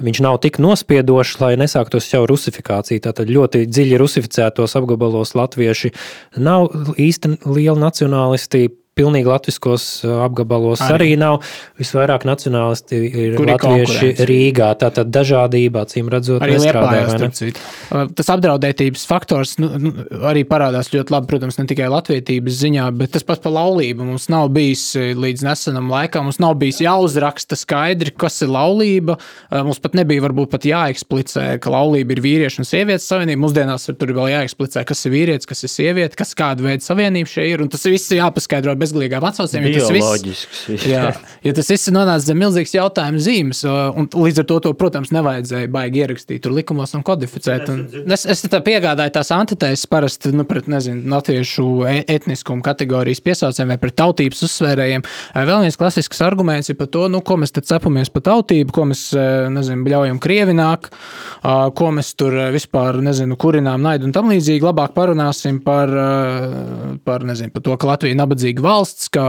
viņš 0.00 0.20
nav 0.24 0.38
tik 0.44 0.60
nospiedošs, 0.62 1.38
lai 1.42 1.54
nesāktos 1.60 2.08
jau 2.12 2.22
rusifikācija. 2.28 3.02
Tātad 3.08 3.32
ļoti 3.32 3.64
dziļi 3.68 3.98
rusificētos 4.00 4.76
apgabalos 4.78 5.34
latvieši 5.38 5.92
nav 6.40 6.70
īsti 6.96 7.36
lieli 7.48 7.80
nacionālisti. 7.80 8.68
Pilnīgi 8.98 9.30
latviskos 9.30 9.84
apgabalos 10.26 10.82
arī, 10.84 11.12
arī 11.12 11.18
nav. 11.20 11.38
Visvairāk 11.80 12.26
nacionālisti 12.28 12.98
ir 13.00 13.36
Kur 13.38 13.48
ir 13.48 13.54
latvieši? 13.54 14.10
Rīgā. 14.28 14.70
Tātad 14.80 15.12
dažādība, 15.14 15.84
acīm 15.86 16.10
redzot, 16.12 16.42
Arī 16.44 16.58
citu. 17.36 17.62
Uh, 17.90 18.08
Tas 18.16 18.28
apdraudētības 18.34 19.06
faktors 19.08 19.56
nu, 19.62 19.70
nu, 19.80 19.92
arī 20.28 20.42
parādās 20.48 20.90
ļoti 20.92 21.14
labi, 21.14 21.30
protams, 21.30 21.58
ne 21.60 21.66
tikai 21.70 21.88
latviedzības 21.92 22.58
ziņā, 22.64 22.88
bet 22.98 23.14
tas 23.16 23.26
pats 23.26 23.42
par 23.44 23.54
laulību. 23.54 24.06
Mums 24.10 24.28
nav 24.32 24.50
bijis 24.54 24.84
eh, 24.98 25.12
līdz 25.18 25.46
nesenam 25.46 25.90
laikam, 25.92 26.28
mums 26.28 26.40
nav 26.42 26.56
bijis 26.60 26.82
jāuzraksta 26.84 27.58
skaidri, 27.58 28.12
kas 28.16 28.40
ir 28.44 28.52
laulība. 28.52 29.16
Uh, 29.48 29.62
Mums 29.70 29.80
pat 29.82 29.94
nebija 29.98 30.24
varbūt 30.24 30.50
pat 30.52 30.66
jāeksplicē, 30.66 31.46
ka 31.62 31.72
laulība 31.72 32.16
ir 32.16 32.22
vīriešu 32.24 32.62
un 32.62 32.68
sievietes 32.68 33.08
savienība. 33.10 33.44
Mūsdienās 33.44 33.88
tur 33.90 34.12
vēl 34.16 34.32
jāeksplicē, 34.34 34.84
kas 34.88 35.04
ir 35.06 35.14
vīrietis, 35.14 35.48
kas 35.48 35.64
ir 35.66 35.72
sieviete, 35.72 36.18
kas 36.18 36.34
kāda 36.38 36.64
veida 36.66 36.84
savienība 36.84 37.30
šeit 37.30 37.54
ir. 37.54 37.64
Un 37.64 37.70
tas 37.72 37.84
viss 37.86 38.10
ir 38.12 38.22
jāpaskaidro 38.22 38.74
bezgalīgām 38.80 39.26
atsaucēm. 39.30 39.68
jo 39.70 39.84
tas 39.84 39.92
viss-. 39.94 40.86
Jā, 40.88 41.12
jo 41.46 41.54
tas 41.56 41.70
viss 41.72 41.90
ir 41.90 41.96
nonācis 41.96 42.28
zem 42.30 42.40
milzīgas 42.40 42.74
jautājuma 42.76 43.22
zīmes, 43.22 43.62
un 43.68 44.08
līdz 44.10 44.42
ar 44.42 44.48
to, 44.50 44.58
to 44.66 44.74
protams, 44.78 45.12
nevajadzēja 45.14 45.70
baigi 45.72 46.04
ierakstīt 46.04 46.42
tur 46.44 46.54
likumos 46.56 46.94
un 46.98 47.04
kodificēt. 47.06 47.68
Un 47.72 48.12
es, 48.16 48.26
es 48.30 48.44
tā 48.50 48.62
piegādāju 48.64 49.14
tās 49.16 49.32
antitēzes 49.34 49.86
parasti 49.90 50.32
nu, 50.34 50.46
pret, 50.48 50.68
nezinu, 50.70 51.04
latviešu 51.12 51.66
e- 51.90 52.04
etniskumu 52.16 52.64
kategorijas 52.64 53.22
piesaucējiem 53.24 53.74
vai 53.74 53.78
pret 53.82 53.96
tautības 54.00 54.44
uzsvērējiem. 54.46 55.04
Vēl 55.50 55.64
viens 55.66 55.78
klasisks 55.80 56.22
arguments 56.24 56.70
ir 56.72 56.78
par 56.80 56.90
to, 56.92 57.06
nu, 57.12 57.22
ko 57.24 57.38
mēs 57.40 57.54
te 57.54 57.64
cepamies 57.66 58.12
par 58.12 58.24
tautību, 58.28 58.74
ko 58.74 58.86
mēs, 58.90 59.04
eh, 59.16 59.48
nezinu, 59.52 59.86
ļaujam 59.90 60.20
krievināk, 60.22 60.90
ko 61.76 61.90
mēs 61.96 62.12
tur 62.18 62.36
eh, 62.36 62.50
vispār, 62.54 63.00
nezinu, 63.04 63.36
kurinām 63.40 63.82
naidu 63.84 64.08
un 64.08 64.14
tam 64.16 64.30
līdzīgi. 64.32 64.66
Labāk 64.70 64.94
parunāsim 64.96 65.60
par, 65.64 65.90
par, 67.04 67.24
nezinu, 67.26 67.52
par 67.54 67.64
to, 67.66 67.76
ka 67.80 67.88
Latvija 67.90 68.14
ir 68.14 68.20
nabadzīga 68.20 68.64
valsts, 68.70 69.10
ka, 69.12 69.26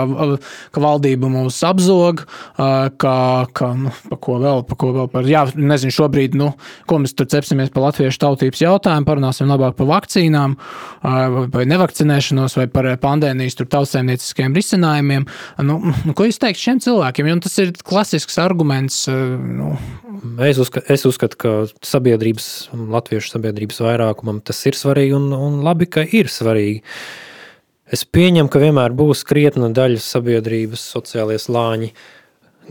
ka 0.72 0.84
valdība 0.84 1.30
mūs 1.32 1.58
apzog, 1.68 2.24
ka, 2.58 3.16
ka 3.58 3.72
nu, 3.78 3.94
pa 4.12 4.20
ko 4.22 4.38
vēl, 4.42 4.64
pa 4.70 4.78
ko 4.80 4.92
vēl 4.96 5.10
par, 5.12 5.28
jā, 5.30 5.44
nezinu, 5.58 5.96
šobrīd, 5.98 6.38
nu, 6.40 6.52
ko 6.90 7.02
mēs 7.02 7.16
tur 7.18 7.30
cepsimies 7.32 7.74
par 7.74 7.90
latviešu 7.90 8.22
tautības 8.22 8.64
jautājumu, 8.64 9.08
parunāsim 9.10 9.50
labāk 9.52 9.78
par 9.80 9.90
vakcīnām, 9.92 10.58
vai- 11.02 11.68
nevakcinēšanos, 11.72 12.58
vai 12.60 12.68
par 12.72 12.90
pandēmijas 13.02 13.58
tur 13.60 13.70
tautsēmnieciskiem 13.72 14.56
risinājumiem. 14.58 15.28
Nu, 15.66 15.80
nu, 16.06 16.16
ko 16.18 16.28
jūs 16.28 16.40
teikt 16.42 16.62
šiem 16.62 16.82
cilvēkiem? 16.84 17.32
Jo 17.32 17.38
nu, 17.40 17.46
tas 17.46 17.58
ir 17.64 17.74
klasisks 17.86 18.40
arguments. 18.42 19.04
Nu, 19.10 19.76
Es, 20.22 20.60
uzska, 20.62 20.84
es 20.92 21.02
uzskatu, 21.08 21.38
ka 21.42 21.52
sabiedrības, 21.86 22.70
latviešu 22.78 23.32
sabiedrības 23.32 23.80
vairākumam 23.82 24.38
tas 24.46 24.60
ir 24.70 24.78
svarīgi 24.78 25.16
un, 25.18 25.32
un 25.34 25.56
labi, 25.66 25.88
ka 25.90 26.04
ir 26.06 26.30
svarīgi. 26.30 26.84
Es 27.92 28.06
pieņemu, 28.08 28.48
ka 28.48 28.62
vienmēr 28.62 28.94
būs 28.96 29.26
krietna 29.28 29.68
daļa 29.76 30.00
sabiedrības 30.00 30.84
sociālie 30.94 31.36
slāņi, 31.42 31.90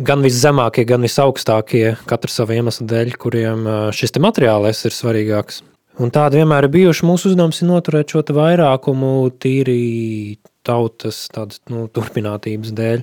gan 0.00 0.22
viszemākie, 0.24 0.86
gan 0.88 1.04
visaugstākie, 1.04 1.98
katra 2.08 2.32
sava 2.32 2.56
iemesla 2.56 2.86
dēļ, 2.88 3.10
kuriem 3.20 3.66
šis 3.92 4.16
te 4.16 4.22
materiālais 4.24 4.80
ir 4.88 4.96
svarīgāks. 4.96 5.60
Un 6.00 6.08
tādi 6.14 6.38
vienmēr 6.40 6.64
ir 6.64 6.72
bijuši. 6.72 7.04
Mūsu 7.04 7.32
uzdevums 7.34 7.60
ir 7.60 7.68
noturēt 7.68 8.14
šo 8.14 8.22
vairākumu 8.32 9.12
tīri 9.42 10.38
tautas 10.64 11.26
tādas, 11.34 11.60
nu, 11.68 11.84
turpinātības 11.92 12.72
dēļ. 12.78 13.02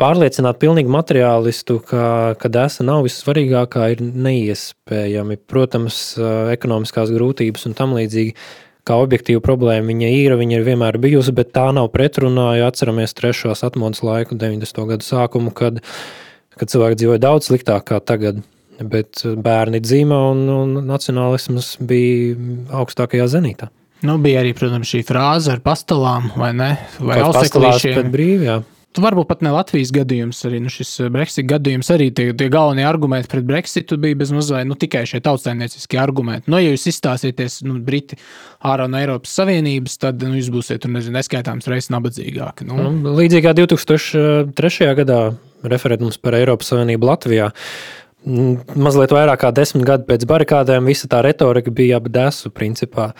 Pārliecināt 0.00 0.56
pilnīgi 0.58 0.90
materiālistu, 0.90 1.76
ka, 1.86 2.06
ka 2.40 2.50
desa 2.50 2.86
nav 2.86 3.04
vissvarīgākā, 3.04 3.90
ir 3.92 4.00
neiespējami. 4.08 5.36
Protams, 5.50 6.00
ekonomiskās 6.56 7.12
grūtības 7.14 7.68
un 7.68 7.76
tam 7.78 7.92
līdzīgi, 7.98 8.32
kā 8.88 8.96
objektīva 8.98 9.42
problēma 9.44 9.92
viņa 9.92 10.12
ir, 10.16 10.36
viņa 10.40 10.58
ir 10.58 10.66
vienmēr 10.66 10.98
bijusi, 11.02 11.34
bet 11.36 11.52
tā 11.56 11.68
nav 11.76 11.90
pretrunā, 11.94 12.50
jo 12.58 12.68
atceramies 12.70 13.16
trešos 13.18 13.64
atmodas 13.68 14.02
laiku, 14.06 14.38
90. 14.40 14.84
gadu 14.92 15.06
sākumu, 15.06 15.52
kad, 15.56 15.82
kad 16.58 16.72
cilvēki 16.72 17.02
dzīvoja 17.02 17.22
daudz 17.28 17.50
sliktāk 17.50 17.90
kā 17.92 18.00
tagad. 18.00 18.40
Bet 18.78 19.24
bērni 19.42 19.80
dzīvo 19.82 20.18
un, 20.30 20.44
un 20.54 20.74
nacionālisms 20.86 21.72
bija 21.82 22.36
augstākajā 22.78 23.26
zenītā. 23.32 23.72
nu, 24.06 24.14
bija 24.22 24.44
arī, 24.44 24.52
protams, 24.54 24.86
šī 24.92 25.00
frāze 25.08 25.50
ar 25.50 25.62
pastāvām 25.64 26.28
vai 26.38 26.52
ne? 26.54 26.68
Vai 27.02 27.18
Kaut 27.18 27.40
auseklīšiem. 27.40 27.96
pēc 27.96 28.12
brīvā. 28.14 28.60
Tu 28.62 28.77
varbūt 29.02 29.28
pat 29.30 29.44
ne 29.46 29.52
Latvijas 29.54 29.92
gadījums, 29.94 30.40
arī 30.48 30.60
nu, 30.64 30.72
šis 30.72 30.94
Brexit 31.14 31.48
gadījums, 31.50 31.90
arī 31.94 32.10
tie, 32.14 32.30
tie 32.38 32.48
galvenie 32.52 32.86
argumenti 32.88 33.30
pret 33.32 33.46
Brexitu 33.48 33.98
bija 34.00 34.18
bez 34.18 34.32
mazliet 34.34 34.68
nu, 34.68 34.76
tikai 34.78 35.04
šie 35.08 35.20
tautsēmnieciskie 35.24 36.00
argumenti. 36.02 36.50
Nu, 36.50 36.60
ja 36.62 36.72
jūs 36.72 36.88
izstāsieties 36.92 37.60
nu, 37.66 37.78
Briti 37.84 38.18
ārā 38.66 38.88
no 38.90 39.00
Eiropas 39.00 39.36
Savienības, 39.38 39.98
tad 40.02 40.24
nu, 40.26 40.34
jūs 40.38 40.50
būsiet 40.54 40.82
tur 40.84 40.92
nezinu, 40.94 41.18
neskaitāms 41.18 41.68
reizes 41.70 41.92
nabadzīgāki. 41.94 42.68
Nu, 42.68 42.78
Nu, 42.88 43.14
Līdzīgi 43.18 43.44
kā 43.44 43.54
2003. 43.56 44.92
gadā 44.98 45.20
referendums 45.68 46.18
par 46.22 46.36
Eiropas 46.38 46.70
Savienību 46.72 47.08
Latvijā. 47.08 47.50
Mm, 48.28 48.58
Mazliet 48.76 49.12
vairāk 49.14 49.40
kā 49.40 49.50
desmit 49.56 49.86
gadi 49.88 50.04
pēc 50.08 50.26
barikādēm 50.28 50.88
visa 50.90 51.08
tā 51.08 51.22
retorika 51.24 51.72
bija 51.72 51.96
ap 51.96 52.10
desu. 52.12 52.52
Principā. 52.52 53.12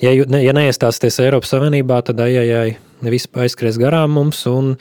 Ja, 0.00 0.14
ne, 0.30 0.40
ja 0.44 0.54
neiestāsties 0.56 1.20
Eiropas 1.20 1.52
Savienībā, 1.52 2.00
tad 2.06 2.22
ajajai 2.24 2.78
viss 3.12 3.28
aizskries 3.28 3.76
garām 3.80 4.14
mums 4.16 4.40
un, 4.48 4.74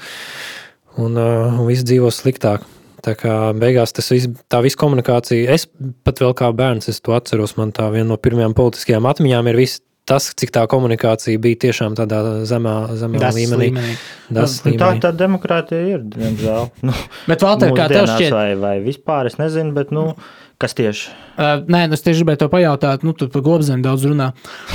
un, 0.96 1.20
uh, 1.20 1.52
un 1.52 1.68
viss 1.68 1.84
dzīvos 1.84 2.22
sliktāk. 2.24 2.64
Tā 3.04 3.18
kā 3.20 3.36
beigās 3.60 3.92
tas 3.92 4.08
viss, 4.14 4.30
tā 4.48 4.62
visa 4.64 4.80
komunikācija, 4.80 5.52
es 5.52 5.68
pat 6.08 6.22
vēl 6.24 6.32
kā 6.40 6.48
bērns, 6.56 6.88
to 7.04 7.16
atceros, 7.18 7.58
man 7.60 7.74
tā 7.76 7.90
viena 7.92 8.14
no 8.14 8.18
pirmajām 8.22 8.56
politiskajām 8.56 9.10
atmiņām 9.10 9.52
ir 9.52 9.60
viss 9.60 9.84
tas, 10.10 10.30
cik 10.40 10.52
tā 10.56 10.64
komunikācija 10.72 11.40
bija 11.40 11.60
tiešām 11.68 11.96
tādā 12.00 12.22
zemā, 12.50 12.76
zemā 13.00 13.22
tas 13.24 13.36
līmenī. 13.38 13.70
līmenī. 13.72 13.96
Das 14.30 14.60
Nu, 14.66 14.72
tā 14.76 14.90
līmenī. 14.92 15.02
tā 15.06 15.12
demokrātija 15.16 15.82
ir, 15.96 16.04
diemžēl. 16.16 16.72
Nu, 16.84 16.94
Bet, 17.28 17.42
Valter, 17.46 17.72
kā 17.78 17.88
tev 17.92 18.08
šķiet? 18.12 18.32
Vai, 18.36 18.50
vai 18.60 18.76
vispār, 18.84 19.30
es 19.32 19.38
nezinu, 19.40 19.74
bet 19.78 19.92
nu, 19.96 20.14
kas 20.62 20.76
tieši? 20.78 21.10
Uh, 21.34 21.64
nē, 21.66 21.88
nu, 21.90 21.98
es 21.98 22.04
tieši 22.06 22.22
gribēju 22.22 22.44
to 22.44 22.50
pajautāt. 22.54 23.04
Nu, 23.08 23.14
tu 23.18 23.26
par 23.34 23.42
Gobzemu 23.46 23.82
daudz 23.86 24.06
runā. 24.06 24.32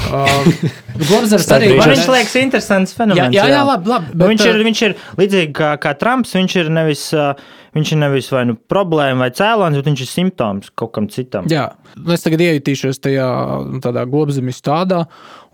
Uh, 0.08 0.48
Gobzems 1.10 1.46
arī. 1.54 1.70
Man 1.78 1.92
viņš 1.94 2.08
liekas 2.10 2.34
interesants 2.40 2.94
Jā, 2.94 2.98
fenomens. 3.04 3.36
jā, 3.36 3.46
jā, 3.52 3.62
labi. 3.68 3.92
labi 3.92 4.16
Nu, 4.18 4.30
viņš, 4.32 4.42
uh, 4.46 4.50
ir, 4.56 4.66
viņš 4.70 4.82
ir 4.88 4.96
līdzīgi 5.22 5.54
kā, 5.60 5.72
kā 5.82 5.94
Trumps. 6.00 6.34
Viņš 6.38 6.58
ir 6.64 6.70
nevis, 6.74 7.04
ā, 7.14 7.30
viņš 7.78 7.94
ir 7.94 8.00
nevis 8.02 8.30
vai 8.34 8.44
nu 8.50 8.56
problēma 8.70 9.26
vai 9.28 9.32
cēlonis, 9.38 9.78
bet 9.82 9.90
viņš 9.92 10.04
ir 10.06 10.10
simptoms 10.10 10.72
kaut 10.78 10.92
kam 10.96 11.06
citam. 11.12 11.46
Jā, 11.52 11.68
nu, 11.96 12.10
es 12.16 12.24
tagad 12.26 12.42
iejutīšos 12.48 12.98
tajā 13.06 13.28
nu, 13.68 13.82
tādā 13.84 14.02
globzemes 14.10 14.58
tādā 14.64 15.04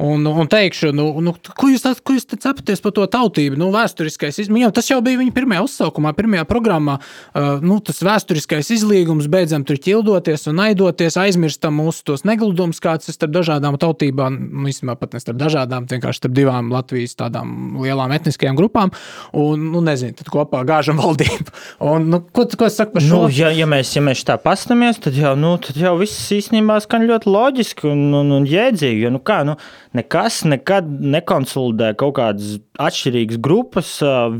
un, 0.02 0.24
un 0.26 0.48
teikšu, 0.50 0.90
nu, 0.96 1.06
nu, 1.22 1.34
ko 1.54 1.68
jūs, 1.70 1.84
tā- 1.84 1.92
ko 2.02 2.16
jūs 2.16 2.24
te 2.26 2.38
cepaties 2.42 2.80
par 2.82 2.94
to 2.96 3.04
tautību? 3.12 3.58
Nu, 3.60 3.68
vēsturiskais 3.74 4.40
izmaiņas, 4.42 4.72
tas 4.74 4.88
jau 4.90 4.98
bija 5.04 5.20
viņa 5.20 5.34
pirmajā 5.36 5.62
uzsaukumā, 5.68 6.10
pirmajā 6.18 6.42
programmā. 6.50 6.96
Uh, 7.30 7.60
nu, 7.62 7.76
tas 7.84 8.00
vēsturiskais 8.02 8.72
izlīgums, 8.74 9.28
beidzam 9.30 9.62
tur 9.68 9.78
ķildoties 9.78 10.48
un 10.50 10.58
naidoties, 10.94 11.16
aizmirstam 11.18 11.74
mūsu 11.78 12.04
tos 12.06 12.24
negludumus, 12.24 12.80
kāds 12.82 13.08
ir 13.08 13.14
starp 13.14 13.32
dažādām 13.34 13.76
tautībām, 13.78 14.36
nu, 14.52 14.68
īstenībā 14.68 14.96
pat 14.98 15.14
ne 15.14 15.20
starp 15.20 15.38
dažādām, 15.40 15.86
vienkārši 15.90 16.22
starp 16.22 16.34
divām 16.34 16.70
Latvijas 16.72 17.16
tādām 17.18 17.80
lielām 17.82 18.12
etniskajām 18.14 18.56
grupām, 18.56 18.92
un, 19.32 19.70
nu, 19.72 19.82
nezinu, 19.84 20.14
tad 20.14 20.30
kopā 20.30 20.64
gāžam 20.64 21.00
valdību. 21.02 21.54
Un, 21.84 22.08
nu, 22.10 22.20
ko, 22.32 22.46
ko 22.46 22.68
es 22.68 22.78
saku 22.78 22.98
par 22.98 23.04
šo? 23.04 23.24
Nu, 23.26 23.32
ja, 23.32 23.50
ja, 23.54 23.66
mēs, 23.66 23.94
ja 23.96 24.02
mēs 24.04 24.24
tā 24.26 24.38
paskatāmies, 24.40 25.00
tad 25.04 25.18
jau, 25.18 25.34
nu, 25.38 25.56
tad 25.62 25.78
jau 25.80 25.96
viss 26.00 26.32
īstenībā 26.34 26.78
skan 26.84 27.06
ļoti 27.08 27.30
loģiski 27.30 27.90
un, 27.90 28.06
un, 28.20 28.34
un 28.38 28.48
jēdzīgi. 28.48 29.04
Jo, 29.06 29.14
nu, 29.14 29.22
kā, 29.24 29.42
nu, 29.48 29.58
nekas 29.96 30.42
nekad 30.48 30.88
nekonsolidē 31.14 31.94
kaut 31.98 32.16
kādas 32.18 32.58
atšķirīgas 32.82 33.38
grupas 33.42 33.90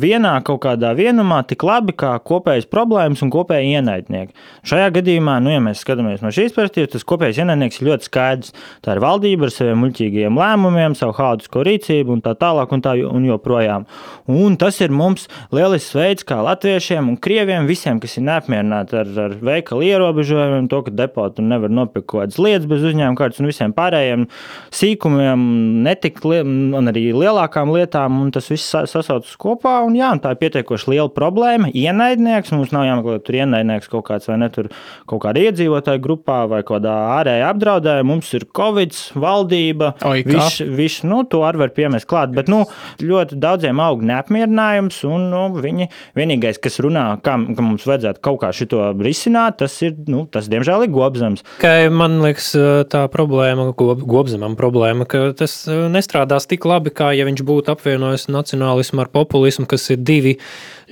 vienā 0.00 0.34
kaut 0.46 0.64
kādā 0.64 0.90
vienumā 0.98 1.42
tik 1.46 1.62
labi 1.66 1.94
kā 1.98 2.16
kopējas 2.26 2.66
problēmas 2.70 3.22
un 3.22 3.30
kopēji 3.34 3.76
ienaidnieki. 3.78 4.34
Šajā 4.66 4.90
gadījumā, 4.96 5.38
nu, 5.44 5.52
ja 5.54 5.62
mēs 5.62 5.84
skatāmies 5.84 6.24
no 6.24 6.32
šīs 6.44 6.54
perspektīvas, 6.56 6.92
tas 6.94 7.06
kopējais 7.08 7.40
ienaidnieks 7.42 7.80
ir 7.80 7.88
ļoti 7.90 8.08
skaidrs. 8.08 8.54
Tā 8.84 8.94
ir 8.94 9.02
valdība 9.04 9.48
ar 9.48 9.54
saviem 9.54 9.80
muļķīgiem 9.84 10.38
lēmumiem, 10.38 10.94
savu 10.98 11.16
haotisko 11.18 11.64
rīcību 11.66 12.14
un 12.18 12.22
tā 12.24 12.34
tālāk 12.38 12.72
un 12.76 12.84
tā 12.84 12.94
un 13.08 13.24
joprojām. 13.28 13.86
Un 14.30 14.56
tas 14.60 14.78
ir 14.84 14.92
mums 14.94 15.26
lielisks 15.54 15.94
veids, 15.96 16.24
kā 16.28 16.38
latviešiem 16.44 17.08
un 17.12 17.16
krieviem, 17.20 17.66
visiem, 17.68 17.98
kas 18.02 18.16
ir 18.20 18.26
neapmierināti 18.28 18.96
ar, 19.00 19.10
ar 19.26 19.34
veikalu 19.44 19.88
ierobežojumiem, 19.90 20.68
to, 20.72 20.82
ka 20.86 20.94
depotu 20.94 21.44
nevar 21.44 21.72
nopirkt 21.72 22.06
kaut 22.10 22.24
kādas 22.24 22.38
lietas 22.40 22.68
bez 22.70 22.84
uzņēmuma 22.84 23.18
kārtas 23.18 23.40
un 23.42 23.48
visiem 23.50 23.74
pārējiem 23.76 24.26
sīkumiem, 24.74 25.44
netikt 25.86 26.24
li- 26.28 26.42
un 26.44 26.90
arī 26.90 27.06
lielākām 27.14 27.72
lietām, 27.74 28.20
un 28.22 28.30
tas 28.34 28.48
viss 28.52 28.68
sa- 28.72 28.84
sasaucas 28.90 29.34
kopā. 29.40 29.76
Un, 29.86 29.94
jā, 29.98 30.10
un 30.12 30.20
tā 30.20 30.32
ir 30.34 30.40
pietiekoši 30.42 30.90
liela 30.94 31.08
problēma. 31.12 31.70
Ienaidnieks, 31.74 32.52
mums 32.52 32.72
nav 32.74 32.84
jāmeklē 32.88 33.18
tur 33.24 33.38
ienaidnieks 33.40 33.90
kaut 33.92 34.06
kāds 34.08 34.28
vai 34.30 34.38
ne 34.42 34.48
tur 34.54 34.68
kaut 35.10 35.22
kāda 35.24 35.42
iedzīvotāju 35.48 36.02
grupā 36.04 36.33
vai 36.50 36.62
kādā 36.66 36.94
ārējā 37.18 37.50
apdraudējumā. 37.52 38.08
Mums 38.14 38.30
ir 38.36 38.46
covid, 38.56 38.94
valdība, 39.20 39.92
kā? 40.00 40.14
viss, 40.28 40.60
viss, 40.76 41.04
nu, 41.06 41.22
to 41.30 41.42
arī 41.46 41.64
var 41.64 41.74
piemest 41.76 42.08
klāt. 42.10 42.34
Bet 42.36 42.50
nu, 42.52 42.62
ļoti 43.02 43.38
daudziem 43.42 43.80
aug 43.82 44.04
neapmierinājums, 44.06 45.00
un 45.08 45.28
nu, 45.32 45.44
viņi 45.58 45.88
vienīgais, 46.18 46.60
kas 46.62 46.80
runā, 46.84 47.06
kā, 47.24 47.36
ka 47.56 47.64
mums 47.64 47.86
vajadzētu 47.88 48.22
kaut 48.24 48.40
kā 48.44 48.52
šo 48.54 48.90
risināt, 49.04 49.58
tas 49.62 49.76
ir, 49.84 49.96
nu, 50.10 50.24
tas 50.30 50.48
diemžēl 50.52 50.86
ir 50.86 50.92
gobzems. 50.94 51.44
Tikai 51.56 51.90
man 51.94 52.20
liekas, 52.24 52.52
tā 52.90 53.04
problēma, 53.12 53.70
gob, 53.78 54.02
gobzemam 54.08 54.56
problēma, 54.58 55.06
ka 55.08 55.26
tas 55.38 55.56
eh, 55.68 55.86
nestrādās 55.92 56.48
tik 56.50 56.66
labi, 56.68 56.92
kā 56.94 57.12
ja 57.16 57.26
viņš 57.28 57.44
būtu 57.46 57.74
apvienojis 57.74 58.28
nacionālismu 58.32 59.04
ar 59.04 59.12
populismu, 59.14 59.68
kas 59.70 59.88
ir 59.94 60.02
divi 60.02 60.36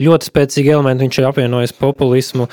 ļoti 0.02 0.30
spēcīgi 0.30 0.72
elementi. 0.74 1.06
Viņš 1.06 1.20
ir 1.20 1.28
apvienojis 1.30 1.76
populismu 1.78 2.48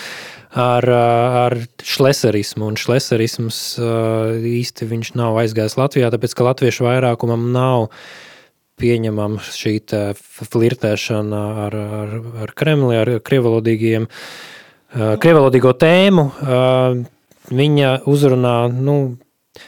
ar, 0.55 0.85
ar 0.89 1.55
šleserismu, 1.85 2.71
un 2.71 2.79
šleserisms 2.79 3.59
īsti 3.79 4.89
viņš 4.89 5.13
nav 5.19 5.37
aizgājis 5.43 5.77
Latvijā, 5.79 6.09
tāpēc 6.13 6.35
ka 6.35 6.47
latviešu 6.49 6.87
vairākumam 6.87 7.49
nav 7.53 7.89
pieņemama 8.79 9.43
šī 9.43 9.75
flirtēšana 10.49 11.41
ar, 11.65 11.79
ar, 12.01 12.13
ar 12.45 12.53
Kremli, 12.57 12.95
ar 12.97 13.11
krievalodīgiem, 13.25 14.07
krievalodīgo 14.95 15.73
tēmu. 15.77 16.29
Viņa 17.49 17.91
uzrunā, 18.09 18.55
nu, 18.71 18.95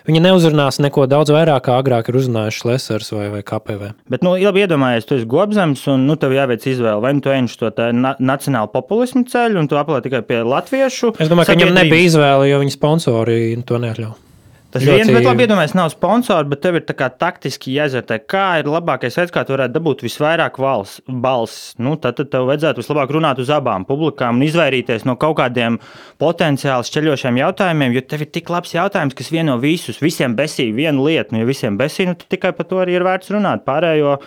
Viņa 0.08 0.24
neuzrunās 0.26 0.80
neko 0.84 1.06
daudz 1.12 1.34
vairāk, 1.34 1.66
kā 1.68 1.78
agrāk 1.82 2.10
ir 2.10 2.18
uzrunājuši 2.22 2.68
Lesers 2.70 3.12
vai, 3.14 3.28
vai 3.34 3.44
KPV. 3.46 3.92
Bet, 4.12 4.26
nu, 4.26 4.34
labi, 4.40 4.64
iedomājies, 4.66 5.08
tu 5.10 5.18
esi 5.20 5.30
gobzems, 5.30 5.84
un 5.92 6.08
nu, 6.10 6.18
tev 6.22 6.36
jāveic 6.36 6.66
izvēle. 6.72 7.02
Vai 7.04 7.14
nu 7.18 7.24
tu 7.24 7.34
ej 7.34 7.46
uz 7.50 7.60
to 7.60 7.72
na 7.98 8.16
nacionālu 8.20 8.72
populismu 8.74 9.26
ceļu, 9.30 9.62
un 9.62 9.70
tu 9.72 9.80
apelē 9.80 10.02
tikai 10.06 10.24
pie 10.26 10.42
latviešu. 10.48 11.16
Es 11.22 11.32
domāju, 11.32 11.52
ka 11.52 11.60
viņam 11.60 11.78
nebija 11.78 12.10
izvēle, 12.10 12.50
jo 12.52 12.62
viņa 12.64 12.78
sponsori 12.78 13.40
to 13.68 13.82
neļauj. 13.82 14.31
Tas 14.72 14.86
ļoti... 14.86 15.02
viens, 15.02 15.12
bet 15.12 15.26
labi, 15.26 15.44
iedomājieties, 15.44 15.76
nav 15.76 15.90
sponsors, 15.92 16.48
bet 16.48 16.62
tev 16.64 16.78
ir 16.80 16.86
taktiski 16.88 17.74
jāizvērtē, 17.76 18.22
kā 18.32 18.46
ir 18.62 18.70
labākais 18.72 19.18
veids, 19.20 19.34
kā 19.36 19.44
tu 19.48 19.56
varētu 19.56 19.76
dabūt 19.76 20.04
visvairāk 20.06 20.60
valsts 20.64 21.02
balss. 21.08 21.74
Nu, 21.82 21.98
tad, 22.00 22.16
tad 22.20 22.32
tev 22.32 22.48
vajadzētu 22.48 22.80
vislabāk 22.80 23.12
runāt 23.12 23.42
uz 23.44 23.52
abām 23.52 23.84
publikām 23.90 24.40
un 24.40 24.46
izvairīties 24.48 25.04
no 25.10 25.18
kaut 25.20 25.42
kādiem 25.42 25.82
potenciāli 26.22 26.88
šķeļošiem 26.88 27.42
jautājumiem, 27.42 27.98
jo 27.98 28.06
tev 28.14 28.24
ir 28.24 28.32
tik 28.40 28.54
labs 28.54 28.72
jautājums, 28.78 29.18
kas 29.18 29.34
vieno 29.34 29.58
visus, 29.60 30.00
visiem 30.04 30.38
besī 30.40 30.70
vienu 30.76 31.04
lietu. 31.10 31.36
Nu, 31.36 31.44
ja 31.44 31.52
visiem 31.52 31.76
besī, 31.80 32.08
nu, 32.08 32.16
tad 32.16 32.32
tikai 32.32 32.56
par 32.56 32.70
to 32.72 32.80
arī 32.84 32.96
ir 32.96 33.08
vērts 33.08 33.34
runāt. 33.36 33.68
Pārējo 33.68 34.22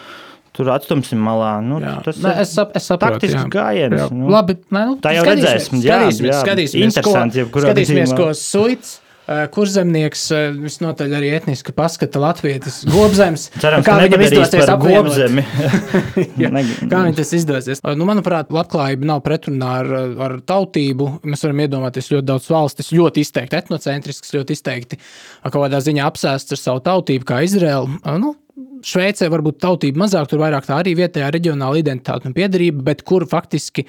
tur 0.54 0.70
atstumsim 0.74 1.22
malā. 1.24 1.56
Nu, 1.64 1.80
Jā. 1.82 1.96
tas 2.04 2.20
ir 2.20 2.42
es, 2.44 2.52
sap, 2.54 2.74
es 2.78 2.84
saprotu, 2.86 3.18
taktisks 3.18 3.40
jā. 3.40 3.48
gājiens. 3.50 3.96
Jā. 4.04 4.10
Nu, 4.14 4.28
Labi, 4.30 4.58
nē, 4.68 4.84
nu, 4.92 4.98
tā 5.02 5.16
jau 5.16 5.24
skatīsimies, 5.26 5.48
redzēsim. 5.48 5.80
Jā, 5.80 5.96
Skatīsimies, 5.96 6.30
jā. 6.30 6.42
skatīsimies, 6.44 6.90
Interesanti, 6.90 7.34
ko, 7.34 7.42
jebkurā 7.42 7.72
skatīsimies, 7.72 8.14
ko 8.20 8.28
suits. 8.38 8.92
Eh, 9.26 9.44
Kurzemnieks 9.54 10.22
eh, 10.34 10.46
visnotaļ 10.64 11.14
arī 11.18 11.30
etniski 11.38 11.74
paskata 11.76 12.20
Latvijas 12.22 12.82
gobzems. 12.90 13.48
Cerams, 13.62 13.86
kā 13.86 13.96
viņam 14.02 14.24
izdosies 14.26 14.70
apvienot. 14.74 15.18
Neg- 16.56 16.72
Kā 16.90 17.02
viņam 17.04 17.16
tas 17.18 17.32
izdosies? 17.38 17.82
Nu, 17.96 18.06
manuprāt, 18.08 18.52
labklājība 18.54 19.10
nav 19.14 19.24
pretrunā 19.26 19.72
ar, 19.82 19.92
ar 20.28 20.36
tautību. 20.46 21.10
Mēs 21.26 21.44
varam 21.46 21.64
iedomāties 21.66 22.10
ļoti 22.12 22.28
daudz 22.30 22.48
valstis, 22.52 22.92
ļoti 22.94 23.24
izteikti 23.24 23.60
etnocentrisks, 23.62 24.32
ļoti 24.36 24.56
izteikti 24.58 25.00
kaut 25.44 25.60
kādā 25.64 25.80
ziņā 25.84 26.06
apsēsts 26.08 26.54
ar 26.56 26.60
savu 26.60 26.82
tautību, 26.86 27.26
kā 27.28 27.42
Izraela. 27.46 27.88
Nu, 28.20 28.34
Šveicē 28.84 29.30
varbūt 29.32 29.60
tautība 29.62 30.02
mazāk, 30.04 30.28
tur 30.30 30.42
vairāk 30.42 30.66
tā 30.68 30.76
arī 30.80 30.94
vietējā 30.98 31.30
reģionāla 31.34 31.80
identitāte 31.80 32.28
un 32.28 32.34
piedarība, 32.36 32.82
bet 32.90 33.02
kur 33.06 33.24
faktiski 33.28 33.86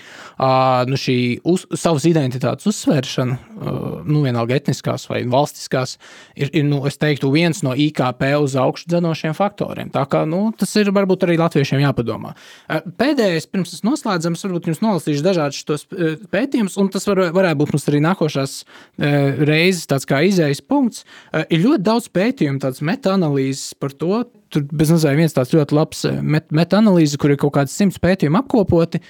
nu, 0.90 1.00
šī 1.00 1.18
uz, 1.52 1.66
savas 1.76 2.06
identitātes 2.08 2.68
uzsvēršana, 2.72 3.38
nu, 4.06 4.22
vienalga 4.24 4.56
etniskās 4.56 5.08
vai 5.10 5.24
valstiskās, 5.30 5.98
ir, 6.38 6.52
ir 6.56 6.68
nu, 6.68 6.80
teiktu, 6.86 7.32
viens 7.34 7.60
no 7.66 7.76
IKP 7.76 8.24
uz 8.40 8.56
augšu 8.60 8.90
dzenošiem 8.94 9.36
faktoriem. 9.38 9.92
Tā 9.94 10.06
kā 10.10 10.24
nu, 10.30 10.48
tas 10.58 10.72
ir 10.80 10.94
varbūt 10.96 11.28
arī 11.28 11.38
latviešiem 11.42 11.84
jāpadomā. 11.84 12.36
Pēdējais, 13.00 13.50
pirms 13.52 13.76
es 13.76 13.84
noslēdzam, 13.86 14.38
es 14.38 14.46
varbūt 14.48 14.72
jums 14.72 14.84
nolasīšu 14.86 15.26
dažādus 15.26 15.62
šos 15.62 15.86
pētījumus, 16.32 16.80
un 16.82 16.92
tas 16.94 17.08
var, 17.10 17.26
varētu 17.36 17.62
būt 17.62 17.76
mums 17.76 17.90
arī 17.92 18.02
nākošās 18.06 18.56
reizes 19.52 19.90
tāds 19.92 20.08
kā 20.08 20.24
izējas 20.30 20.64
punkts. 20.64 21.04
Ir 21.50 21.66
ļoti 21.66 21.86
daudz 21.86 22.10
pētījumu, 22.16 22.64
tādas 22.64 22.84
meta-analīzes 22.86 23.76
par 23.82 23.96
to, 23.96 24.24
tur 24.54 24.66
bez 24.86 24.94
mazliet 24.94 25.18
viens 25.18 25.36
tāds 25.36 25.54
ļoti 25.56 25.78
labs 25.78 26.06
eh, 26.06 26.22
met- 26.22 26.54
meta-analīze, 26.54 27.18
kur 27.22 27.34
ir 27.34 27.42
kaut 27.42 27.58
kāds 27.58 27.76
simts 27.76 28.02
pētījumi 28.02 28.42
apkopoti, 28.44 29.02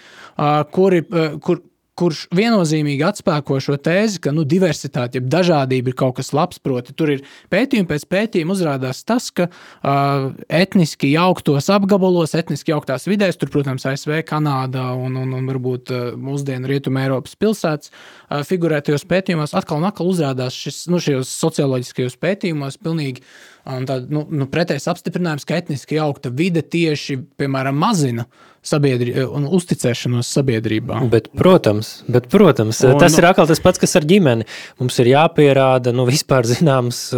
kuri, 0.75 1.01
kur, 1.43 1.61
kurš 1.95 2.25
viennozīmīgi 2.35 3.03
atspēko 3.07 3.57
šo 3.63 3.77
tēzi, 3.79 4.19
ka 4.25 4.33
nu, 4.35 4.43
diversitāte, 4.47 5.19
jeb 5.19 5.29
dažādība 5.31 5.91
ir 5.91 5.97
kaut 5.97 6.17
kas 6.19 6.33
labs. 6.35 6.59
Proti, 6.65 6.95
tur 6.97 7.13
ir 7.13 7.23
pētījumi 7.53 7.87
pēc 7.89 8.05
pētījuma 8.11 8.55
uzrādās 8.55 9.01
tas, 9.07 9.29
ka 9.35 9.47
uh, 9.47 10.27
etniski 10.51 11.13
jauktos 11.13 11.69
apgabalos, 11.73 12.35
etniski 12.37 12.73
jauktās 12.73 13.07
vidēs, 13.07 13.39
tur, 13.39 13.51
protams, 13.53 13.87
ASV, 13.87 14.17
Kanādā 14.27 14.89
un, 14.99 15.15
un, 15.21 15.35
un 15.39 15.47
varbūt 15.51 15.93
uh, 15.93 16.05
mūsdienu 16.19 16.71
Rietumē 16.71 17.07
Eiropas 17.07 17.37
pilsētas 17.39 17.93
figurētajos 18.29 19.05
pētījumos 19.09 19.55
atkal 19.57 19.81
un 19.81 19.89
atkal 19.89 20.09
uzrādās 20.09 20.55
šis, 20.57 20.85
nu, 20.91 21.01
šajos 21.01 21.33
socioloģiskajos 21.43 22.17
pētījumos 22.21 22.79
pilnīgi 22.81 23.23
tā, 23.65 23.99
nu, 24.09 24.25
nu, 24.29 24.49
pretējs 24.49 24.89
apstiprinājums, 24.91 25.45
ka 25.47 25.59
etniski 25.61 25.99
jaukta 25.99 26.31
vide 26.33 26.63
tieši, 26.65 27.19
piemēram, 27.39 27.77
mazina 27.77 28.25
sabiedri 28.65 29.13
un 29.21 29.45
uzticēšanos 29.53 30.29
sabiedrībā. 30.39 31.03
Bet, 31.11 31.29
protams, 31.37 31.99
bet, 32.09 32.31
protams 32.33 32.81
Un- 32.87 32.97
tas 33.01 33.13
ir 33.17 33.27
atkal 33.29 33.45
tas 33.49 33.61
pats, 33.61 33.81
kas 33.81 33.93
ar 33.99 34.07
ģimeni. 34.09 34.47
Mums 34.81 34.97
ir 35.03 35.11
jāpierāda 35.11 35.93
nu, 35.93 36.07
vispār 36.09 36.49
zināmas 36.49 37.11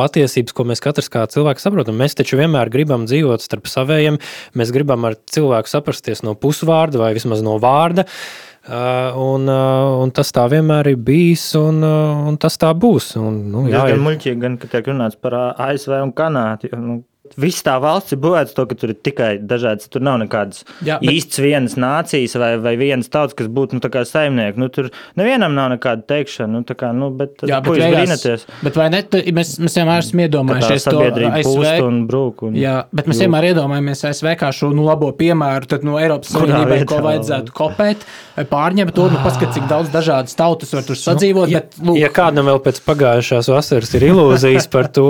patiesības, 0.00 0.56
ko 0.56 0.64
mēs 0.64 0.80
katrs 0.80 1.12
kā 1.12 1.26
cilvēks 1.28 1.68
saprotam. 1.68 2.00
Mēs 2.00 2.16
taču 2.16 2.40
vienmēr 2.40 2.72
gribam 2.72 3.04
dzīvot 3.04 3.44
starp 3.44 3.68
saviem, 3.68 4.16
mēs 4.56 4.72
gribam 4.72 5.04
ar 5.04 5.20
cilvēku 5.28 5.68
saprasties 5.68 6.24
no 6.24 6.32
pusvārda 6.32 7.04
vai 7.04 7.12
vismaz 7.18 7.44
no 7.44 7.58
vārda. 7.60 8.08
Uh, 8.08 8.47
un, 8.68 9.48
uh, 9.48 9.98
un 10.02 10.10
tas 10.12 10.30
tā 10.34 10.44
vienmēr 10.52 10.92
ir 10.92 10.98
bijis, 11.00 11.44
un, 11.56 11.80
uh, 11.86 12.26
un 12.28 12.36
tas 12.40 12.58
tā 12.60 12.72
būs. 12.76 13.14
Un, 13.20 13.38
nu, 13.52 13.64
jā, 13.70 13.86
gan 13.88 14.02
muļķīgi, 14.04 14.40
gan 14.42 14.58
ka 14.60 14.68
tiek 14.72 14.90
runāts 14.90 15.16
par 15.20 15.36
ASV 15.56 15.94
un 16.02 16.12
Kanādu. 16.16 16.72
Nu, 16.76 16.98
Viss 17.36 17.64
tā 17.66 17.76
valsts 17.82 18.14
ir 18.14 18.20
būvēta 18.22 18.54
to, 18.56 18.64
ka 18.70 18.76
tur 18.78 18.92
ir 18.94 18.98
tikai 19.04 19.30
dažādas, 19.42 19.88
tur 19.92 20.04
nav 20.04 20.20
nekādas 20.22 20.64
Jā, 20.86 20.98
bet- 21.02 21.10
īstas 21.12 21.42
vienas 21.44 21.76
nācijas 21.80 22.36
vai, 22.40 22.56
vai 22.62 22.74
vienas 22.80 23.10
tautas, 23.12 23.36
kas 23.38 23.50
būtu 23.52 23.78
nu, 23.78 23.82
saimnieki. 23.82 24.58
Nu, 24.58 24.68
tur 24.72 24.90
nevienam 25.18 25.54
nav 25.54 25.70
nekāda 25.74 26.04
teikšana, 26.08 26.60
nu, 26.60 26.64
kā, 26.64 26.92
nu, 26.96 27.10
bet, 27.14 27.42
Jā, 27.44 27.60
ko 27.62 27.74
bet, 27.74 27.82
jūs 27.82 27.84
beigās, 27.84 27.98
brīnaties? 27.98 28.46
bet 28.64 28.78
vai 28.80 28.88
ne? 28.94 29.02
Mēs, 29.38 29.54
mēs 29.60 29.76
vienmēr 29.78 30.02
esam 30.02 30.22
iedomājušies 30.24 30.88
to 30.88 31.04
ASV. 31.04 31.66
un 31.84 32.00
brūk. 32.08 32.46
Un... 32.48 32.56
Jā, 32.58 32.76
bet 32.94 33.10
mēs 33.10 33.22
vienmēr 33.24 33.50
iedomājamies 33.52 34.04
ASV 34.08 34.32
kā 34.40 34.50
šo 34.54 34.72
nu, 34.74 34.86
labo 34.88 35.10
piemēru. 35.12 35.68
Tad 35.68 35.84
no 35.84 35.98
Eiropas 36.00 36.32
Kurā 36.32 36.46
Savienībai, 36.48 36.80
ko 36.88 37.02
vajadzētu 37.04 37.54
kopēt, 37.56 38.06
vai 38.38 38.46
pārņemt 38.48 38.94
to, 38.96 39.08
nu, 39.12 39.20
paskat, 39.24 39.52
cik 39.56 39.68
daudz 39.70 39.92
dažādas 39.92 40.36
tautas 40.38 40.72
var 40.76 40.86
tur 40.86 40.96
sadzīvot. 40.98 41.50
Ja, 41.52 41.58
Bet, 41.58 41.74
lūk, 41.82 41.98
ja 41.98 42.08
kādam 42.14 42.46
vēl 42.46 42.60
pēc 42.62 42.78
pagājušās 42.86 43.48
vasaras 43.50 43.90
ir 43.98 44.04
ilūzijas 44.12 44.68
par 44.70 44.86
to, 44.94 45.06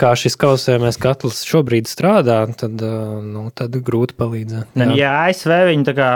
kā 0.00 0.10
šis 0.18 0.34
kausēmais 0.40 0.98
katls 1.00 1.44
šobrīd 1.46 1.61
strādā, 1.90 2.44
tad, 2.58 2.82
nu, 3.26 3.46
tad 3.54 3.76
grūti 3.84 4.16
palīdzēt. 4.18 4.76
Ne, 4.80 4.92
ja 4.98 5.14
ASV 5.26 5.54
viņi 5.70 5.96
kā 5.96 6.12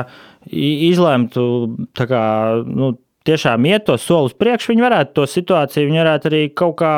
izlemtu 0.50 1.46
tā 1.96 2.06
kā, 2.10 2.22
nu, 2.66 2.94
tiešām 3.26 3.66
iet 3.66 3.86
to 3.88 3.96
soli 3.98 4.30
uz 4.30 4.36
priekšu, 4.38 4.72
viņi 4.72 4.86
varētu 4.86 5.16
to 5.18 5.26
situāciju, 5.30 5.88
viņi 5.88 6.02
varētu 6.02 6.30
arī 6.30 6.42
kaut 6.54 6.78
kā 6.82 6.94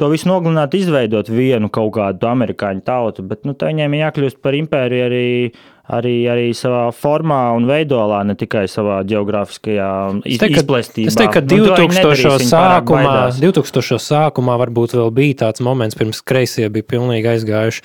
to 0.00 0.08
visu 0.10 0.28
nogalināt, 0.30 0.74
izveidot 0.74 1.28
vienu 1.30 1.68
kaut 1.72 1.92
kādu 1.98 2.28
amerikāņu 2.30 2.82
tautu. 2.86 3.24
Bet 3.28 3.46
nu, 3.46 3.54
tā 3.58 3.70
viņiem 3.70 3.94
ir 3.94 4.06
jākļūst 4.06 4.40
par 4.42 4.56
impēriju 4.58 5.06
arī, 5.06 5.26
arī, 5.90 6.14
arī 6.30 6.50
savā 6.54 6.90
formā 6.94 7.54
un 7.56 7.66
veidolā, 7.66 8.24
ne 8.26 8.34
tikai 8.38 8.64
savā 8.70 9.00
geogrāfiskajā 9.08 10.22
iz, 10.24 10.36
Es 10.36 10.38
teiktu, 10.42 10.54
ka- 10.54 10.60
izplestībā. 10.62 11.06
Es 11.08 11.14
teiktu, 11.16 11.32
ka 11.32 11.40
Nu, 11.40 11.48
to 11.48 11.54
viņi 11.56 11.66
2000. 11.66 11.98
nedarīs, 11.98 12.24
viņi 12.42 12.52
pārāk 12.52 12.84
sākumā, 12.84 13.04
baidās. 13.04 13.40
2000. 13.40 13.98
sākumā 13.98 14.58
varbūt 14.66 14.94
vēl 14.94 15.10
bija 15.12 15.34
tāds 15.46 15.60
moments, 15.60 15.94
pirms 15.98 16.22
kreisie 16.22 16.68
bija 16.70 16.82
pilnīgi 16.84 17.26
aizgājuši. 17.34 17.82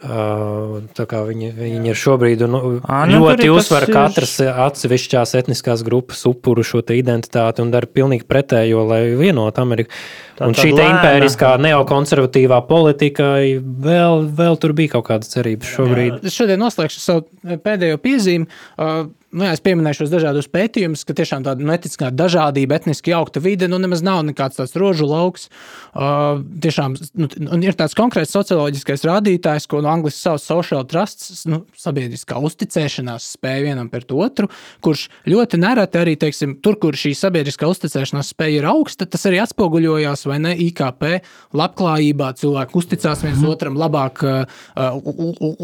Tā 0.00 1.04
kā 1.04 1.18
viņi, 1.28 1.50
viņi 1.58 1.90
ir 1.92 1.98
šobrīd 2.00 2.40
un, 2.46 2.54
Ā, 2.88 3.02
nu, 3.10 3.18
tur 3.18 3.34
ļoti 3.34 3.44
tas 3.44 3.52
uzsver 3.58 3.84
ir- 3.84 3.92
katras 3.92 4.32
atsevišķās 4.40 5.34
etniskās 5.42 5.82
grupas 5.84 6.22
upuru 6.30 6.64
šo 6.64 6.80
te 6.80 6.96
identitāti 6.96 7.60
un 7.60 7.70
dara 7.74 7.84
pilnīgi 7.86 8.24
pretējo, 8.24 8.86
lai 8.88 9.02
vienotu 9.20 9.60
Ameriku. 9.60 9.92
Tā 10.40 10.48
Un 10.48 10.56
šī 10.56 10.72
impēriskā 10.72 11.52
neokonservatīvā 11.60 12.62
politika 12.66 13.28
vēl, 13.60 14.24
vēl 14.40 14.56
tur 14.62 14.72
bija 14.72 14.96
kaut 14.96 15.10
kādas 15.10 15.28
cerības 15.34 15.68
šobrīd. 15.76 16.24
Es 16.24 16.32
šodien 16.40 16.60
noslēgšu 16.64 17.00
savu 17.04 17.58
pēdējo 17.60 18.00
piezīmi. 18.00 18.48
Uh, 18.80 19.10
nu, 19.30 19.44
jā, 19.46 19.52
es 19.54 19.62
pieminēju 19.62 20.00
šos 20.00 20.10
dažādus 20.12 20.48
pētījumus, 20.50 21.04
ka 21.06 21.14
tiešām 21.16 21.44
tāda 21.46 21.66
etniskā 21.74 22.10
dažādība, 22.14 22.80
etniski 22.80 23.12
jaukta 23.12 23.42
vide, 23.42 23.68
nu, 23.70 23.78
nemaz 23.82 24.02
nav 24.06 24.24
nekāds 24.26 24.58
tāds 24.58 24.74
rožu 24.80 25.06
lauks. 25.06 25.46
Uh, 25.94 26.42
tiešām 26.62 26.96
nu, 27.20 27.28
ir 27.62 27.76
tāds 27.78 27.94
konkrēts 27.98 28.34
socioloģiskais 28.34 29.06
rādītājs, 29.06 29.68
ko 29.70 29.82
no 29.84 29.92
angļuiski 29.92 30.18
sauc 30.18 30.42
social 30.42 30.86
trusts, 30.90 31.44
nu, 31.50 31.62
sabiedriskā 31.78 32.40
uzticēšanās 32.42 33.28
spēja 33.36 33.68
vienam 33.68 33.90
pret 33.92 34.10
otru, 34.10 34.50
kurš 34.84 35.06
ļoti 35.30 35.60
nereti 35.62 36.02
arī, 36.02 36.16
teiksim, 36.20 36.56
tur, 36.64 36.80
kur 36.82 36.98
šī 36.98 37.14
sabiedriskā 37.18 37.70
uzticēšanās 37.70 38.32
spēja 38.34 38.64
ir 38.64 38.68
augsta, 38.72 39.06
tas 39.06 39.28
arī 39.30 39.38
atspoguļojās 39.44 40.26
vai 40.26 40.40
ne 40.42 40.56
IKP 40.66 41.06
labklājībā. 41.54 42.32
Cilvēki 42.40 42.78
uzticās 42.82 43.22
viens 43.26 43.46
otram, 43.46 43.78
labāk 43.78 44.24
uh, 44.26 44.60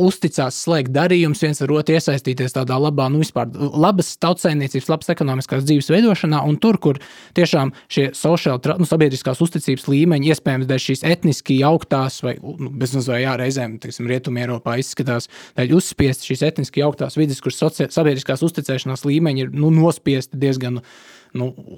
uzticās 0.07 0.63
slēgt 0.67 0.95
darījumus 0.95 1.43
viens 1.43 1.63
ar 1.67 1.77
otru, 1.81 1.99
iesaistīties 1.99 2.55
tādā 2.55 2.79
labā, 2.81 3.11
nu, 3.11 3.23
vispār 3.25 3.56
labas 3.57 4.13
tautsēmniecības, 4.23 4.89
labas 4.93 5.11
ekonomiskās 5.13 5.65
dzīves 5.67 5.91
veidošanā, 5.93 6.43
un 6.47 6.59
tur, 6.63 6.79
kur 6.83 7.01
tiešām 7.37 7.73
šie 7.93 8.09
social, 8.17 8.61
nu, 8.81 8.89
sabiedriskās 8.89 9.43
uzticības 9.45 9.89
līmeņi, 9.91 10.31
iespējams, 10.35 10.69
dēļ 10.71 10.83
šīs 10.87 11.05
etniski 11.09 11.59
jauktās, 11.61 12.21
vai 12.27 12.37
nu, 12.43 12.71
bezmaz 12.71 13.11
vai 13.13 13.23
jā, 13.25 13.37
reizēm, 13.41 13.79
teiksim, 13.83 14.09
Rietumē 14.11 14.47
Eiropā 14.47 14.79
izskatās, 14.83 15.31
dēļ 15.59 15.77
uzspiest 15.79 16.27
šīs 16.29 16.45
etniski 16.51 16.85
jauktās 16.85 17.19
vidas, 17.19 17.43
kur 17.45 17.55
sabiedriskās 17.55 18.45
uzticēšanās 18.47 19.07
līmeņi 19.09 19.47
ir 19.47 19.55
nu, 19.57 19.73
nospiesti 19.75 20.41
diezgan 20.41 20.81
nu, 20.81 20.87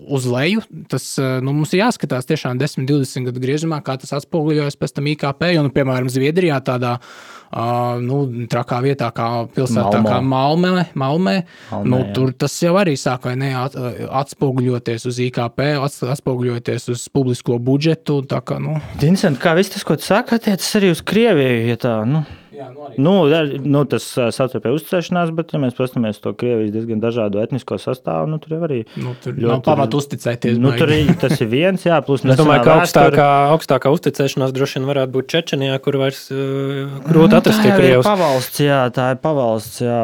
uz 0.08 0.28
leju. 0.30 0.62
Tas 0.90 1.10
nu, 1.44 1.54
mums 1.54 1.72
ir 1.74 1.84
jāskatās 1.84 2.28
tiešām 2.28 2.60
10, 2.60 2.86
20 2.88 3.28
gadu 3.30 3.42
griezumā, 3.42 3.80
kā 3.84 3.98
tas 4.00 4.14
atspoguļojas 4.20 4.78
pēc 4.78 4.96
tam 4.98 5.10
IKP. 5.12 5.50
Jo, 5.54 5.66
nu, 5.66 5.72
piemēram, 5.74 6.10
Zviedrijā 6.12 6.60
tādā 6.64 6.96
uh, 6.98 7.98
nu, 8.04 8.20
trakā 8.50 8.80
vietā, 8.84 9.10
kā 9.14 9.28
pilsētā, 9.54 10.00
Malmo. 10.02 10.08
kā 10.08 10.18
Malmē, 10.20 10.70
Malmē, 10.94 11.36
Malmē 11.72 11.88
nu, 11.88 12.00
jā. 12.02 12.10
tur 12.16 12.32
tas 12.36 12.56
jau 12.62 12.74
arī 12.80 12.96
sāk 13.00 13.28
ne, 13.38 13.52
at, 13.56 13.76
atspoguļoties 14.22 15.08
uz 15.08 15.20
IKP, 15.28 15.64
atspoguļoties 15.84 16.90
uz 16.94 17.06
publisko 17.12 17.58
budžetu. 17.62 18.20
Kā, 18.28 18.58
nu. 18.62 18.78
Vincent, 19.00 19.40
kā 19.42 19.54
viss 19.58 19.72
tas, 19.74 19.86
ko 19.86 19.96
tu 19.98 20.06
saki, 20.06 20.36
attiecas 20.38 20.76
arī 20.78 20.92
uz 20.94 21.02
Krieviju? 21.04 21.64
Ja 21.72 21.80
tā, 21.80 21.96
nu. 22.08 22.24
Jā, 22.58 22.72
nu, 22.74 22.88
nu, 22.98 23.58
nu, 23.70 23.80
tas 23.86 24.02
savstarpēji 24.34 24.80
uzticēšanās, 24.80 25.30
bet, 25.36 25.52
ja 25.54 25.60
mēs 25.62 25.76
paskatāmies 25.78 26.16
to 26.18 26.32
Krievijas 26.34 26.72
diezgan 26.74 26.98
dažādu 26.98 27.38
etnisko 27.38 27.76
sastāvu, 27.78 28.26
nu, 28.32 28.40
tur 28.42 28.56
jau 28.56 28.64
arī 28.66 28.78
nu, 28.98 29.12
tur 29.22 29.36
ļoti, 29.36 29.46
nav 29.46 29.60
pamata 29.62 29.98
uzticēties. 30.00 30.56
Nu, 30.58 30.72
tur 30.74 30.90
ir, 30.96 31.12
tas 31.22 31.36
ir 31.38 31.46
viens, 31.52 31.84
jā, 31.86 32.00
plus 32.02 32.24
es 32.26 32.40
domāju, 32.40 32.64
ka 32.66 32.74
augstākā, 32.80 33.26
augstākā 33.52 33.92
uzticēšanās 33.94 34.54
droši 34.56 34.80
vien 34.80 34.88
varētu 34.90 35.14
būt 35.14 35.28
Čečenijā, 35.34 35.76
kur 35.84 36.00
vairs 36.00 36.24
uh, 36.34 36.96
grūti 37.06 37.36
nu, 37.36 37.38
atrast 37.38 37.62
tie 37.62 37.76
Krievus. 37.76 38.08
Pavalsts, 38.08 38.62
jā, 38.64 38.80
tā 38.96 39.06
ir 39.14 39.22
pavalsts, 39.22 39.78
jā, 39.84 40.00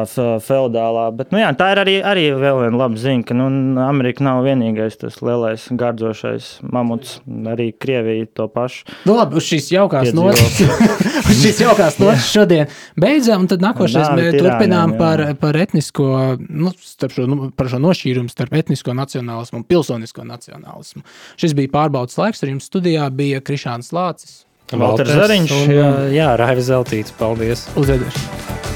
feudālā, 0.47 1.09
bet, 1.19 1.35
nu, 1.35 1.41
jā, 1.43 1.51
tā 1.59 1.73
ir 1.75 1.83
arī, 1.83 1.97
arī 2.13 2.25
vēl 2.39 2.61
viena 2.63 2.81
laba 2.85 3.03
ziņa, 3.03 3.27
ka, 3.27 3.35
nu, 3.35 3.49
Amerika 3.83 4.23
nav 4.23 4.45
vienīgais 4.47 4.95
tas 5.03 5.19
lielais 5.25 5.67
gardzošais 5.75 6.53
mamuts, 6.63 7.17
arī 7.51 7.73
Krievija 7.75 8.31
to 8.31 8.47
pašu. 8.47 8.87
Nu, 9.03 9.19
labi, 9.19 9.41
uz 9.43 9.51
šīs 9.51 9.73
jaukās 9.75 10.15
notis, 10.15 10.63
uz 11.33 11.43
šīs 11.43 11.63
jaukās 11.67 11.99
notis 11.99 12.31
šodien 12.45 12.71
beidzām, 12.99 13.45
un 13.45 13.51
tad 13.51 13.63
nākošais 13.65 14.11
mēs 14.15 14.37
turpinām 14.39 14.95
jā. 14.95 14.99
par, 15.01 15.25
par 15.41 15.59
etnisko, 15.59 16.09
nu, 16.45 16.73
šo, 16.77 17.27
nu, 17.29 17.49
par 17.55 17.71
šo 17.71 17.81
nošķīrumu 17.83 18.31
starp 18.31 18.55
etnisko 18.61 18.95
nacionālismu 18.97 19.61
un 19.61 19.67
pilsonisko 19.67 20.25
nacionālismu. 20.27 21.05
Šis 21.41 21.55
bija 21.57 21.73
pārbaudas 21.75 22.19
laiks, 22.21 22.43
ar 22.43 22.53
jums 22.53 22.69
studijā 22.69 23.09
bija 23.13 23.43
Krišāns 23.45 23.93
Lācis. 23.95 24.43
Valters 24.73 25.13
Zariņš. 25.13 25.51
Un, 25.59 25.75
jā, 25.75 25.91
jā 26.15 26.31
Raivis 26.41 26.71
Zeltīts. 26.71 27.13
Paldies. 27.19 27.67
Uzvedošanu. 27.77 28.74